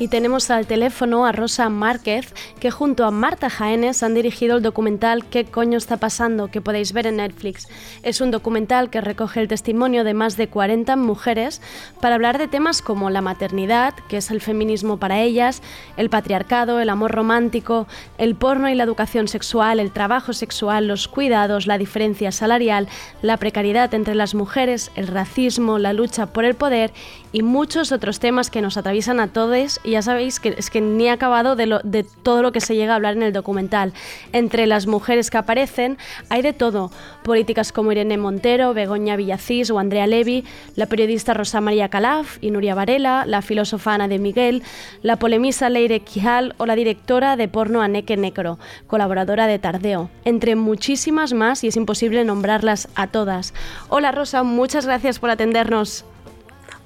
Y 0.00 0.08
tenemos 0.08 0.50
al 0.50 0.66
teléfono 0.66 1.26
a 1.26 1.32
Rosa 1.32 1.68
Márquez, 1.68 2.32
que 2.58 2.70
junto 2.70 3.04
a 3.04 3.10
Marta 3.10 3.50
Jaénes 3.50 4.02
han 4.02 4.14
dirigido 4.14 4.56
el 4.56 4.62
documental 4.62 5.26
¿Qué 5.26 5.44
coño 5.44 5.76
está 5.76 5.98
pasando? 5.98 6.48
que 6.48 6.62
podéis 6.62 6.94
ver 6.94 7.06
en 7.06 7.16
Netflix. 7.16 7.68
Es 8.02 8.22
un 8.22 8.30
documental 8.30 8.88
que 8.88 9.02
recoge 9.02 9.40
el 9.40 9.48
testimonio 9.48 10.02
de 10.02 10.14
más 10.14 10.38
de 10.38 10.48
40 10.48 10.96
mujeres 10.96 11.60
para 12.00 12.14
hablar 12.14 12.38
de 12.38 12.48
temas 12.48 12.80
como 12.80 13.10
la 13.10 13.20
maternidad, 13.20 13.92
que 14.08 14.16
es 14.16 14.30
el 14.30 14.40
feminismo 14.40 14.96
para 14.96 15.20
ellas, 15.20 15.60
el 15.98 16.08
patriarcado, 16.08 16.80
el 16.80 16.88
amor 16.88 17.10
romántico, 17.10 17.86
el 18.16 18.36
porno 18.36 18.70
y 18.70 18.74
la 18.74 18.84
educación 18.84 19.28
sexual, 19.28 19.80
el 19.80 19.92
trabajo 19.92 20.32
sexual, 20.32 20.88
los 20.88 21.08
cuidados, 21.08 21.66
la 21.66 21.76
diferencia 21.76 22.32
salarial, 22.32 22.88
la 23.20 23.36
precariedad 23.36 23.92
entre 23.92 24.14
las 24.14 24.34
mujeres, 24.34 24.90
el 24.94 25.08
racismo, 25.08 25.78
la 25.78 25.92
lucha 25.92 26.24
por 26.24 26.46
el 26.46 26.54
poder 26.54 26.90
y 27.32 27.42
muchos 27.42 27.92
otros 27.92 28.18
temas 28.20 28.50
que 28.50 28.60
nos 28.60 28.76
atraviesan 28.76 29.20
a 29.20 29.28
todos 29.28 29.80
y 29.84 29.90
ya 29.92 30.02
sabéis 30.02 30.40
que 30.40 30.54
es 30.58 30.70
que 30.70 30.80
ni 30.80 31.06
he 31.06 31.10
acabado 31.10 31.54
de, 31.56 31.66
lo- 31.66 31.80
de 31.84 32.02
todo 32.04 32.42
lo 32.42 32.52
que 32.52 32.60
se 32.60 32.74
llega 32.74 32.92
a 32.92 32.96
hablar 32.96 33.16
en 33.16 33.22
el 33.22 33.32
documental. 33.32 33.92
Entre 34.32 34.66
las 34.66 34.86
mujeres 34.86 35.30
que 35.30 35.38
aparecen 35.38 35.98
hay 36.28 36.42
de 36.42 36.52
todo, 36.52 36.90
políticas 37.22 37.72
como 37.72 37.92
Irene 37.92 38.18
Montero, 38.18 38.74
Begoña 38.74 39.16
Villacís 39.16 39.70
o 39.70 39.78
Andrea 39.78 40.06
Levy, 40.06 40.44
la 40.76 40.86
periodista 40.86 41.34
Rosa 41.34 41.60
María 41.60 41.88
Calaf 41.88 42.38
y 42.40 42.50
Nuria 42.50 42.74
Varela, 42.74 43.24
la 43.26 43.42
filósofa 43.42 43.94
Ana 43.94 44.08
de 44.08 44.18
Miguel, 44.18 44.62
la 45.02 45.16
polemista 45.16 45.68
Leire 45.70 46.00
Quijal 46.00 46.54
o 46.58 46.66
la 46.66 46.74
directora 46.74 47.36
de 47.36 47.48
porno 47.48 47.82
Aneke 47.82 48.16
Necro, 48.16 48.58
colaboradora 48.86 49.46
de 49.46 49.58
Tardeo, 49.58 50.10
entre 50.24 50.56
muchísimas 50.56 51.32
más 51.32 51.62
y 51.64 51.68
es 51.68 51.76
imposible 51.76 52.24
nombrarlas 52.24 52.88
a 52.94 53.06
todas. 53.06 53.54
Hola 53.88 54.10
Rosa, 54.12 54.42
muchas 54.42 54.86
gracias 54.86 55.18
por 55.18 55.30
atendernos. 55.30 56.04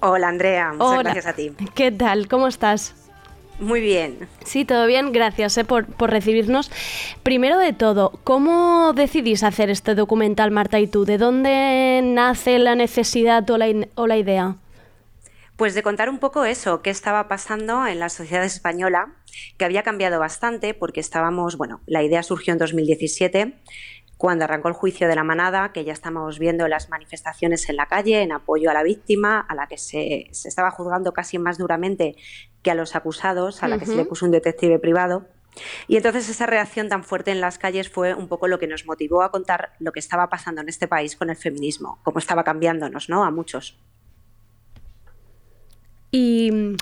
Hola 0.06 0.28
Andrea, 0.28 0.72
muchas 0.74 0.86
Hola. 0.86 1.02
gracias 1.02 1.26
a 1.26 1.32
ti. 1.32 1.52
¿Qué 1.74 1.90
tal? 1.90 2.28
¿Cómo 2.28 2.46
estás? 2.46 2.94
Muy 3.58 3.80
bien. 3.80 4.28
Sí, 4.44 4.66
todo 4.66 4.86
bien, 4.86 5.12
gracias 5.12 5.56
eh, 5.56 5.64
por, 5.64 5.86
por 5.86 6.10
recibirnos. 6.10 6.70
Primero 7.22 7.56
de 7.56 7.72
todo, 7.72 8.12
¿cómo 8.22 8.92
decidís 8.92 9.42
hacer 9.42 9.70
este 9.70 9.94
documental, 9.94 10.50
Marta 10.50 10.78
y 10.78 10.88
tú? 10.88 11.06
¿De 11.06 11.16
dónde 11.16 12.02
nace 12.04 12.58
la 12.58 12.74
necesidad 12.74 13.48
o 13.48 13.56
la, 13.56 13.66
o 13.94 14.06
la 14.06 14.18
idea? 14.18 14.56
Pues 15.56 15.74
de 15.74 15.82
contar 15.82 16.10
un 16.10 16.18
poco 16.18 16.44
eso, 16.44 16.82
qué 16.82 16.90
estaba 16.90 17.26
pasando 17.26 17.86
en 17.86 17.98
la 17.98 18.10
sociedad 18.10 18.44
española, 18.44 19.14
que 19.56 19.64
había 19.64 19.84
cambiado 19.84 20.18
bastante 20.18 20.74
porque 20.74 21.00
estábamos, 21.00 21.56
bueno, 21.56 21.80
la 21.86 22.02
idea 22.02 22.22
surgió 22.24 22.52
en 22.52 22.58
2017, 22.58 23.54
cuando 24.16 24.44
arrancó 24.44 24.68
el 24.68 24.74
juicio 24.74 25.08
de 25.08 25.16
la 25.16 25.24
manada, 25.24 25.72
que 25.72 25.84
ya 25.84 25.92
estábamos 25.92 26.38
viendo 26.38 26.68
las 26.68 26.88
manifestaciones 26.88 27.68
en 27.68 27.76
la 27.76 27.86
calle 27.86 28.22
en 28.22 28.32
apoyo 28.32 28.70
a 28.70 28.74
la 28.74 28.82
víctima, 28.82 29.40
a 29.40 29.54
la 29.54 29.66
que 29.66 29.78
se, 29.78 30.28
se 30.30 30.48
estaba 30.48 30.70
juzgando 30.70 31.12
casi 31.12 31.38
más 31.38 31.58
duramente 31.58 32.16
que 32.62 32.70
a 32.70 32.74
los 32.74 32.96
acusados, 32.96 33.62
a 33.62 33.68
la 33.68 33.78
que 33.78 33.86
se 33.86 33.96
le 33.96 34.04
puso 34.04 34.24
un 34.24 34.32
detective 34.32 34.78
privado. 34.78 35.26
Y 35.86 35.96
entonces 35.96 36.28
esa 36.28 36.46
reacción 36.46 36.88
tan 36.88 37.04
fuerte 37.04 37.30
en 37.30 37.40
las 37.40 37.58
calles 37.58 37.88
fue 37.88 38.14
un 38.14 38.28
poco 38.28 38.48
lo 38.48 38.58
que 38.58 38.66
nos 38.66 38.86
motivó 38.86 39.22
a 39.22 39.30
contar 39.30 39.72
lo 39.78 39.92
que 39.92 40.00
estaba 40.00 40.28
pasando 40.28 40.60
en 40.62 40.68
este 40.68 40.88
país 40.88 41.16
con 41.16 41.30
el 41.30 41.36
feminismo, 41.36 42.00
cómo 42.02 42.18
estaba 42.18 42.44
cambiándonos, 42.44 43.08
¿no? 43.08 43.24
A 43.24 43.30
muchos. 43.30 43.78
Y 46.10 46.76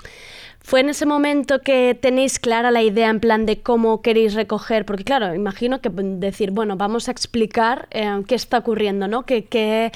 fue 0.63 0.79
en 0.79 0.89
ese 0.89 1.05
momento 1.05 1.59
que 1.59 1.97
tenéis 1.99 2.39
clara 2.39 2.71
la 2.71 2.81
idea 2.81 3.09
en 3.09 3.19
plan 3.19 3.45
de 3.45 3.61
cómo 3.61 4.01
queréis 4.01 4.33
recoger, 4.33 4.85
porque 4.85 5.03
claro, 5.03 5.35
imagino 5.35 5.81
que 5.81 5.89
decir, 5.91 6.51
bueno, 6.51 6.77
vamos 6.77 7.09
a 7.09 7.11
explicar 7.11 7.87
eh, 7.91 8.23
qué 8.27 8.35
está 8.35 8.59
ocurriendo, 8.59 9.09
¿no? 9.09 9.25
Que, 9.25 9.43
que, 9.43 9.91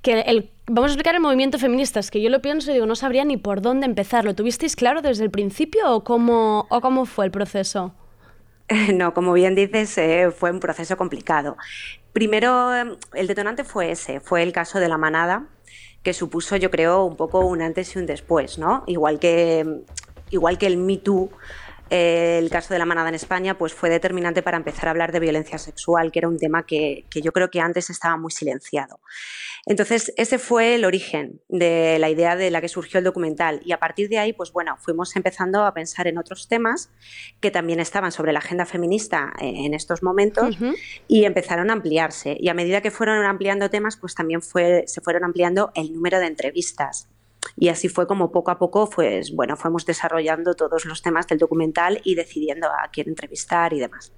que 0.00 0.48
vamos 0.66 0.90
a 0.90 0.92
explicar 0.92 1.16
el 1.16 1.20
movimiento 1.20 1.58
feminista, 1.58 1.98
es 1.98 2.12
que 2.12 2.22
yo 2.22 2.30
lo 2.30 2.40
pienso 2.40 2.70
y 2.70 2.74
digo, 2.74 2.86
no 2.86 2.94
sabría 2.94 3.24
ni 3.24 3.36
por 3.36 3.62
dónde 3.62 3.84
empezar. 3.84 4.24
¿Lo 4.24 4.34
tuvisteis 4.34 4.76
claro 4.76 5.02
desde 5.02 5.24
el 5.24 5.30
principio 5.30 5.92
o 5.92 6.04
cómo, 6.04 6.66
o 6.70 6.80
cómo 6.80 7.04
fue 7.04 7.24
el 7.24 7.30
proceso? 7.32 7.92
No, 8.94 9.12
como 9.12 9.32
bien 9.32 9.56
dices, 9.56 9.98
eh, 9.98 10.30
fue 10.30 10.52
un 10.52 10.60
proceso 10.60 10.96
complicado. 10.96 11.56
Primero, 12.12 12.74
eh, 12.74 12.96
el 13.14 13.26
detonante 13.26 13.64
fue 13.64 13.90
ese, 13.90 14.20
fue 14.20 14.44
el 14.44 14.52
caso 14.52 14.78
de 14.78 14.88
la 14.88 14.98
manada, 14.98 15.48
que 16.02 16.12
supuso, 16.14 16.56
yo 16.56 16.70
creo, 16.70 17.04
un 17.04 17.16
poco 17.16 17.40
un 17.40 17.60
antes 17.60 17.94
y 17.94 17.98
un 17.98 18.06
después, 18.06 18.58
¿no? 18.58 18.84
Igual 18.86 19.18
que, 19.18 19.82
igual 20.32 20.58
que 20.58 20.66
el 20.66 20.76
Me 20.76 20.96
Too 20.96 21.30
eh, 21.94 22.38
el 22.38 22.48
caso 22.48 22.72
de 22.72 22.78
la 22.78 22.86
manada 22.86 23.10
en 23.10 23.14
España 23.14 23.58
pues 23.58 23.74
fue 23.74 23.90
determinante 23.90 24.42
para 24.42 24.56
empezar 24.56 24.88
a 24.88 24.92
hablar 24.92 25.12
de 25.12 25.20
violencia 25.20 25.58
sexual, 25.58 26.10
que 26.10 26.20
era 26.20 26.28
un 26.28 26.38
tema 26.38 26.64
que, 26.64 27.04
que 27.10 27.20
yo 27.20 27.32
creo 27.32 27.50
que 27.50 27.60
antes 27.60 27.90
estaba 27.90 28.16
muy 28.16 28.30
silenciado. 28.30 28.98
Entonces, 29.66 30.10
ese 30.16 30.38
fue 30.38 30.74
el 30.74 30.86
origen 30.86 31.42
de 31.50 31.98
la 32.00 32.08
idea 32.08 32.34
de 32.34 32.50
la 32.50 32.62
que 32.62 32.68
surgió 32.68 32.96
el 32.96 33.04
documental. 33.04 33.60
Y 33.62 33.72
a 33.72 33.78
partir 33.78 34.08
de 34.08 34.18
ahí, 34.18 34.32
pues 34.32 34.52
bueno, 34.52 34.78
fuimos 34.78 35.14
empezando 35.16 35.66
a 35.66 35.74
pensar 35.74 36.06
en 36.06 36.16
otros 36.16 36.48
temas 36.48 36.90
que 37.40 37.50
también 37.50 37.78
estaban 37.78 38.10
sobre 38.10 38.32
la 38.32 38.38
agenda 38.38 38.64
feminista 38.64 39.34
en 39.38 39.74
estos 39.74 40.02
momentos 40.02 40.56
y 41.06 41.26
empezaron 41.26 41.68
a 41.68 41.74
ampliarse. 41.74 42.38
Y 42.40 42.48
a 42.48 42.54
medida 42.54 42.80
que 42.80 42.90
fueron 42.90 43.22
ampliando 43.26 43.68
temas, 43.68 43.98
pues 43.98 44.14
también 44.14 44.40
fue, 44.40 44.84
se 44.86 45.02
fueron 45.02 45.24
ampliando 45.24 45.70
el 45.74 45.92
número 45.92 46.18
de 46.18 46.26
entrevistas. 46.26 47.08
Y 47.56 47.68
así 47.68 47.88
fue 47.88 48.06
como 48.06 48.32
poco 48.32 48.50
a 48.50 48.58
poco, 48.58 48.88
pues 48.88 49.34
bueno, 49.34 49.56
fuimos 49.56 49.84
desarrollando 49.84 50.54
todos 50.54 50.84
los 50.84 51.02
temas 51.02 51.26
del 51.26 51.38
documental 51.38 52.00
y 52.04 52.14
decidiendo 52.14 52.68
a 52.68 52.88
quién 52.92 53.08
entrevistar 53.08 53.72
y 53.72 53.80
demás. 53.80 54.12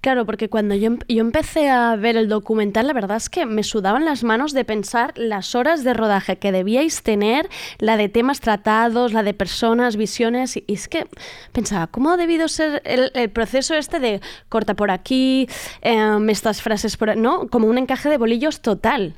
Claro, 0.00 0.24
porque 0.24 0.48
cuando 0.48 0.74
yo, 0.74 0.92
yo, 1.08 1.20
empecé 1.20 1.68
a 1.68 1.94
ver 1.96 2.16
el 2.16 2.28
documental, 2.28 2.86
la 2.86 2.94
verdad 2.94 3.18
es 3.18 3.28
que 3.28 3.44
me 3.44 3.62
sudaban 3.62 4.06
las 4.06 4.24
manos 4.24 4.52
de 4.52 4.64
pensar 4.64 5.12
las 5.16 5.54
horas 5.54 5.84
de 5.84 5.92
rodaje 5.92 6.38
que 6.38 6.52
debíais 6.52 7.02
tener, 7.02 7.50
la 7.78 7.98
de 7.98 8.08
temas 8.08 8.40
tratados, 8.40 9.12
la 9.12 9.22
de 9.22 9.34
personas, 9.34 9.96
visiones, 9.96 10.56
y 10.56 10.64
es 10.66 10.88
que 10.88 11.06
pensaba, 11.52 11.86
¿cómo 11.86 12.10
ha 12.12 12.16
debido 12.16 12.48
ser 12.48 12.80
el, 12.86 13.10
el 13.14 13.30
proceso 13.30 13.74
este 13.74 14.00
de 14.00 14.22
corta 14.48 14.74
por 14.74 14.90
aquí, 14.90 15.48
eh, 15.82 16.18
estas 16.28 16.62
frases 16.62 16.96
por... 16.96 17.16
¿no? 17.16 17.48
Como 17.48 17.66
un 17.66 17.76
encaje 17.76 18.08
de 18.08 18.16
bolillos 18.16 18.62
total. 18.62 19.16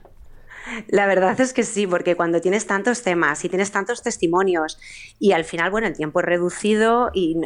La 0.88 1.06
verdad 1.06 1.40
es 1.40 1.52
que 1.52 1.62
sí, 1.62 1.86
porque 1.86 2.16
cuando 2.16 2.40
tienes 2.40 2.66
tantos 2.66 3.02
temas 3.02 3.44
y 3.44 3.48
tienes 3.48 3.72
tantos 3.72 4.02
testimonios 4.02 4.78
y 5.18 5.32
al 5.32 5.44
final, 5.44 5.70
bueno, 5.70 5.86
el 5.86 5.96
tiempo 5.96 6.20
es 6.20 6.26
reducido 6.26 7.10
y 7.12 7.36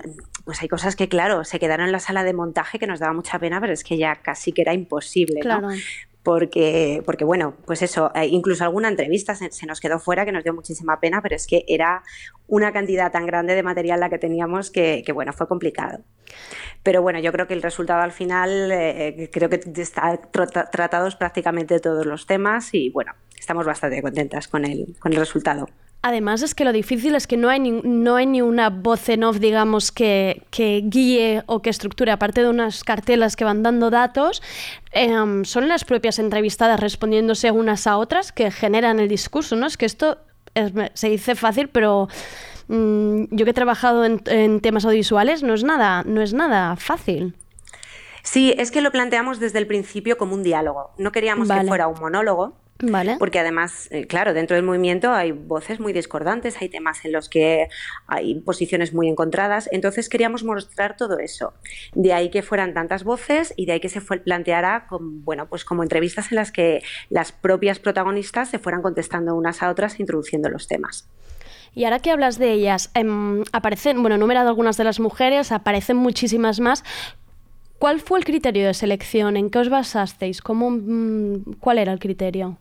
pues 0.45 0.63
hay 0.63 0.69
cosas 0.69 0.97
que, 0.97 1.09
claro, 1.09 1.45
se 1.45 1.59
quedaron 1.59 1.87
en 1.87 1.93
la 1.93 2.01
sala 2.01 2.25
de 2.25 2.33
montaje 2.33 2.79
que 2.79 2.87
nos 2.87 3.01
daba 3.01 3.13
mucha 3.13 3.39
pena, 3.39 3.61
pero 3.61 3.73
es 3.73 3.85
que 3.85 3.97
ya 3.97 4.17
casi 4.17 4.53
que 4.53 4.63
era 4.63 4.75
imposible, 4.75 5.41
claro. 5.41 5.71
¿no? 5.71 5.77
Porque, 6.27 7.05
porque, 7.07 7.25
bueno, 7.25 7.55
pues 7.67 7.83
eso, 7.83 8.11
eh, 8.13 8.27
incluso 8.27 8.65
alguna 8.65 8.89
entrevista 8.89 9.37
se, 9.37 9.53
se, 9.53 9.65
nos 9.65 9.79
quedó 9.79 10.01
fuera 10.01 10.25
que 10.25 10.33
nos 10.33 10.43
dio 10.43 10.53
muchísima 10.53 10.99
pena, 10.99 11.23
pero 11.23 11.37
es 11.37 11.47
que 11.47 11.65
era 11.69 12.03
una 12.49 12.73
cantidad 12.73 13.13
tan 13.13 13.27
grande 13.27 13.55
de 13.55 13.63
material 13.63 14.01
la 14.01 14.11
que 14.11 14.19
teníamos 14.19 14.73
que, 14.73 15.05
que 15.07 15.13
bueno, 15.13 15.33
fue 15.33 15.47
complicado. 15.47 16.01
Pero 16.83 17.01
bueno, 17.01 17.21
yo 17.21 17.31
creo 17.31 17.47
que 17.47 17.55
el 17.55 17.63
resultado 17.63 18.03
al 18.03 18.11
final, 18.11 18.73
eh, 18.73 19.31
creo 19.33 19.49
que 19.49 19.61
está 19.77 20.17
tra 20.17 20.49
tratados 20.49 21.15
prácticamente 21.15 21.79
todos 21.79 22.05
los 22.05 22.27
temas 22.27 22.75
y 22.75 22.91
bueno, 22.91 23.13
estamos 23.39 23.65
bastante 23.65 24.03
contentas 24.03 24.49
con 24.49 24.65
el, 24.65 24.97
con 24.99 25.13
el 25.13 25.21
resultado. 25.21 25.69
Además 26.07 26.41
es 26.43 26.55
que 26.55 26.65
lo 26.65 26.71
difícil 26.71 27.17
es 27.17 27.27
que 27.27 27.37
no 27.37 27.49
hay 27.49 27.59
ni, 27.59 27.73
no 27.73 28.15
hay 28.15 28.27
ni 28.27 28.41
una 28.41 28.71
voz 28.71 29.09
en 29.09 29.25
off, 29.25 29.41
digamos, 29.41 29.91
que, 29.91 30.45
que, 30.53 30.83
guíe 30.85 31.43
o 31.47 31.63
que 31.63 31.71
estructure, 31.71 32.13
aparte 32.13 32.43
de 32.43 32.49
unas 32.49 32.85
cartelas 32.85 33.35
que 33.35 33.43
van 33.43 33.65
dando 33.65 33.91
datos, 33.91 34.41
eh, 34.93 35.11
son 35.43 35.67
las 35.67 35.85
propias 35.85 36.21
entrevistadas 36.21 36.79
respondiéndose 36.79 37.51
unas 37.51 37.89
a 37.89 37.99
otras 37.99 38.31
que 38.31 38.53
generan 38.53 39.01
el 39.01 39.09
discurso, 39.09 39.57
¿no? 39.57 39.67
Es 39.67 39.77
que 39.77 39.85
esto 39.85 40.19
es, 40.55 40.71
se 40.95 41.09
dice 41.09 41.35
fácil, 41.35 41.71
pero 41.71 42.07
mmm, 42.69 43.25
yo 43.33 43.45
que 43.45 43.51
he 43.51 43.55
trabajado 43.55 44.05
en, 44.05 44.23
en 44.27 44.61
temas 44.61 44.85
audiovisuales 44.85 45.43
no 45.43 45.55
es 45.55 45.65
nada, 45.65 46.05
no 46.05 46.23
es 46.23 46.33
nada 46.35 46.77
fácil. 46.77 47.35
Sí, 48.23 48.55
es 48.57 48.71
que 48.71 48.81
lo 48.81 48.93
planteamos 48.93 49.41
desde 49.41 49.59
el 49.59 49.67
principio 49.67 50.17
como 50.17 50.37
un 50.37 50.45
diálogo. 50.45 50.93
No 50.99 51.11
queríamos 51.11 51.49
vale. 51.49 51.63
que 51.63 51.67
fuera 51.67 51.89
un 51.89 51.99
monólogo, 51.99 52.55
Vale. 52.83 53.17
Porque 53.19 53.39
además, 53.39 53.89
eh, 53.91 54.07
claro, 54.07 54.35
dentro 54.35 54.55
del 54.55 54.65
movimiento 54.65 55.13
hay 55.13 55.33
voces 55.33 55.81
muy 55.81 55.93
discordantes, 55.95 56.61
hay 56.61 56.69
temas 56.69 57.05
en 57.05 57.13
los 57.13 57.29
que 57.29 57.69
hay 58.07 58.41
posiciones 58.41 58.93
muy 58.93 59.09
encontradas, 59.09 59.69
entonces 59.73 60.09
queríamos 60.09 60.45
mostrar 60.45 60.97
todo 60.97 61.19
eso. 61.19 61.55
De 61.95 62.13
ahí 62.13 62.31
que 62.31 62.43
fueran 62.43 62.75
tantas 62.75 63.03
voces 63.03 63.55
y 63.57 63.65
de 63.65 63.73
ahí 63.73 63.81
que 63.81 63.89
se 63.89 64.01
fue, 64.01 64.19
planteara 64.19 64.87
con, 64.89 65.25
bueno, 65.25 65.49
pues 65.49 65.65
como 65.65 65.83
entrevistas 65.83 66.31
en 66.33 66.37
las 66.37 66.53
que 66.53 66.83
las 67.09 67.33
propias 67.33 67.79
protagonistas 67.79 68.51
se 68.51 68.59
fueran 68.59 68.83
contestando 68.83 69.35
unas 69.35 69.63
a 69.63 69.71
otras 69.71 69.99
introduciendo 69.99 70.51
los 70.51 70.69
temas. 70.69 71.09
Y 71.75 71.85
ahora 71.85 71.99
que 71.99 72.11
hablas 72.11 72.39
de 72.39 72.53
ellas, 72.53 72.91
eh, 72.95 73.05
aparecen, 73.53 74.03
bueno, 74.03 74.17
he 74.17 74.19
numerado 74.19 74.49
algunas 74.49 74.77
de 74.77 74.85
las 74.85 75.01
mujeres, 75.01 75.51
aparecen 75.51 75.97
muchísimas 75.97 76.61
más. 76.61 76.85
¿Cuál 77.79 78.01
fue 78.01 78.19
el 78.19 78.25
criterio 78.25 78.67
de 78.67 78.75
selección? 78.75 79.37
¿En 79.37 79.51
qué 79.51 79.59
os 79.59 79.69
basasteis? 79.69 80.41
¿Cómo, 80.41 80.71
mmm, 80.71 81.57
¿Cuál 81.61 81.79
era 81.79 81.93
el 81.93 81.99
criterio? 81.99 82.59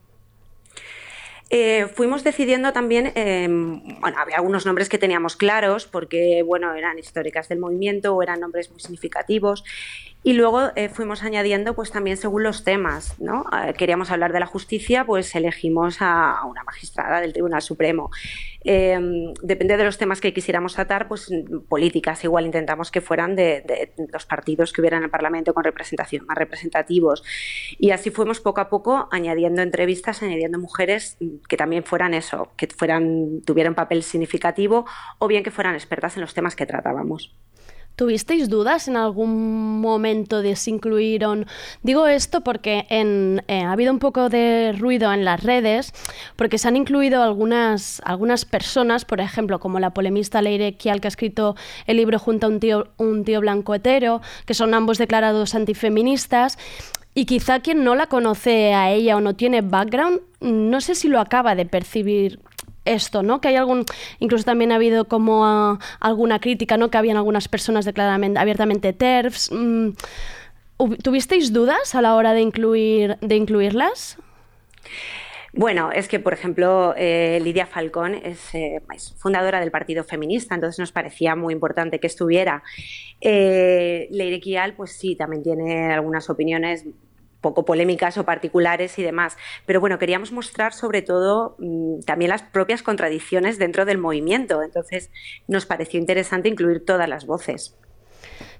Eh, 1.48 1.86
fuimos 1.94 2.24
decidiendo 2.24 2.72
también, 2.72 3.12
eh, 3.14 3.46
bueno, 3.48 4.18
había 4.18 4.36
algunos 4.36 4.66
nombres 4.66 4.88
que 4.88 4.98
teníamos 4.98 5.36
claros 5.36 5.86
porque, 5.86 6.42
bueno, 6.42 6.74
eran 6.74 6.98
históricas 6.98 7.48
del 7.48 7.60
movimiento 7.60 8.14
o 8.14 8.22
eran 8.22 8.40
nombres 8.40 8.70
muy 8.70 8.80
significativos 8.80 9.62
y 10.24 10.32
luego 10.32 10.72
eh, 10.74 10.88
fuimos 10.88 11.22
añadiendo, 11.22 11.74
pues 11.74 11.92
también 11.92 12.16
según 12.16 12.42
los 12.42 12.64
temas, 12.64 13.14
¿no? 13.20 13.44
Queríamos 13.78 14.10
hablar 14.10 14.32
de 14.32 14.40
la 14.40 14.46
justicia, 14.46 15.04
pues 15.04 15.32
elegimos 15.36 15.98
a 16.00 16.40
una 16.46 16.64
magistrada 16.64 17.20
del 17.20 17.32
Tribunal 17.32 17.62
Supremo. 17.62 18.10
Eh, 18.68 18.98
depende 19.42 19.76
de 19.76 19.84
los 19.84 19.96
temas 19.96 20.20
que 20.20 20.34
quisiéramos 20.34 20.74
tratar, 20.74 21.06
pues 21.06 21.30
políticas 21.68 22.24
igual 22.24 22.46
intentamos 22.46 22.90
que 22.90 23.00
fueran 23.00 23.36
de, 23.36 23.92
los 24.12 24.26
partidos 24.26 24.72
que 24.72 24.80
hubieran 24.80 24.98
en 24.98 25.04
el 25.04 25.10
Parlamento 25.10 25.54
con 25.54 25.62
representación, 25.62 26.26
más 26.26 26.36
representativos. 26.36 27.22
Y 27.78 27.92
así 27.92 28.10
fuimos 28.10 28.40
poco 28.40 28.60
a 28.60 28.68
poco 28.68 29.08
añadiendo 29.12 29.62
entrevistas, 29.62 30.20
añadiendo 30.22 30.58
mujeres 30.58 31.16
que 31.48 31.56
también 31.56 31.84
fueran 31.84 32.12
eso, 32.12 32.50
que 32.56 32.66
fueran, 32.66 33.42
tuvieran 33.42 33.76
papel 33.76 34.02
significativo 34.02 34.84
o 35.18 35.28
bien 35.28 35.44
que 35.44 35.52
fueran 35.52 35.74
expertas 35.74 36.16
en 36.16 36.22
los 36.22 36.34
temas 36.34 36.56
que 36.56 36.66
tratábamos. 36.66 37.36
¿Tuvisteis 37.96 38.50
dudas 38.50 38.88
en 38.88 38.96
algún 38.96 39.80
momento 39.80 40.42
de 40.42 40.54
si 40.54 40.70
incluyeron? 40.70 41.46
Digo 41.82 42.06
esto 42.06 42.42
porque 42.42 42.86
eh, 42.90 43.64
ha 43.64 43.72
habido 43.72 43.90
un 43.90 43.98
poco 43.98 44.28
de 44.28 44.74
ruido 44.78 45.10
en 45.14 45.24
las 45.24 45.42
redes, 45.42 45.94
porque 46.36 46.58
se 46.58 46.68
han 46.68 46.76
incluido 46.76 47.22
algunas, 47.22 48.02
algunas 48.04 48.44
personas, 48.44 49.06
por 49.06 49.20
ejemplo, 49.20 49.60
como 49.60 49.80
la 49.80 49.94
polemista 49.94 50.42
Leire 50.42 50.76
Kial, 50.76 51.00
que 51.00 51.06
ha 51.06 51.08
escrito 51.08 51.56
el 51.86 51.96
libro 51.96 52.18
junto 52.18 52.46
a 52.46 52.50
un 52.50 52.60
tío, 52.60 52.88
un 52.98 53.24
tío 53.24 53.40
blanco 53.40 53.74
hetero, 53.74 54.20
que 54.44 54.52
son 54.52 54.74
ambos 54.74 54.98
declarados 54.98 55.54
antifeministas, 55.54 56.58
y 57.14 57.24
quizá 57.24 57.60
quien 57.60 57.82
no 57.82 57.94
la 57.94 58.08
conoce 58.08 58.74
a 58.74 58.90
ella 58.90 59.16
o 59.16 59.22
no 59.22 59.34
tiene 59.34 59.62
background, 59.62 60.20
no 60.42 60.82
sé 60.82 60.94
si 60.94 61.08
lo 61.08 61.18
acaba 61.18 61.54
de 61.54 61.64
percibir 61.64 62.40
esto, 62.86 63.22
¿no? 63.22 63.40
Que 63.40 63.48
hay 63.48 63.56
algún, 63.56 63.84
incluso 64.18 64.44
también 64.44 64.72
ha 64.72 64.76
habido 64.76 65.06
como 65.06 65.42
uh, 65.42 65.78
alguna 66.00 66.40
crítica, 66.40 66.76
¿no? 66.76 66.90
Que 66.90 66.98
habían 66.98 67.16
algunas 67.16 67.48
personas 67.48 67.84
declaradamente, 67.84 68.38
abiertamente 68.38 68.92
TERFs. 68.92 69.50
Mm, 69.52 69.90
¿Tuvisteis 71.02 71.52
dudas 71.52 71.94
a 71.94 72.02
la 72.02 72.14
hora 72.14 72.34
de 72.34 72.42
incluir, 72.42 73.16
de 73.20 73.36
incluirlas? 73.36 74.18
Bueno, 75.56 75.90
es 75.90 76.06
que, 76.06 76.20
por 76.20 76.34
ejemplo, 76.34 76.92
eh, 76.98 77.40
Lidia 77.42 77.66
Falcón 77.66 78.14
es, 78.14 78.54
eh, 78.54 78.82
es, 78.94 79.14
fundadora 79.16 79.58
del 79.58 79.70
Partido 79.70 80.04
Feminista, 80.04 80.54
entonces 80.54 80.78
nos 80.78 80.92
parecía 80.92 81.34
muy 81.34 81.54
importante 81.54 81.98
que 81.98 82.06
estuviera. 82.06 82.62
Eh, 83.22 84.06
Leire 84.10 84.38
Kial, 84.38 84.74
pues 84.74 84.92
sí, 84.92 85.16
también 85.16 85.42
tiene 85.42 85.94
algunas 85.94 86.28
opiniones 86.28 86.84
poco 87.46 87.64
polémicas 87.64 88.18
o 88.18 88.24
particulares 88.24 88.98
y 88.98 89.04
demás. 89.04 89.36
Pero 89.66 89.80
bueno, 89.80 89.98
queríamos 90.00 90.32
mostrar 90.32 90.72
sobre 90.72 91.02
todo 91.02 91.54
mmm, 91.58 92.00
también 92.04 92.30
las 92.30 92.42
propias 92.42 92.82
contradicciones 92.82 93.58
dentro 93.58 93.84
del 93.84 93.98
movimiento. 93.98 94.62
Entonces 94.62 95.10
nos 95.46 95.64
pareció 95.64 96.00
interesante 96.00 96.48
incluir 96.48 96.84
todas 96.84 97.08
las 97.08 97.24
voces. 97.24 97.76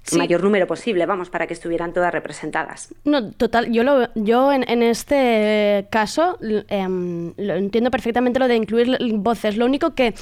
Sí. 0.07 0.17
Mayor 0.17 0.41
número 0.41 0.67
posible, 0.67 1.05
vamos, 1.05 1.29
para 1.29 1.47
que 1.47 1.53
estuvieran 1.53 1.91
todas 1.91 2.13
representadas. 2.13 2.93
No, 3.03 3.31
total, 3.31 3.71
yo, 3.71 3.83
lo, 3.83 4.07
yo 4.15 4.53
en, 4.53 4.63
en 4.69 4.81
este 4.81 5.87
caso 5.89 6.39
eh, 6.41 6.87
lo 6.87 7.55
entiendo 7.55 7.91
perfectamente 7.91 8.39
lo 8.39 8.47
de 8.47 8.55
incluir 8.55 8.97
voces. 9.15 9.57
Lo 9.57 9.65
único 9.65 9.95
que 9.95 10.13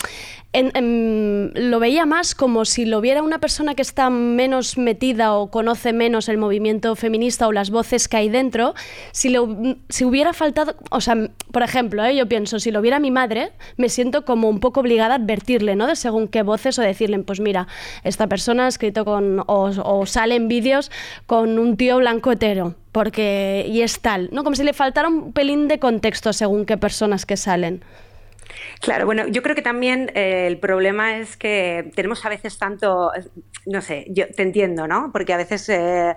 en, 0.53 0.71
en, 0.73 1.51
lo 1.69 1.79
veía 1.79 2.05
más 2.05 2.33
como 2.33 2.65
si 2.65 2.85
lo 2.85 2.99
viera 2.99 3.21
una 3.21 3.39
persona 3.39 3.75
que 3.75 3.81
está 3.81 4.09
menos 4.09 4.77
metida 4.77 5.33
o 5.33 5.51
conoce 5.51 5.93
menos 5.93 6.29
el 6.29 6.37
movimiento 6.37 6.95
feminista 6.95 7.47
o 7.47 7.51
las 7.51 7.69
voces 7.69 8.07
que 8.07 8.17
hay 8.17 8.29
dentro, 8.29 8.73
si, 9.11 9.29
lo, 9.29 9.47
si 9.89 10.05
hubiera 10.05 10.33
faltado, 10.33 10.75
o 10.89 11.01
sea, 11.01 11.15
por 11.51 11.61
ejemplo, 11.61 12.03
¿eh? 12.05 12.15
yo 12.15 12.27
pienso, 12.27 12.59
si 12.59 12.71
lo 12.71 12.81
viera 12.81 12.99
mi 12.99 13.11
madre, 13.11 13.51
me 13.77 13.89
siento 13.89 14.25
como 14.25 14.49
un 14.49 14.59
poco 14.59 14.79
obligada 14.79 15.15
a 15.15 15.17
advertirle, 15.17 15.75
¿no? 15.75 15.87
De 15.87 15.95
según 15.95 16.27
qué 16.27 16.41
voces 16.41 16.79
o 16.79 16.81
decirle, 16.81 17.19
pues 17.19 17.39
mira, 17.39 17.67
esta 18.03 18.27
persona 18.27 18.65
ha 18.65 18.67
escrito 18.67 19.05
con, 19.05 19.43
o, 19.47 19.71
o 19.83 20.05
salen 20.05 20.47
vídeos 20.47 20.91
con 21.25 21.59
un 21.59 21.77
tío 21.77 21.97
blanco 21.97 22.31
hetero, 22.31 22.75
porque, 22.91 23.65
y 23.67 23.81
es 23.81 23.99
tal, 23.99 24.29
¿no? 24.31 24.43
Como 24.43 24.55
si 24.55 24.63
le 24.63 24.73
faltara 24.73 25.07
un 25.07 25.33
pelín 25.33 25.67
de 25.67 25.79
contexto 25.79 26.33
según 26.33 26.65
qué 26.65 26.77
personas 26.77 27.25
que 27.25 27.37
salen. 27.37 27.83
Claro, 28.79 29.05
bueno, 29.05 29.27
yo 29.27 29.41
creo 29.41 29.55
que 29.55 29.61
también 29.61 30.11
eh, 30.13 30.45
el 30.47 30.59
problema 30.59 31.17
es 31.17 31.35
que 31.35 31.91
tenemos 31.95 32.25
a 32.25 32.29
veces 32.29 32.57
tanto, 32.57 33.11
no 33.65 33.81
sé, 33.81 34.05
yo 34.09 34.27
te 34.27 34.43
entiendo, 34.43 34.87
¿no? 34.87 35.11
Porque 35.11 35.33
a 35.33 35.37
veces... 35.37 35.67
Eh, 35.69 36.15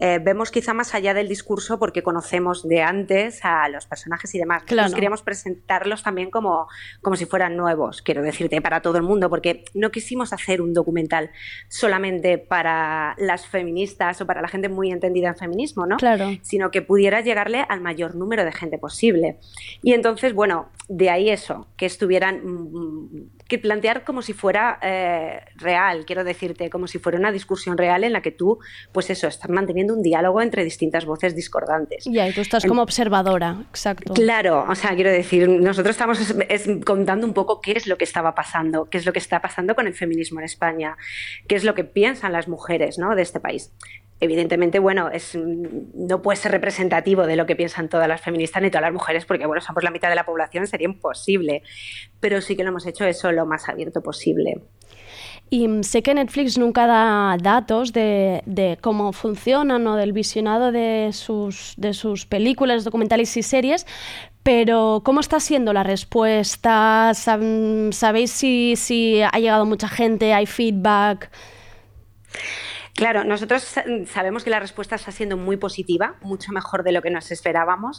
eh, 0.00 0.18
vemos 0.22 0.50
quizá 0.50 0.72
más 0.72 0.94
allá 0.94 1.12
del 1.12 1.28
discurso 1.28 1.78
porque 1.78 2.02
conocemos 2.02 2.66
de 2.66 2.80
antes 2.82 3.44
a 3.44 3.68
los 3.68 3.86
personajes 3.86 4.34
y 4.34 4.38
demás. 4.38 4.62
Claro. 4.62 4.82
Nosotros 4.82 4.94
queríamos 4.94 5.22
presentarlos 5.22 6.02
también 6.02 6.30
como, 6.30 6.68
como 7.02 7.16
si 7.16 7.26
fueran 7.26 7.56
nuevos, 7.56 8.00
quiero 8.00 8.22
decirte, 8.22 8.60
para 8.62 8.80
todo 8.80 8.96
el 8.96 9.02
mundo, 9.02 9.28
porque 9.28 9.64
no 9.74 9.90
quisimos 9.90 10.32
hacer 10.32 10.62
un 10.62 10.72
documental 10.72 11.30
solamente 11.68 12.38
para 12.38 13.14
las 13.18 13.46
feministas 13.46 14.20
o 14.22 14.26
para 14.26 14.40
la 14.40 14.48
gente 14.48 14.70
muy 14.70 14.90
entendida 14.90 15.28
en 15.28 15.36
feminismo, 15.36 15.86
¿no? 15.86 15.98
Claro. 15.98 16.30
Sino 16.42 16.70
que 16.70 16.80
pudiera 16.80 17.20
llegarle 17.20 17.64
al 17.68 17.80
mayor 17.80 18.14
número 18.14 18.44
de 18.44 18.52
gente 18.52 18.78
posible. 18.78 19.38
Y 19.82 19.92
entonces, 19.92 20.32
bueno, 20.32 20.70
de 20.88 21.10
ahí 21.10 21.28
eso, 21.30 21.68
que 21.76 21.86
estuvieran, 21.86 22.40
mm, 22.42 23.30
que 23.50 23.58
plantear 23.58 24.04
como 24.04 24.22
si 24.22 24.32
fuera 24.32 24.78
eh, 24.80 25.40
real, 25.56 26.06
quiero 26.06 26.24
decirte, 26.24 26.70
como 26.70 26.86
si 26.86 26.98
fuera 26.98 27.18
una 27.18 27.30
discusión 27.32 27.76
real 27.76 28.04
en 28.04 28.14
la 28.14 28.22
que 28.22 28.30
tú, 28.30 28.58
pues 28.92 29.10
eso, 29.10 29.26
estás 29.28 29.50
manteniendo 29.50 29.92
un 29.92 30.02
diálogo 30.02 30.40
entre 30.40 30.64
distintas 30.64 31.04
voces 31.04 31.34
discordantes. 31.36 32.04
Ya, 32.06 32.26
y 32.28 32.32
tú 32.32 32.40
estás 32.40 32.64
como 32.64 32.80
observadora, 32.82 33.56
exacto. 33.68 34.14
Claro, 34.14 34.64
o 34.68 34.74
sea, 34.74 34.94
quiero 34.94 35.10
decir, 35.10 35.48
nosotros 35.48 35.94
estamos 35.94 36.20
es- 36.20 36.34
es 36.48 36.68
contando 36.86 37.26
un 37.26 37.34
poco 37.34 37.60
qué 37.60 37.72
es 37.72 37.86
lo 37.86 37.98
que 37.98 38.04
estaba 38.04 38.34
pasando, 38.34 38.86
qué 38.88 38.96
es 38.98 39.04
lo 39.04 39.12
que 39.12 39.18
está 39.18 39.40
pasando 39.42 39.74
con 39.74 39.86
el 39.86 39.94
feminismo 39.94 40.38
en 40.40 40.44
España, 40.46 40.96
qué 41.48 41.56
es 41.56 41.64
lo 41.64 41.74
que 41.74 41.84
piensan 41.84 42.32
las 42.32 42.48
mujeres 42.48 42.96
¿no? 42.98 43.14
de 43.14 43.22
este 43.22 43.40
país. 43.40 43.72
Evidentemente, 44.20 44.78
bueno, 44.78 45.08
es, 45.10 45.34
no 45.34 46.20
puede 46.20 46.36
ser 46.36 46.52
representativo 46.52 47.26
de 47.26 47.36
lo 47.36 47.46
que 47.46 47.56
piensan 47.56 47.88
todas 47.88 48.06
las 48.06 48.20
feministas 48.20 48.62
ni 48.62 48.70
todas 48.70 48.82
las 48.82 48.92
mujeres, 48.92 49.24
porque 49.24 49.46
bueno, 49.46 49.62
somos 49.62 49.82
la 49.82 49.90
mitad 49.90 50.10
de 50.10 50.14
la 50.14 50.24
población, 50.26 50.66
sería 50.66 50.86
imposible. 50.86 51.62
Pero 52.20 52.40
sí 52.42 52.54
que 52.54 52.62
lo 52.62 52.68
hemos 52.68 52.86
hecho 52.86 53.06
eso 53.06 53.32
lo 53.32 53.46
más 53.46 53.68
abierto 53.68 54.02
posible. 54.02 54.60
Y 55.48 55.66
mm, 55.68 55.82
sé 55.84 56.02
que 56.02 56.14
Netflix 56.14 56.58
nunca 56.58 56.86
da 56.86 57.36
datos 57.40 57.92
de, 57.92 58.78
cómo 58.82 59.12
funcionan 59.12 59.86
o 59.86 59.96
del 59.96 60.12
visionado 60.12 60.70
de 60.70 61.10
sus, 61.12 61.74
de 61.76 61.94
sus 61.94 62.26
películas, 62.26 62.84
documentales 62.84 63.36
y 63.36 63.42
series, 63.42 63.86
pero 64.42 65.02
¿cómo 65.04 65.20
está 65.20 65.40
siendo 65.40 65.72
la 65.72 65.82
respuesta? 65.82 67.10
Sab- 67.14 67.92
¿Sabéis 67.92 68.30
si, 68.30 68.76
si 68.76 69.22
ha 69.22 69.38
llegado 69.38 69.64
mucha 69.66 69.88
gente? 69.88 70.32
¿Hay 70.34 70.46
feedback? 70.46 71.30
Claro, 73.00 73.24
nosotros 73.24 73.62
sa- 73.62 73.82
sabemos 74.04 74.44
que 74.44 74.50
la 74.50 74.60
respuesta 74.60 74.94
está 74.94 75.10
siendo 75.10 75.38
muy 75.38 75.56
positiva, 75.56 76.16
mucho 76.20 76.52
mejor 76.52 76.82
de 76.82 76.92
lo 76.92 77.00
que 77.00 77.08
nos 77.08 77.30
esperábamos, 77.30 77.98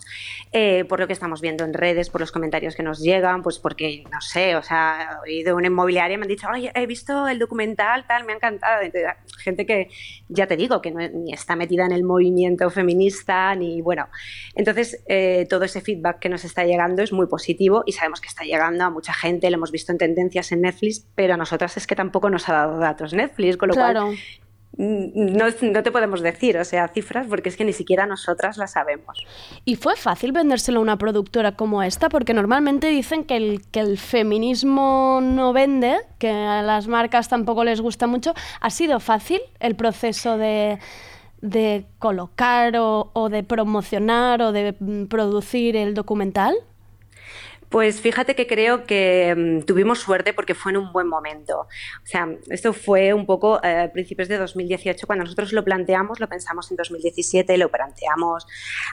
eh, 0.51 0.85
por 0.85 0.99
lo 0.99 1.07
que 1.07 1.13
estamos 1.13 1.41
viendo 1.41 1.63
en 1.65 1.73
redes, 1.73 2.11
por 2.11 2.21
los 2.21 2.31
comentarios 2.31 2.75
que 2.75 2.83
nos 2.83 2.99
llegan, 3.01 3.41
pues 3.41 3.57
porque, 3.57 4.03
no 4.11 4.21
sé, 4.21 4.55
o 4.55 4.61
sea, 4.61 5.17
he 5.25 5.39
ido 5.39 5.53
a 5.53 5.55
una 5.55 5.65
inmobiliaria 5.67 6.13
y 6.13 6.17
me 6.19 6.25
han 6.25 6.27
dicho, 6.29 6.47
he 6.53 6.85
visto 6.85 7.27
el 7.27 7.39
documental, 7.39 8.05
tal, 8.07 8.25
me 8.25 8.33
ha 8.33 8.35
encantado. 8.35 8.83
Gente 9.39 9.65
que, 9.65 9.89
ya 10.29 10.45
te 10.45 10.55
digo, 10.55 10.83
que 10.83 10.91
no, 10.91 10.99
ni 11.09 11.33
está 11.33 11.55
metida 11.55 11.83
en 11.87 11.93
el 11.93 12.03
movimiento 12.03 12.69
feminista, 12.69 13.55
ni 13.55 13.81
bueno. 13.81 14.07
Entonces, 14.53 15.03
eh, 15.07 15.47
todo 15.49 15.63
ese 15.65 15.81
feedback 15.81 16.19
que 16.19 16.29
nos 16.29 16.45
está 16.45 16.63
llegando 16.63 17.01
es 17.01 17.11
muy 17.11 17.25
positivo 17.25 17.81
y 17.87 17.93
sabemos 17.93 18.21
que 18.21 18.27
está 18.27 18.43
llegando 18.43 18.83
a 18.83 18.91
mucha 18.91 19.13
gente, 19.13 19.49
lo 19.49 19.55
hemos 19.57 19.71
visto 19.71 19.91
en 19.91 19.97
tendencias 19.97 20.51
en 20.51 20.61
Netflix, 20.61 21.07
pero 21.15 21.33
a 21.33 21.37
nosotras 21.37 21.75
es 21.75 21.87
que 21.87 21.95
tampoco 21.95 22.29
nos 22.29 22.47
ha 22.49 22.53
dado 22.53 22.77
datos 22.77 23.13
Netflix, 23.15 23.57
con 23.57 23.69
lo 23.69 23.73
cual 23.73 23.93
no, 24.77 25.45
no 25.61 25.83
te 25.83 25.91
podemos 25.91 26.21
decir, 26.21 26.57
o 26.57 26.63
sea, 26.65 26.87
cifras, 26.87 27.27
porque 27.27 27.49
es 27.49 27.57
que 27.57 27.65
ni 27.65 27.73
siquiera 27.73 28.05
nosotras 28.05 28.57
las 28.57 28.71
sabemos. 28.71 29.25
¿Y 29.65 29.75
fue 29.75 29.95
fácil 29.95 30.31
vendérselo 30.31 30.79
a 30.79 30.81
una 30.81 30.97
productora 30.97 31.53
como 31.53 31.83
esta? 31.83 32.09
Porque 32.09 32.33
normalmente 32.33 32.87
dicen 32.87 33.25
que 33.25 33.35
el, 33.35 33.61
que 33.69 33.81
el 33.81 33.97
feminismo 33.97 35.19
no 35.21 35.51
vende, 35.53 35.97
que 36.19 36.29
a 36.29 36.61
las 36.61 36.87
marcas 36.87 37.27
tampoco 37.27 37.63
les 37.63 37.81
gusta 37.81 38.07
mucho. 38.07 38.33
¿Ha 38.61 38.69
sido 38.69 38.99
fácil 38.99 39.41
el 39.59 39.75
proceso 39.75 40.37
de, 40.37 40.79
de 41.41 41.85
colocar 41.99 42.77
o, 42.77 43.11
o 43.13 43.29
de 43.29 43.43
promocionar 43.43 44.41
o 44.41 44.51
de 44.51 44.75
mm, 44.79 45.05
producir 45.05 45.75
el 45.75 45.93
documental? 45.93 46.55
Pues 47.71 48.01
fíjate 48.01 48.35
que 48.35 48.47
creo 48.47 48.83
que 48.83 49.33
mm, 49.61 49.65
tuvimos 49.65 49.99
suerte 49.99 50.33
porque 50.33 50.53
fue 50.55 50.73
en 50.73 50.77
un 50.77 50.91
buen 50.91 51.07
momento. 51.07 51.61
O 51.61 52.05
sea, 52.05 52.27
esto 52.49 52.73
fue 52.73 53.13
un 53.13 53.25
poco 53.25 53.63
eh, 53.63 53.83
a 53.83 53.91
principios 53.93 54.27
de 54.27 54.37
2018, 54.37 55.07
cuando 55.07 55.23
nosotros 55.23 55.53
lo 55.53 55.63
planteamos, 55.63 56.19
lo 56.19 56.27
pensamos 56.27 56.69
en 56.69 56.75
2017, 56.75 57.57
lo 57.57 57.71
planteamos 57.71 58.45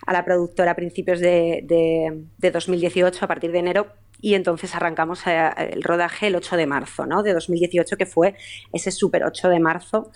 a 0.06 0.12
la 0.12 0.24
productora 0.24 0.70
a 0.70 0.76
principios 0.76 1.18
de, 1.18 1.62
de- 1.64 2.22
de 2.38 2.50
2018, 2.52 3.24
a 3.24 3.28
partir 3.28 3.50
de 3.50 3.58
enero, 3.58 3.88
y 4.20 4.34
entonces 4.34 4.72
arrancamos 4.76 5.26
eh, 5.26 5.50
el 5.72 5.82
rodaje 5.82 6.28
el 6.28 6.36
8 6.36 6.56
de 6.56 6.66
marzo 6.66 7.04
¿no? 7.04 7.24
de 7.24 7.32
2018, 7.34 7.96
que 7.96 8.06
fue 8.06 8.36
ese 8.72 8.92
super 8.92 9.24
8 9.24 9.48
de 9.48 9.58
marzo, 9.58 10.12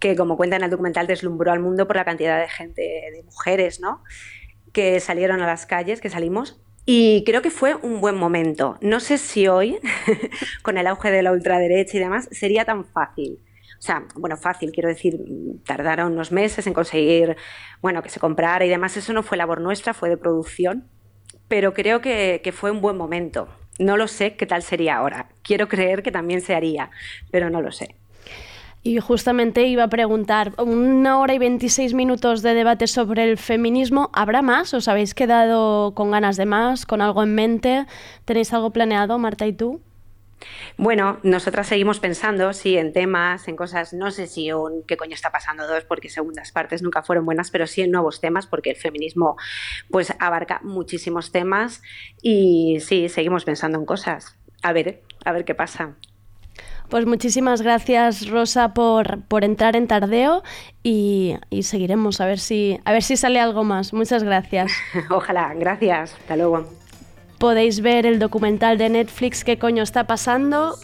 que 0.00 0.16
como 0.16 0.38
cuenta 0.38 0.56
en 0.56 0.64
el 0.64 0.70
documental 0.70 1.06
deslumbró 1.06 1.52
al 1.52 1.60
mundo 1.60 1.86
por 1.86 1.96
la 1.96 2.06
cantidad 2.06 2.40
de 2.40 2.48
gente, 2.48 2.80
de 2.80 3.22
mujeres, 3.22 3.80
¿no? 3.80 4.02
que 4.72 4.98
salieron 5.00 5.42
a 5.42 5.46
las 5.46 5.66
calles, 5.66 6.00
que 6.00 6.08
salimos. 6.08 6.58
Y 6.90 7.22
creo 7.24 7.42
que 7.42 7.50
fue 7.50 7.74
un 7.74 8.00
buen 8.00 8.16
momento. 8.16 8.78
No 8.80 8.98
sé 8.98 9.18
si 9.18 9.46
hoy, 9.46 9.78
con 10.62 10.78
el 10.78 10.86
auge 10.86 11.10
de 11.10 11.20
la 11.20 11.32
ultraderecha 11.32 11.98
y 11.98 12.00
demás, 12.00 12.30
sería 12.32 12.64
tan 12.64 12.86
fácil. 12.86 13.40
O 13.78 13.82
sea, 13.82 14.06
bueno, 14.14 14.38
fácil, 14.38 14.72
quiero 14.72 14.88
decir, 14.88 15.20
tardaron 15.66 16.12
unos 16.12 16.32
meses 16.32 16.66
en 16.66 16.72
conseguir, 16.72 17.36
bueno, 17.82 18.02
que 18.02 18.08
se 18.08 18.20
comprara 18.20 18.64
y 18.64 18.70
demás. 18.70 18.96
Eso 18.96 19.12
no 19.12 19.22
fue 19.22 19.36
labor 19.36 19.60
nuestra, 19.60 19.92
fue 19.92 20.08
de 20.08 20.16
producción. 20.16 20.88
Pero 21.46 21.74
creo 21.74 22.00
que, 22.00 22.40
que 22.42 22.52
fue 22.52 22.70
un 22.70 22.80
buen 22.80 22.96
momento. 22.96 23.48
No 23.78 23.98
lo 23.98 24.08
sé 24.08 24.36
qué 24.36 24.46
tal 24.46 24.62
sería 24.62 24.96
ahora. 24.96 25.28
Quiero 25.42 25.68
creer 25.68 26.02
que 26.02 26.10
también 26.10 26.40
se 26.40 26.54
haría, 26.54 26.90
pero 27.30 27.50
no 27.50 27.60
lo 27.60 27.70
sé. 27.70 27.96
Y 28.88 29.00
justamente 29.00 29.64
iba 29.64 29.84
a 29.84 29.88
preguntar, 29.88 30.54
una 30.56 31.18
hora 31.18 31.34
y 31.34 31.38
26 31.38 31.92
minutos 31.92 32.40
de 32.40 32.54
debate 32.54 32.86
sobre 32.86 33.22
el 33.22 33.36
feminismo, 33.36 34.08
¿habrá 34.14 34.40
más? 34.40 34.72
¿Os 34.72 34.88
habéis 34.88 35.12
quedado 35.12 35.92
con 35.94 36.10
ganas 36.10 36.38
de 36.38 36.46
más, 36.46 36.86
con 36.86 37.02
algo 37.02 37.22
en 37.22 37.34
mente? 37.34 37.84
¿Tenéis 38.24 38.50
algo 38.54 38.70
planeado, 38.70 39.18
Marta 39.18 39.46
y 39.46 39.52
tú? 39.52 39.82
Bueno, 40.78 41.18
nosotras 41.22 41.66
seguimos 41.66 42.00
pensando, 42.00 42.54
sí, 42.54 42.78
en 42.78 42.94
temas, 42.94 43.46
en 43.46 43.56
cosas, 43.56 43.92
no 43.92 44.10
sé 44.10 44.26
si 44.26 44.52
un 44.54 44.82
qué 44.84 44.96
coño 44.96 45.12
está 45.12 45.30
pasando 45.30 45.66
dos, 45.66 45.84
porque 45.84 46.08
segundas 46.08 46.50
partes 46.50 46.80
nunca 46.80 47.02
fueron 47.02 47.26
buenas, 47.26 47.50
pero 47.50 47.66
sí 47.66 47.82
en 47.82 47.90
nuevos 47.90 48.22
temas, 48.22 48.46
porque 48.46 48.70
el 48.70 48.76
feminismo 48.76 49.36
pues 49.90 50.14
abarca 50.18 50.60
muchísimos 50.62 51.30
temas 51.30 51.82
y 52.22 52.78
sí, 52.80 53.10
seguimos 53.10 53.44
pensando 53.44 53.78
en 53.78 53.84
cosas. 53.84 54.38
A 54.62 54.72
ver, 54.72 55.02
a 55.26 55.32
ver 55.32 55.44
qué 55.44 55.54
pasa. 55.54 55.98
Pues 56.88 57.04
muchísimas 57.04 57.60
gracias, 57.60 58.28
Rosa, 58.28 58.72
por, 58.72 59.20
por 59.22 59.44
entrar 59.44 59.76
en 59.76 59.86
Tardeo 59.86 60.42
y, 60.82 61.36
y 61.50 61.64
seguiremos 61.64 62.20
a 62.20 62.26
ver, 62.26 62.38
si, 62.38 62.80
a 62.84 62.92
ver 62.92 63.02
si 63.02 63.16
sale 63.16 63.40
algo 63.40 63.62
más. 63.62 63.92
Muchas 63.92 64.22
gracias. 64.22 64.72
Ojalá, 65.10 65.52
gracias. 65.54 66.14
Hasta 66.14 66.36
luego. 66.36 66.66
Podéis 67.38 67.82
ver 67.82 68.04
el 68.04 68.18
documental 68.18 68.78
de 68.78 68.88
Netflix 68.88 69.44
¿Qué 69.44 69.58
coño 69.58 69.82
está 69.82 70.06
pasando? 70.08 70.76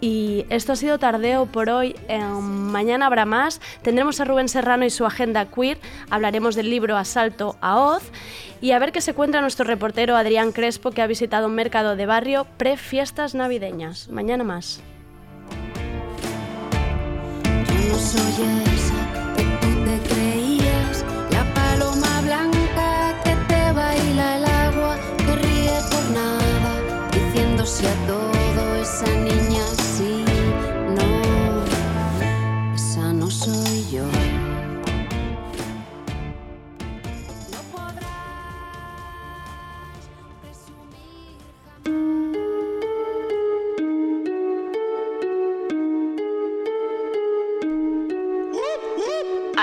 Y 0.00 0.46
esto 0.48 0.72
ha 0.72 0.76
sido 0.76 0.98
tardeo 0.98 1.46
por 1.46 1.68
hoy. 1.68 1.94
Mañana 2.40 3.06
habrá 3.06 3.26
más. 3.26 3.60
Tendremos 3.82 4.20
a 4.20 4.24
Rubén 4.24 4.48
Serrano 4.48 4.84
y 4.84 4.90
su 4.90 5.04
agenda 5.04 5.46
queer. 5.46 5.78
Hablaremos 6.08 6.54
del 6.54 6.70
libro 6.70 6.96
Asalto 6.96 7.56
a 7.60 7.78
Oz. 7.78 8.02
Y 8.62 8.72
a 8.72 8.78
ver 8.78 8.92
qué 8.92 9.00
se 9.00 9.14
cuenta 9.14 9.40
nuestro 9.40 9.64
reportero 9.66 10.16
Adrián 10.16 10.52
Crespo, 10.52 10.90
que 10.90 11.02
ha 11.02 11.06
visitado 11.06 11.46
un 11.46 11.54
mercado 11.54 11.96
de 11.96 12.06
barrio 12.06 12.46
pre-fiestas 12.56 13.34
navideñas. 13.34 14.08
Mañana 14.08 14.44
más. 14.44 14.80
Yo 17.78 17.98
la 21.30 21.44
paloma 21.54 22.20
blanca 22.22 23.14
que 23.24 23.34
te 23.48 23.72
baila 23.72 24.36
el 24.36 24.44
agua, 24.44 24.96
que 25.18 25.34
ríe 25.36 25.78
por 25.90 26.10
nada, 26.10 26.72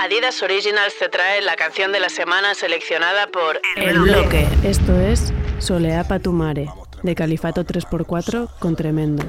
Adidas 0.00 0.42
Originals 0.44 0.94
te 0.96 1.08
trae 1.08 1.42
la 1.42 1.56
canción 1.56 1.90
de 1.90 1.98
la 1.98 2.08
semana 2.08 2.54
seleccionada 2.54 3.26
por 3.26 3.60
El 3.74 3.98
bloque. 3.98 4.46
Esto 4.62 4.96
es 5.00 5.32
Solea 5.58 6.04
Patumare, 6.04 6.68
de 7.02 7.14
Califato 7.16 7.64
3x4 7.64 8.48
con 8.60 8.76
Tremendo. 8.76 9.24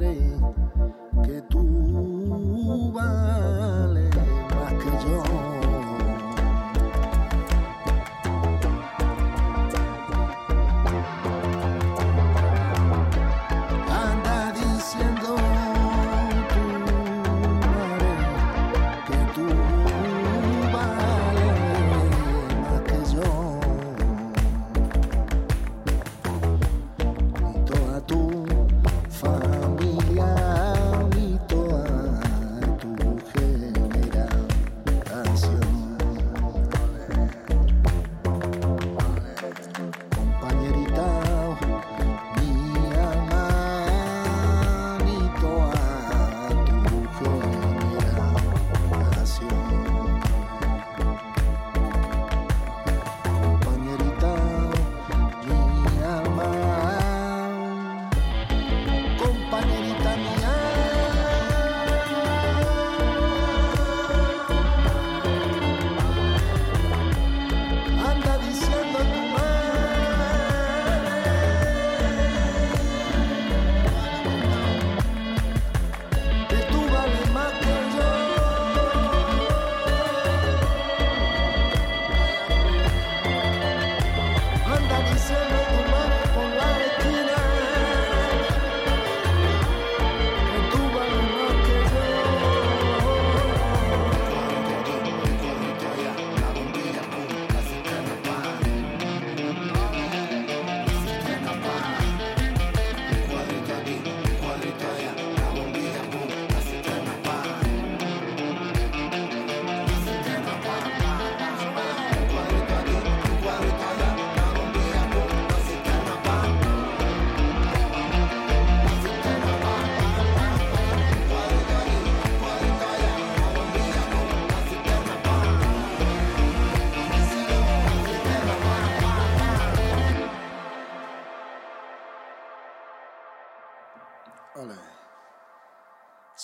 somebody 0.00 0.29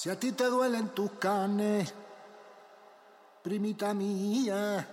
Si 0.07 0.11
a 0.13 0.15
ti 0.15 0.31
te 0.31 0.45
duelen 0.45 0.91
tus 0.91 1.11
carnes, 1.19 1.93
primita 3.43 3.93
mía, 3.93 4.87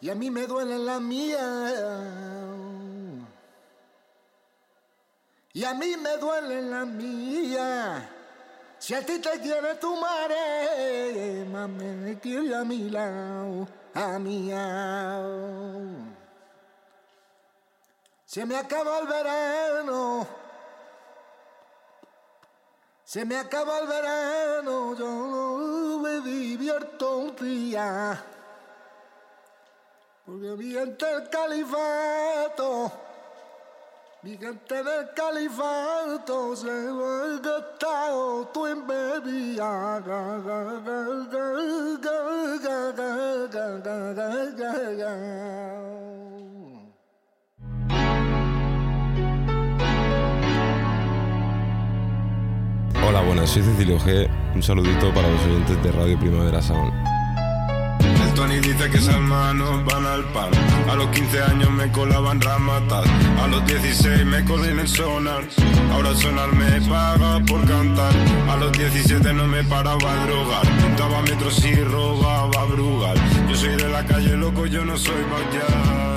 y 0.00 0.10
a 0.10 0.14
mí 0.14 0.30
me 0.30 0.46
duelen 0.46 0.86
las 0.86 1.00
mías, 1.00 1.72
y 5.52 5.64
a 5.64 5.74
mí 5.74 5.96
me 5.96 6.18
duelen 6.18 6.70
las 6.70 6.86
mías. 6.86 8.04
Si 8.78 8.94
a 8.94 9.04
ti 9.04 9.18
te 9.18 9.40
quiere 9.40 9.74
tu 9.74 9.96
madre, 9.96 11.44
me 11.44 12.20
quiere 12.20 12.54
a 12.54 12.62
mi 12.62 12.90
lado, 12.90 13.66
a 13.92 14.20
mi 14.20 14.50
lado. 14.50 15.80
Se 18.24 18.46
me 18.46 18.56
acaba 18.56 19.00
el 19.00 19.08
verano. 19.08 20.41
Se 23.12 23.26
me 23.26 23.36
acaba 23.36 23.80
el 23.80 23.88
verano, 23.88 24.96
yo 24.96 25.04
no 25.04 25.98
me 25.98 26.22
divierto 26.22 27.18
un 27.18 27.36
día. 27.36 28.24
Porque 30.24 30.56
mi 30.56 30.72
gente 30.72 31.04
del 31.04 31.28
califato, 31.28 32.90
mi 34.22 34.38
gente 34.38 34.82
del 34.82 35.12
califato 35.12 36.56
se 36.56 36.72
lo 36.72 37.06
ha 37.06 37.38
gastado 37.38 38.46
tú 38.46 38.66
en 38.66 38.86
bebida. 38.86 40.00
Hola, 53.04 53.20
buenas, 53.20 53.50
soy 53.50 53.62
Cecilio 53.62 53.98
G. 53.98 54.28
Un 54.54 54.62
saludito 54.62 55.12
para 55.12 55.28
los 55.28 55.42
oyentes 55.42 55.82
de 55.82 55.90
Radio 55.90 56.18
Primavera 56.18 56.62
Sound. 56.62 56.92
El 58.00 58.34
Tony 58.34 58.60
dice 58.60 58.88
que 58.90 58.98
esas 58.98 59.18
manos 59.18 59.84
van 59.84 60.06
al 60.06 60.24
pan. 60.32 60.50
A 60.88 60.94
los 60.94 61.08
15 61.08 61.42
años 61.42 61.70
me 61.70 61.90
colaban 61.90 62.40
ramatas. 62.40 63.04
A 63.42 63.48
los 63.48 63.66
16 63.66 64.24
me 64.24 64.44
colé 64.44 64.70
en 64.70 64.78
el 64.78 64.88
sonar. 64.88 65.42
Ahora 65.92 66.14
sonar 66.14 66.52
me 66.54 66.80
paga 66.82 67.40
por 67.44 67.66
cantar. 67.66 68.12
A 68.48 68.56
los 68.56 68.70
17 68.72 69.32
no 69.32 69.48
me 69.48 69.64
paraba 69.64 70.12
a 70.12 70.26
drogar. 70.26 70.62
Pintaba 70.62 71.22
metros 71.22 71.64
y 71.64 71.74
robaba 71.74 72.64
brugal. 72.66 73.16
Yo 73.48 73.56
soy 73.56 73.76
de 73.76 73.88
la 73.88 74.04
calle, 74.06 74.36
loco, 74.36 74.66
yo 74.66 74.84
no 74.84 74.96
soy 74.96 75.22
bacall. 75.24 76.11